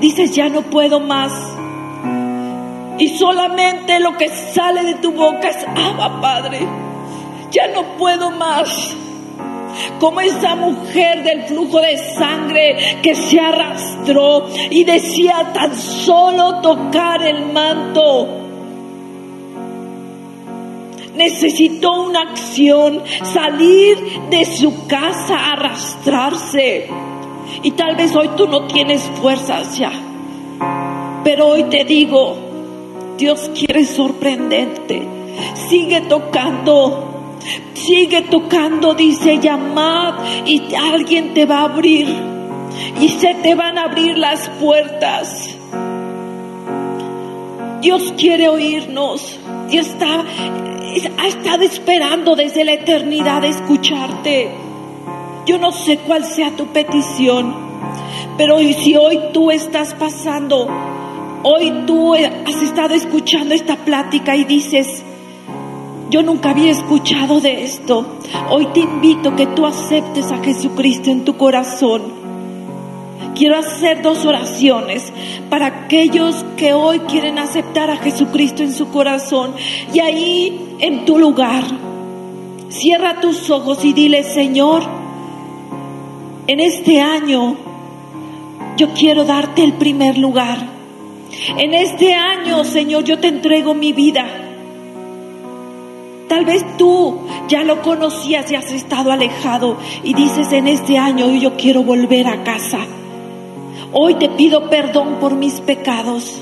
dices 0.00 0.34
ya 0.34 0.48
no 0.48 0.62
puedo 0.62 0.98
más. 0.98 1.32
Y 2.98 3.08
solamente 3.16 4.00
lo 4.00 4.16
que 4.16 4.28
sale 4.28 4.82
de 4.82 4.94
tu 4.94 5.12
boca 5.12 5.48
es, 5.48 5.64
Abba 5.64 6.20
Padre, 6.20 6.60
ya 7.50 7.68
no 7.68 7.96
puedo 7.96 8.30
más. 8.32 8.96
Como 9.98 10.20
esa 10.20 10.54
mujer 10.56 11.22
del 11.22 11.44
flujo 11.44 11.80
de 11.80 11.96
sangre 11.96 12.98
que 13.02 13.14
se 13.14 13.40
arrastró 13.40 14.46
y 14.70 14.84
decía 14.84 15.50
tan 15.54 15.74
solo 15.74 16.60
tocar 16.60 17.22
el 17.22 17.46
manto 17.52 18.41
necesitó 21.14 22.02
una 22.02 22.22
acción, 22.22 23.02
salir 23.22 23.98
de 24.30 24.44
su 24.44 24.86
casa, 24.86 25.52
arrastrarse. 25.52 26.88
Y 27.62 27.72
tal 27.72 27.96
vez 27.96 28.14
hoy 28.14 28.30
tú 28.36 28.46
no 28.46 28.66
tienes 28.66 29.02
fuerzas 29.20 29.78
ya. 29.78 29.92
Pero 31.24 31.48
hoy 31.48 31.64
te 31.64 31.84
digo, 31.84 32.36
Dios 33.18 33.50
quiere 33.54 33.84
sorprenderte. 33.84 35.02
Sigue 35.68 36.02
tocando, 36.02 37.38
sigue 37.74 38.22
tocando, 38.22 38.94
dice, 38.94 39.38
llamad 39.38 40.14
y 40.44 40.74
alguien 40.74 41.34
te 41.34 41.46
va 41.46 41.60
a 41.60 41.64
abrir. 41.64 42.08
Y 43.00 43.08
se 43.08 43.34
te 43.34 43.54
van 43.54 43.78
a 43.78 43.84
abrir 43.84 44.16
las 44.18 44.48
puertas. 44.60 45.51
Dios 47.82 48.14
quiere 48.16 48.48
oírnos. 48.48 49.40
Dios 49.68 49.88
está 49.88 50.24
ha 51.18 51.26
estado 51.26 51.62
esperando 51.62 52.36
desde 52.36 52.64
la 52.64 52.74
eternidad 52.74 53.44
escucharte. 53.44 54.50
Yo 55.46 55.58
no 55.58 55.72
sé 55.72 55.98
cuál 55.98 56.24
sea 56.24 56.54
tu 56.54 56.66
petición, 56.66 57.52
pero 58.38 58.58
si 58.58 58.94
hoy 58.94 59.18
tú 59.32 59.50
estás 59.50 59.94
pasando, 59.94 60.68
hoy 61.42 61.72
tú 61.86 62.14
has 62.14 62.62
estado 62.62 62.94
escuchando 62.94 63.52
esta 63.54 63.76
plática 63.76 64.36
y 64.36 64.44
dices, 64.44 65.02
yo 66.10 66.22
nunca 66.22 66.50
había 66.50 66.70
escuchado 66.70 67.40
de 67.40 67.64
esto. 67.64 68.18
Hoy 68.50 68.66
te 68.66 68.80
invito 68.80 69.34
que 69.34 69.46
tú 69.46 69.66
aceptes 69.66 70.30
a 70.30 70.38
Jesucristo 70.38 71.10
en 71.10 71.24
tu 71.24 71.36
corazón 71.36 72.21
quiero 73.42 73.58
hacer 73.58 74.02
dos 74.02 74.24
oraciones 74.24 75.12
para 75.50 75.66
aquellos 75.66 76.44
que 76.56 76.74
hoy 76.74 77.00
quieren 77.00 77.40
aceptar 77.40 77.90
a 77.90 77.96
Jesucristo 77.96 78.62
en 78.62 78.72
su 78.72 78.90
corazón. 78.90 79.52
Y 79.92 79.98
ahí, 79.98 80.76
en 80.78 81.04
tu 81.04 81.18
lugar, 81.18 81.64
cierra 82.68 83.18
tus 83.20 83.50
ojos 83.50 83.84
y 83.84 83.94
dile, 83.94 84.22
Señor, 84.22 84.84
en 86.46 86.60
este 86.60 87.00
año 87.00 87.56
yo 88.76 88.92
quiero 88.94 89.24
darte 89.24 89.64
el 89.64 89.72
primer 89.72 90.18
lugar. 90.18 90.58
En 91.58 91.74
este 91.74 92.14
año, 92.14 92.62
Señor, 92.62 93.02
yo 93.02 93.18
te 93.18 93.26
entrego 93.26 93.74
mi 93.74 93.92
vida. 93.92 94.24
Tal 96.28 96.44
vez 96.44 96.64
tú 96.76 97.22
ya 97.48 97.64
lo 97.64 97.82
conocías 97.82 98.48
y 98.52 98.54
has 98.54 98.70
estado 98.70 99.10
alejado 99.10 99.78
y 100.04 100.14
dices 100.14 100.52
en 100.52 100.68
este 100.68 100.96
año 100.96 101.28
yo 101.34 101.56
quiero 101.56 101.82
volver 101.82 102.28
a 102.28 102.44
casa. 102.44 102.86
Hoy 103.94 104.14
te 104.14 104.30
pido 104.30 104.70
perdón 104.70 105.16
por 105.20 105.34
mis 105.34 105.60
pecados. 105.60 106.40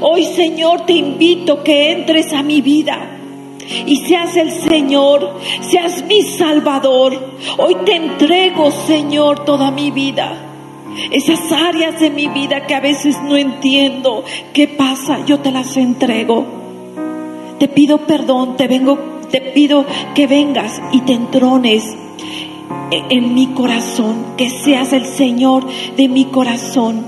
Hoy 0.00 0.24
Señor 0.24 0.84
te 0.84 0.94
invito 0.94 1.62
que 1.62 1.92
entres 1.92 2.32
a 2.32 2.42
mi 2.42 2.60
vida 2.60 3.18
y 3.86 3.98
seas 3.98 4.36
el 4.36 4.50
Señor, 4.50 5.34
seas 5.60 6.04
mi 6.06 6.22
Salvador. 6.22 7.34
Hoy 7.58 7.76
te 7.84 7.94
entrego 7.94 8.72
Señor 8.72 9.44
toda 9.44 9.70
mi 9.70 9.92
vida. 9.92 10.44
Esas 11.12 11.52
áreas 11.52 12.00
de 12.00 12.10
mi 12.10 12.26
vida 12.26 12.66
que 12.66 12.74
a 12.74 12.80
veces 12.80 13.22
no 13.22 13.36
entiendo 13.36 14.24
qué 14.52 14.66
pasa, 14.66 15.24
yo 15.24 15.38
te 15.38 15.52
las 15.52 15.76
entrego. 15.76 16.44
Te 17.60 17.68
pido 17.68 17.98
perdón, 17.98 18.56
te 18.56 18.66
vengo, 18.66 18.98
te 19.30 19.40
pido 19.40 19.84
que 20.16 20.26
vengas 20.26 20.80
y 20.90 21.02
te 21.02 21.12
entrones 21.12 21.84
en 22.90 23.34
mi 23.34 23.48
corazón, 23.48 24.24
que 24.36 24.50
seas 24.50 24.92
el 24.92 25.04
Señor 25.04 25.64
de 25.96 26.08
mi 26.08 26.26
corazón. 26.26 27.04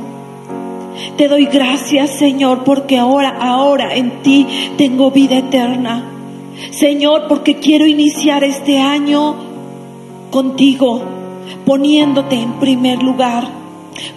Te 1.16 1.28
doy 1.28 1.46
gracias, 1.46 2.10
Señor, 2.18 2.64
porque 2.64 2.98
ahora, 2.98 3.36
ahora 3.40 3.94
en 3.94 4.22
ti 4.22 4.46
tengo 4.76 5.10
vida 5.10 5.38
eterna. 5.38 6.04
Señor, 6.70 7.26
porque 7.28 7.56
quiero 7.56 7.86
iniciar 7.86 8.44
este 8.44 8.78
año 8.78 9.34
contigo, 10.30 11.02
poniéndote 11.64 12.36
en 12.36 12.52
primer 12.54 13.02
lugar 13.02 13.60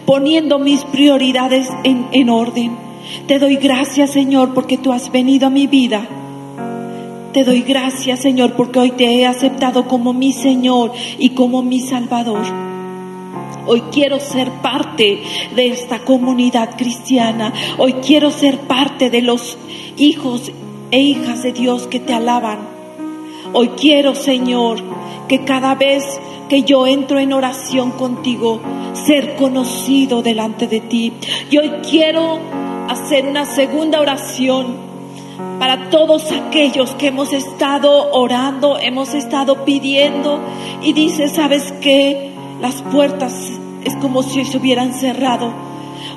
poniendo 0.05 0.59
mis 0.59 0.84
prioridades 0.86 1.70
en, 1.84 2.30
orden. 2.30 2.78
Te 3.28 3.39
doy 3.39 3.57
gracias, 3.57 4.11
Señor, 4.11 4.53
porque 4.53 4.78
tú 4.78 4.91
has 4.91 5.11
venido 5.11 5.47
a 5.47 5.49
mi 5.49 5.68
vida. 5.68 6.07
Te 7.34 7.43
doy 7.43 7.61
gracias, 7.61 8.19
Señor, 8.19 8.53
porque 8.53 8.77
hoy 8.77 8.91
te 8.91 9.05
he 9.05 9.25
aceptado 9.25 9.88
como 9.88 10.13
mi 10.13 10.34
Señor 10.34 10.91
y 11.17 11.31
como 11.31 11.63
mi 11.63 11.79
Salvador. 11.79 12.43
Hoy 13.65 13.81
quiero 13.91 14.19
ser 14.19 14.51
parte 14.61 15.23
de 15.55 15.67
esta 15.67 16.05
comunidad 16.05 16.77
cristiana. 16.77 17.51
Hoy 17.79 17.93
quiero 17.93 18.29
ser 18.29 18.59
parte 18.59 19.09
de 19.09 19.23
los 19.23 19.57
hijos 19.97 20.51
e 20.91 20.99
hijas 20.99 21.41
de 21.41 21.53
Dios 21.53 21.88
que 21.88 21.99
te 21.99 22.13
alaban. 22.13 22.59
Hoy 23.51 23.69
quiero, 23.69 24.13
Señor, 24.13 24.77
que 25.27 25.43
cada 25.43 25.73
vez 25.73 26.03
que 26.49 26.61
yo 26.61 26.86
entro 26.86 27.17
en 27.17 27.34
oración 27.34 27.91
contigo, 27.91 28.61
ser 28.93 29.36
conocido 29.38 30.21
delante 30.21 30.67
de 30.67 30.81
ti. 30.81 31.13
Y 31.49 31.57
hoy 31.57 31.71
quiero 31.89 32.39
hacer 32.89 33.25
una 33.25 33.45
segunda 33.45 33.99
oración 34.01 34.92
para 35.59 35.89
todos 35.89 36.31
aquellos 36.31 36.93
que 36.95 37.07
hemos 37.07 37.34
estado 37.34 38.11
orando, 38.11 38.77
hemos 38.79 39.13
estado 39.13 39.65
pidiendo 39.65 40.39
y 40.81 40.93
dice, 40.93 41.29
¿sabes 41.29 41.73
qué? 41.81 42.31
Las 42.61 42.81
puertas 42.81 43.34
es 43.84 43.95
como 43.97 44.23
si 44.23 44.43
se 44.45 44.57
hubieran 44.57 44.93
cerrado. 44.93 45.53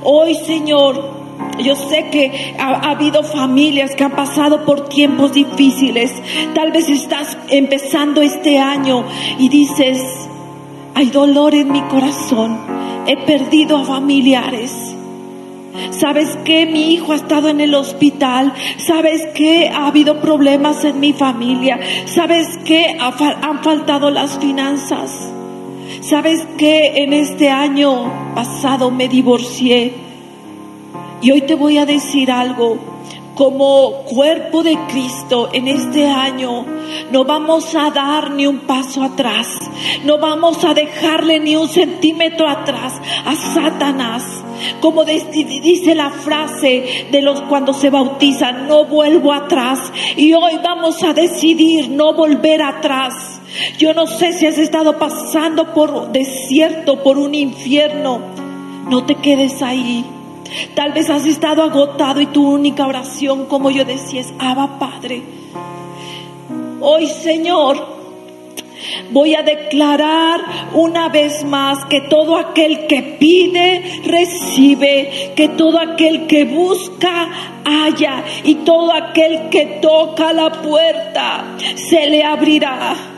Hoy, 0.02 0.34
Señor, 0.34 1.16
yo 1.62 1.74
sé 1.74 2.08
que 2.10 2.54
ha, 2.58 2.90
habido 2.90 3.22
familias 3.22 3.94
que 3.94 4.04
han 4.04 4.12
pasado 4.12 4.64
por 4.64 4.88
tiempos 4.88 5.32
difíciles. 5.32 6.12
Tal 6.54 6.72
vez 6.72 6.88
estás 6.88 7.36
empezando 7.48 8.22
este 8.22 8.58
año 8.58 9.04
y 9.38 9.48
dices, 9.48 10.02
hay 10.94 11.10
dolor 11.10 11.54
en 11.54 11.72
mi 11.72 11.82
corazón. 11.82 12.58
He 13.06 13.16
perdido 13.16 13.78
a 13.78 13.84
familiares. 13.84 14.95
¿Sabes 15.90 16.36
que 16.44 16.66
Mi 16.66 16.94
hijo 16.94 17.12
ha 17.12 17.16
estado 17.16 17.48
en 17.48 17.60
el 17.60 17.74
hospital. 17.74 18.52
¿Sabes 18.78 19.26
que 19.34 19.68
Ha 19.68 19.86
habido 19.86 20.20
problemas 20.20 20.84
en 20.84 21.00
mi 21.00 21.12
familia. 21.12 21.78
¿Sabes 22.06 22.58
que 22.64 22.96
Han 22.98 23.62
faltado 23.62 24.10
las 24.10 24.38
finanzas. 24.38 25.12
¿Sabes 26.00 26.46
que 26.56 27.02
En 27.02 27.12
este 27.12 27.50
año 27.50 28.32
pasado 28.34 28.90
me 28.90 29.08
divorcié. 29.08 29.92
Y 31.22 31.30
hoy 31.30 31.42
te 31.42 31.54
voy 31.54 31.78
a 31.78 31.86
decir 31.86 32.30
algo 32.30 32.95
como 33.36 34.02
cuerpo 34.04 34.62
de 34.62 34.78
Cristo 34.88 35.50
en 35.52 35.68
este 35.68 36.06
año 36.06 36.64
no 37.12 37.24
vamos 37.24 37.74
a 37.74 37.90
dar 37.90 38.30
ni 38.30 38.46
un 38.46 38.60
paso 38.60 39.02
atrás, 39.02 39.46
no 40.04 40.18
vamos 40.18 40.64
a 40.64 40.72
dejarle 40.72 41.38
ni 41.38 41.54
un 41.54 41.68
centímetro 41.68 42.48
atrás 42.48 42.94
a 43.24 43.36
Satanás. 43.36 44.24
Como 44.80 45.04
dice 45.04 45.94
la 45.94 46.10
frase 46.10 47.08
de 47.12 47.20
los 47.20 47.42
cuando 47.42 47.74
se 47.74 47.90
bautizan, 47.90 48.68
no 48.68 48.86
vuelvo 48.86 49.34
atrás. 49.34 49.92
Y 50.16 50.32
hoy 50.32 50.58
vamos 50.64 51.02
a 51.02 51.12
decidir 51.12 51.90
no 51.90 52.14
volver 52.14 52.62
atrás. 52.62 53.38
Yo 53.76 53.92
no 53.92 54.06
sé 54.06 54.32
si 54.32 54.46
has 54.46 54.56
estado 54.56 54.98
pasando 54.98 55.74
por 55.74 56.10
desierto, 56.10 57.02
por 57.02 57.18
un 57.18 57.34
infierno. 57.34 58.20
No 58.88 59.04
te 59.04 59.16
quedes 59.16 59.60
ahí. 59.62 60.15
Tal 60.74 60.92
vez 60.92 61.10
has 61.10 61.26
estado 61.26 61.62
agotado 61.62 62.20
y 62.20 62.26
tu 62.26 62.48
única 62.48 62.86
oración, 62.86 63.46
como 63.46 63.70
yo 63.70 63.84
decía, 63.84 64.20
es 64.20 64.32
Abba 64.38 64.78
Padre. 64.78 65.22
Hoy, 66.80 67.06
Señor, 67.06 67.96
Voy 69.10 69.34
a 69.34 69.42
declarar 69.42 70.40
una 70.74 71.08
vez 71.08 71.44
más 71.44 71.84
que 71.86 72.02
todo 72.02 72.36
aquel 72.36 72.86
que 72.86 73.02
pide, 73.18 74.02
recibe, 74.04 75.32
que 75.34 75.48
todo 75.50 75.78
aquel 75.78 76.26
que 76.26 76.44
busca, 76.44 77.28
haya, 77.64 78.24
y 78.44 78.56
todo 78.56 78.92
aquel 78.92 79.48
que 79.48 79.78
toca 79.80 80.32
la 80.32 80.50
puerta, 80.50 81.56
se 81.74 82.06
le 82.06 82.22
abrirá. 82.22 83.15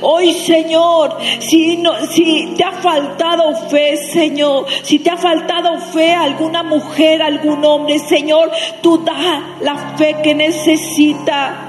Hoy, 0.00 0.32
Señor, 0.32 1.16
si, 1.38 1.76
no, 1.76 1.94
si 2.06 2.54
te 2.56 2.64
ha 2.64 2.72
faltado 2.72 3.54
fe, 3.68 3.96
Señor, 3.96 4.66
si 4.82 4.98
te 4.98 5.10
ha 5.10 5.16
faltado 5.16 5.78
fe 5.78 6.12
a 6.12 6.22
alguna 6.22 6.62
mujer, 6.62 7.22
algún 7.22 7.64
hombre, 7.64 7.98
Señor, 7.98 8.50
tú 8.82 8.98
da 8.98 9.56
la 9.60 9.96
fe 9.96 10.16
que 10.22 10.34
necesita. 10.34 11.68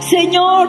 Señor, 0.00 0.68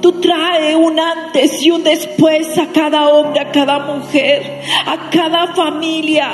Tú 0.00 0.20
traes 0.20 0.76
un 0.76 0.98
antes 0.98 1.62
y 1.64 1.70
un 1.70 1.82
después 1.82 2.56
a 2.58 2.66
cada 2.66 3.08
hombre, 3.08 3.40
a 3.40 3.50
cada 3.50 3.78
mujer, 3.80 4.62
a 4.86 5.10
cada 5.10 5.54
familia. 5.54 6.28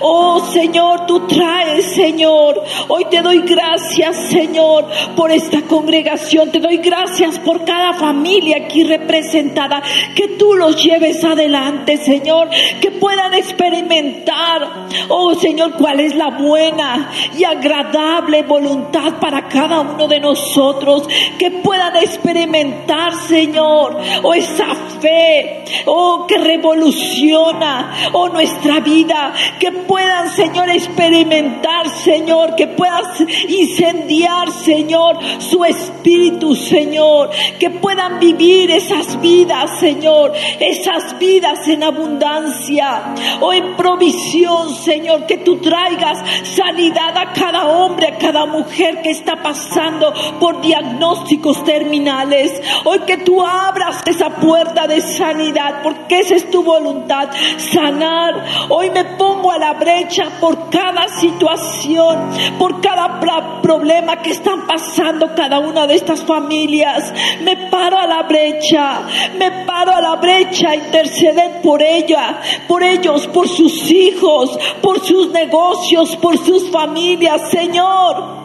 Oh 0.00 0.40
Señor, 0.52 1.06
tú 1.06 1.26
traes, 1.26 1.86
Señor. 1.86 2.62
Hoy 2.88 3.06
te 3.10 3.20
doy 3.20 3.40
gracias, 3.40 4.16
Señor, 4.28 4.86
por 5.16 5.32
esta 5.32 5.62
congregación. 5.62 6.50
Te 6.50 6.60
doy 6.60 6.78
gracias 6.78 7.38
por 7.38 7.64
cada 7.64 7.94
familia 7.94 8.58
aquí 8.64 8.84
representada. 8.84 9.82
Que 10.14 10.28
tú 10.38 10.54
los 10.54 10.82
lleves 10.82 11.24
adelante, 11.24 11.96
Señor. 11.96 12.48
Que 12.80 12.90
puedan 12.92 13.34
experimentar, 13.34 14.88
oh 15.08 15.34
Señor, 15.34 15.72
cuál 15.74 16.00
es 16.00 16.14
la 16.14 16.30
buena 16.30 17.10
y 17.36 17.44
agradable 17.44 18.42
voluntad 18.42 19.14
para 19.20 19.48
cada 19.48 19.80
uno 19.80 20.06
de 20.06 20.20
nosotros. 20.20 21.08
Que 21.38 21.50
puedan 21.50 21.96
experimentar 21.96 22.79
Señor, 23.28 23.96
oh 24.22 24.34
esa 24.34 24.74
fe, 25.00 25.64
oh 25.86 26.26
que 26.26 26.38
revoluciona, 26.38 28.10
oh 28.12 28.28
nuestra 28.28 28.80
vida, 28.80 29.32
que 29.58 29.70
puedan, 29.72 30.28
Señor, 30.30 30.68
experimentar, 30.70 31.88
Señor, 31.88 32.56
que 32.56 32.66
puedas 32.66 33.20
incendiar, 33.48 34.50
Señor, 34.50 35.18
su 35.38 35.64
espíritu, 35.64 36.54
Señor, 36.54 37.30
que 37.58 37.70
puedan 37.70 38.18
vivir 38.18 38.70
esas 38.70 39.20
vidas, 39.20 39.78
Señor, 39.78 40.32
esas 40.58 41.18
vidas 41.18 41.66
en 41.68 41.84
abundancia, 41.84 43.14
oh, 43.40 43.52
en 43.52 43.76
provisión, 43.76 44.74
Señor, 44.74 45.26
que 45.26 45.38
tú 45.38 45.58
traigas 45.58 46.18
sanidad 46.44 47.16
a 47.16 47.32
cada 47.32 47.66
hombre, 47.66 48.08
a 48.08 48.18
cada 48.18 48.46
mujer 48.46 49.02
que 49.02 49.10
está 49.10 49.42
pasando 49.42 50.12
por 50.38 50.60
diagnósticos 50.60 51.62
terminales. 51.64 52.60
Hoy 52.84 53.00
que 53.00 53.18
tú 53.18 53.42
abras 53.44 54.02
esa 54.06 54.30
puerta 54.30 54.86
de 54.86 55.00
sanidad, 55.00 55.82
porque 55.82 56.20
esa 56.20 56.36
es 56.36 56.50
tu 56.50 56.62
voluntad, 56.62 57.28
sanar. 57.58 58.44
Hoy 58.68 58.90
me 58.90 59.04
pongo 59.16 59.50
a 59.50 59.58
la 59.58 59.74
brecha 59.74 60.30
por 60.40 60.70
cada 60.70 61.08
situación, 61.08 62.30
por 62.58 62.80
cada 62.80 63.20
problema 63.62 64.16
que 64.22 64.30
están 64.30 64.66
pasando 64.66 65.34
cada 65.34 65.58
una 65.58 65.86
de 65.86 65.94
estas 65.94 66.24
familias. 66.24 67.12
Me 67.42 67.56
paro 67.68 67.98
a 67.98 68.06
la 68.06 68.22
brecha, 68.22 69.02
me 69.38 69.50
paro 69.64 69.92
a 69.92 70.00
la 70.00 70.16
brecha, 70.16 70.74
interceder 70.74 71.60
por 71.62 71.82
ella, 71.82 72.40
por 72.66 72.82
ellos, 72.82 73.26
por 73.28 73.48
sus 73.48 73.90
hijos, 73.90 74.58
por 74.82 75.00
sus 75.04 75.30
negocios, 75.30 76.16
por 76.16 76.38
sus 76.38 76.70
familias, 76.70 77.50
Señor. 77.50 78.39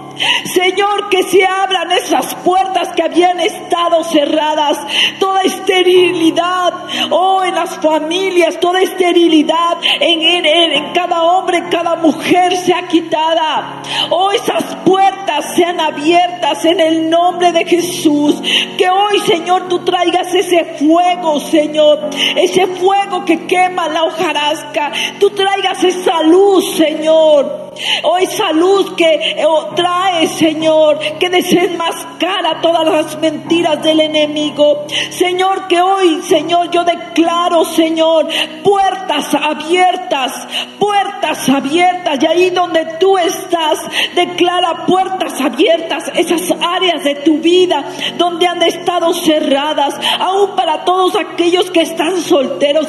Señor, 0.45 1.09
que 1.09 1.23
se 1.23 1.43
abran 1.43 1.91
esas 1.91 2.35
puertas 2.35 2.89
que 2.95 3.03
habían 3.03 3.39
estado 3.39 4.03
cerradas. 4.03 4.77
Toda 5.19 5.41
esterilidad, 5.41 6.73
oh, 7.09 7.43
en 7.43 7.55
las 7.55 7.77
familias, 7.77 8.59
toda 8.59 8.81
esterilidad 8.81 9.77
en, 9.99 10.45
en, 10.45 10.93
cada 10.93 11.23
hombre, 11.23 11.57
en 11.57 11.69
cada 11.69 11.95
mujer 11.95 12.55
sea 12.57 12.87
quitada. 12.87 13.81
Oh, 14.09 14.31
esas 14.31 14.63
puertas 14.85 15.55
sean 15.55 15.79
abiertas 15.79 16.63
en 16.65 16.79
el 16.79 17.09
nombre 17.09 17.51
de 17.51 17.65
Jesús. 17.65 18.41
Que 18.77 18.89
hoy, 18.89 19.19
Señor, 19.25 19.67
tú 19.67 19.83
traigas 19.83 20.33
ese 20.33 20.63
fuego, 20.77 21.39
Señor. 21.39 22.09
Ese 22.35 22.67
fuego 22.67 23.25
que 23.25 23.45
quema 23.45 23.87
la 23.89 24.03
hojarasca. 24.03 24.91
Tú 25.19 25.29
traigas 25.31 25.83
esa 25.83 26.21
luz, 26.23 26.75
Señor. 26.75 27.64
Hoy 28.03 28.23
esa 28.23 28.51
luz 28.51 28.93
que 28.93 29.43
oh, 29.47 29.73
trae, 29.75 30.27
Señor, 30.27 30.99
que 31.19 31.29
desenmascara 31.29 32.61
todas 32.61 32.85
las 32.85 33.19
mentiras 33.19 33.81
del 33.83 33.99
enemigo. 33.99 34.85
Señor, 35.09 35.67
que 35.67 35.81
hoy, 35.81 36.21
Señor, 36.23 36.71
yo 36.71 36.83
declaro, 36.83 37.63
Señor, 37.65 38.27
puertas 38.63 39.33
abiertas, 39.33 40.47
puertas 40.79 41.49
abiertas. 41.49 42.19
Y 42.21 42.25
ahí 42.25 42.49
donde 42.49 42.85
tú 42.99 43.17
estás, 43.17 43.79
declara 44.15 44.85
puertas 44.85 45.39
abiertas, 45.41 46.11
esas 46.15 46.51
áreas 46.61 47.03
de 47.03 47.15
tu 47.15 47.39
vida 47.39 47.83
donde 48.17 48.47
han 48.47 48.61
estado 48.63 49.13
cerradas, 49.13 49.95
aún 50.19 50.55
para 50.55 50.83
todos 50.83 51.15
aquellos 51.15 51.69
que 51.71 51.81
están 51.81 52.17
solteros, 52.21 52.87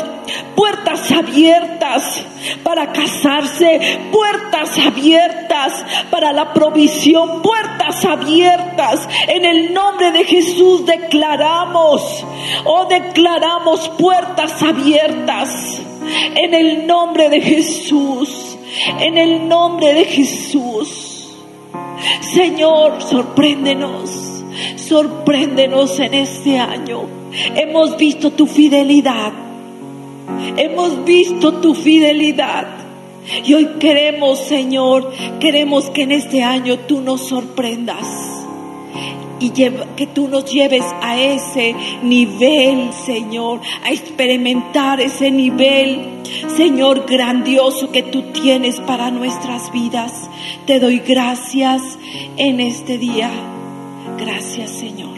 puertas 0.55 1.11
abiertas 1.13 2.25
para 2.63 2.93
casarse, 2.93 4.01
puertas 4.13 4.76
abiertas 4.79 5.85
para 6.11 6.33
la 6.33 6.53
provisión, 6.53 7.43
puertas 7.43 8.05
abiertas. 8.05 9.09
En 9.29 9.45
el 9.45 9.73
nombre 9.73 10.13
de 10.13 10.25
Jesús 10.25 10.87
declaramos, 10.87 12.25
oh 12.65 12.87
declaramos 12.87 13.89
puertas 13.91 14.63
abiertas. 14.63 15.81
En 16.35 16.55
el 16.55 16.87
nombre 16.87 17.29
de 17.29 17.41
Jesús, 17.41 18.57
en 19.01 19.19
el 19.19 19.49
nombre 19.49 19.93
de 19.93 20.05
Jesús. 20.05 21.17
Señor, 22.21 23.03
sorpréndenos, 23.03 24.11
sorpréndenos 24.77 25.99
en 25.99 26.15
este 26.15 26.59
año. 26.59 27.03
Hemos 27.55 27.97
visto 27.97 28.31
tu 28.31 28.47
fidelidad. 28.47 29.33
Hemos 30.57 31.05
visto 31.05 31.55
tu 31.55 31.75
fidelidad. 31.75 32.86
Y 33.45 33.55
hoy 33.55 33.67
queremos, 33.81 34.39
Señor, 34.41 35.13
queremos 35.41 35.91
que 35.91 36.03
en 36.03 36.13
este 36.13 36.43
año 36.43 36.79
tú 36.81 37.01
nos 37.01 37.29
sorprendas 37.29 38.07
y 39.39 39.51
que 39.51 40.09
tú 40.15 40.29
nos 40.29 40.51
lleves 40.51 40.85
a 41.03 41.21
ese 41.21 41.75
nivel, 42.03 42.93
Señor, 42.93 43.61
a 43.85 43.91
experimentar 43.91 45.01
ese 45.01 45.31
nivel, 45.31 46.23
Señor, 46.57 47.05
grandioso 47.07 47.93
que 47.93 48.03
tú 48.03 48.23
tienes 48.33 48.81
para 48.81 49.11
nuestras 49.11 49.71
vidas. 49.73 50.31
Te 50.67 50.81
doy 50.81 51.01
gracias 51.01 51.83
en 52.37 52.61
este 52.61 52.99
día. 52.99 53.31
Gracias, 54.19 54.71
Señor. 54.71 55.16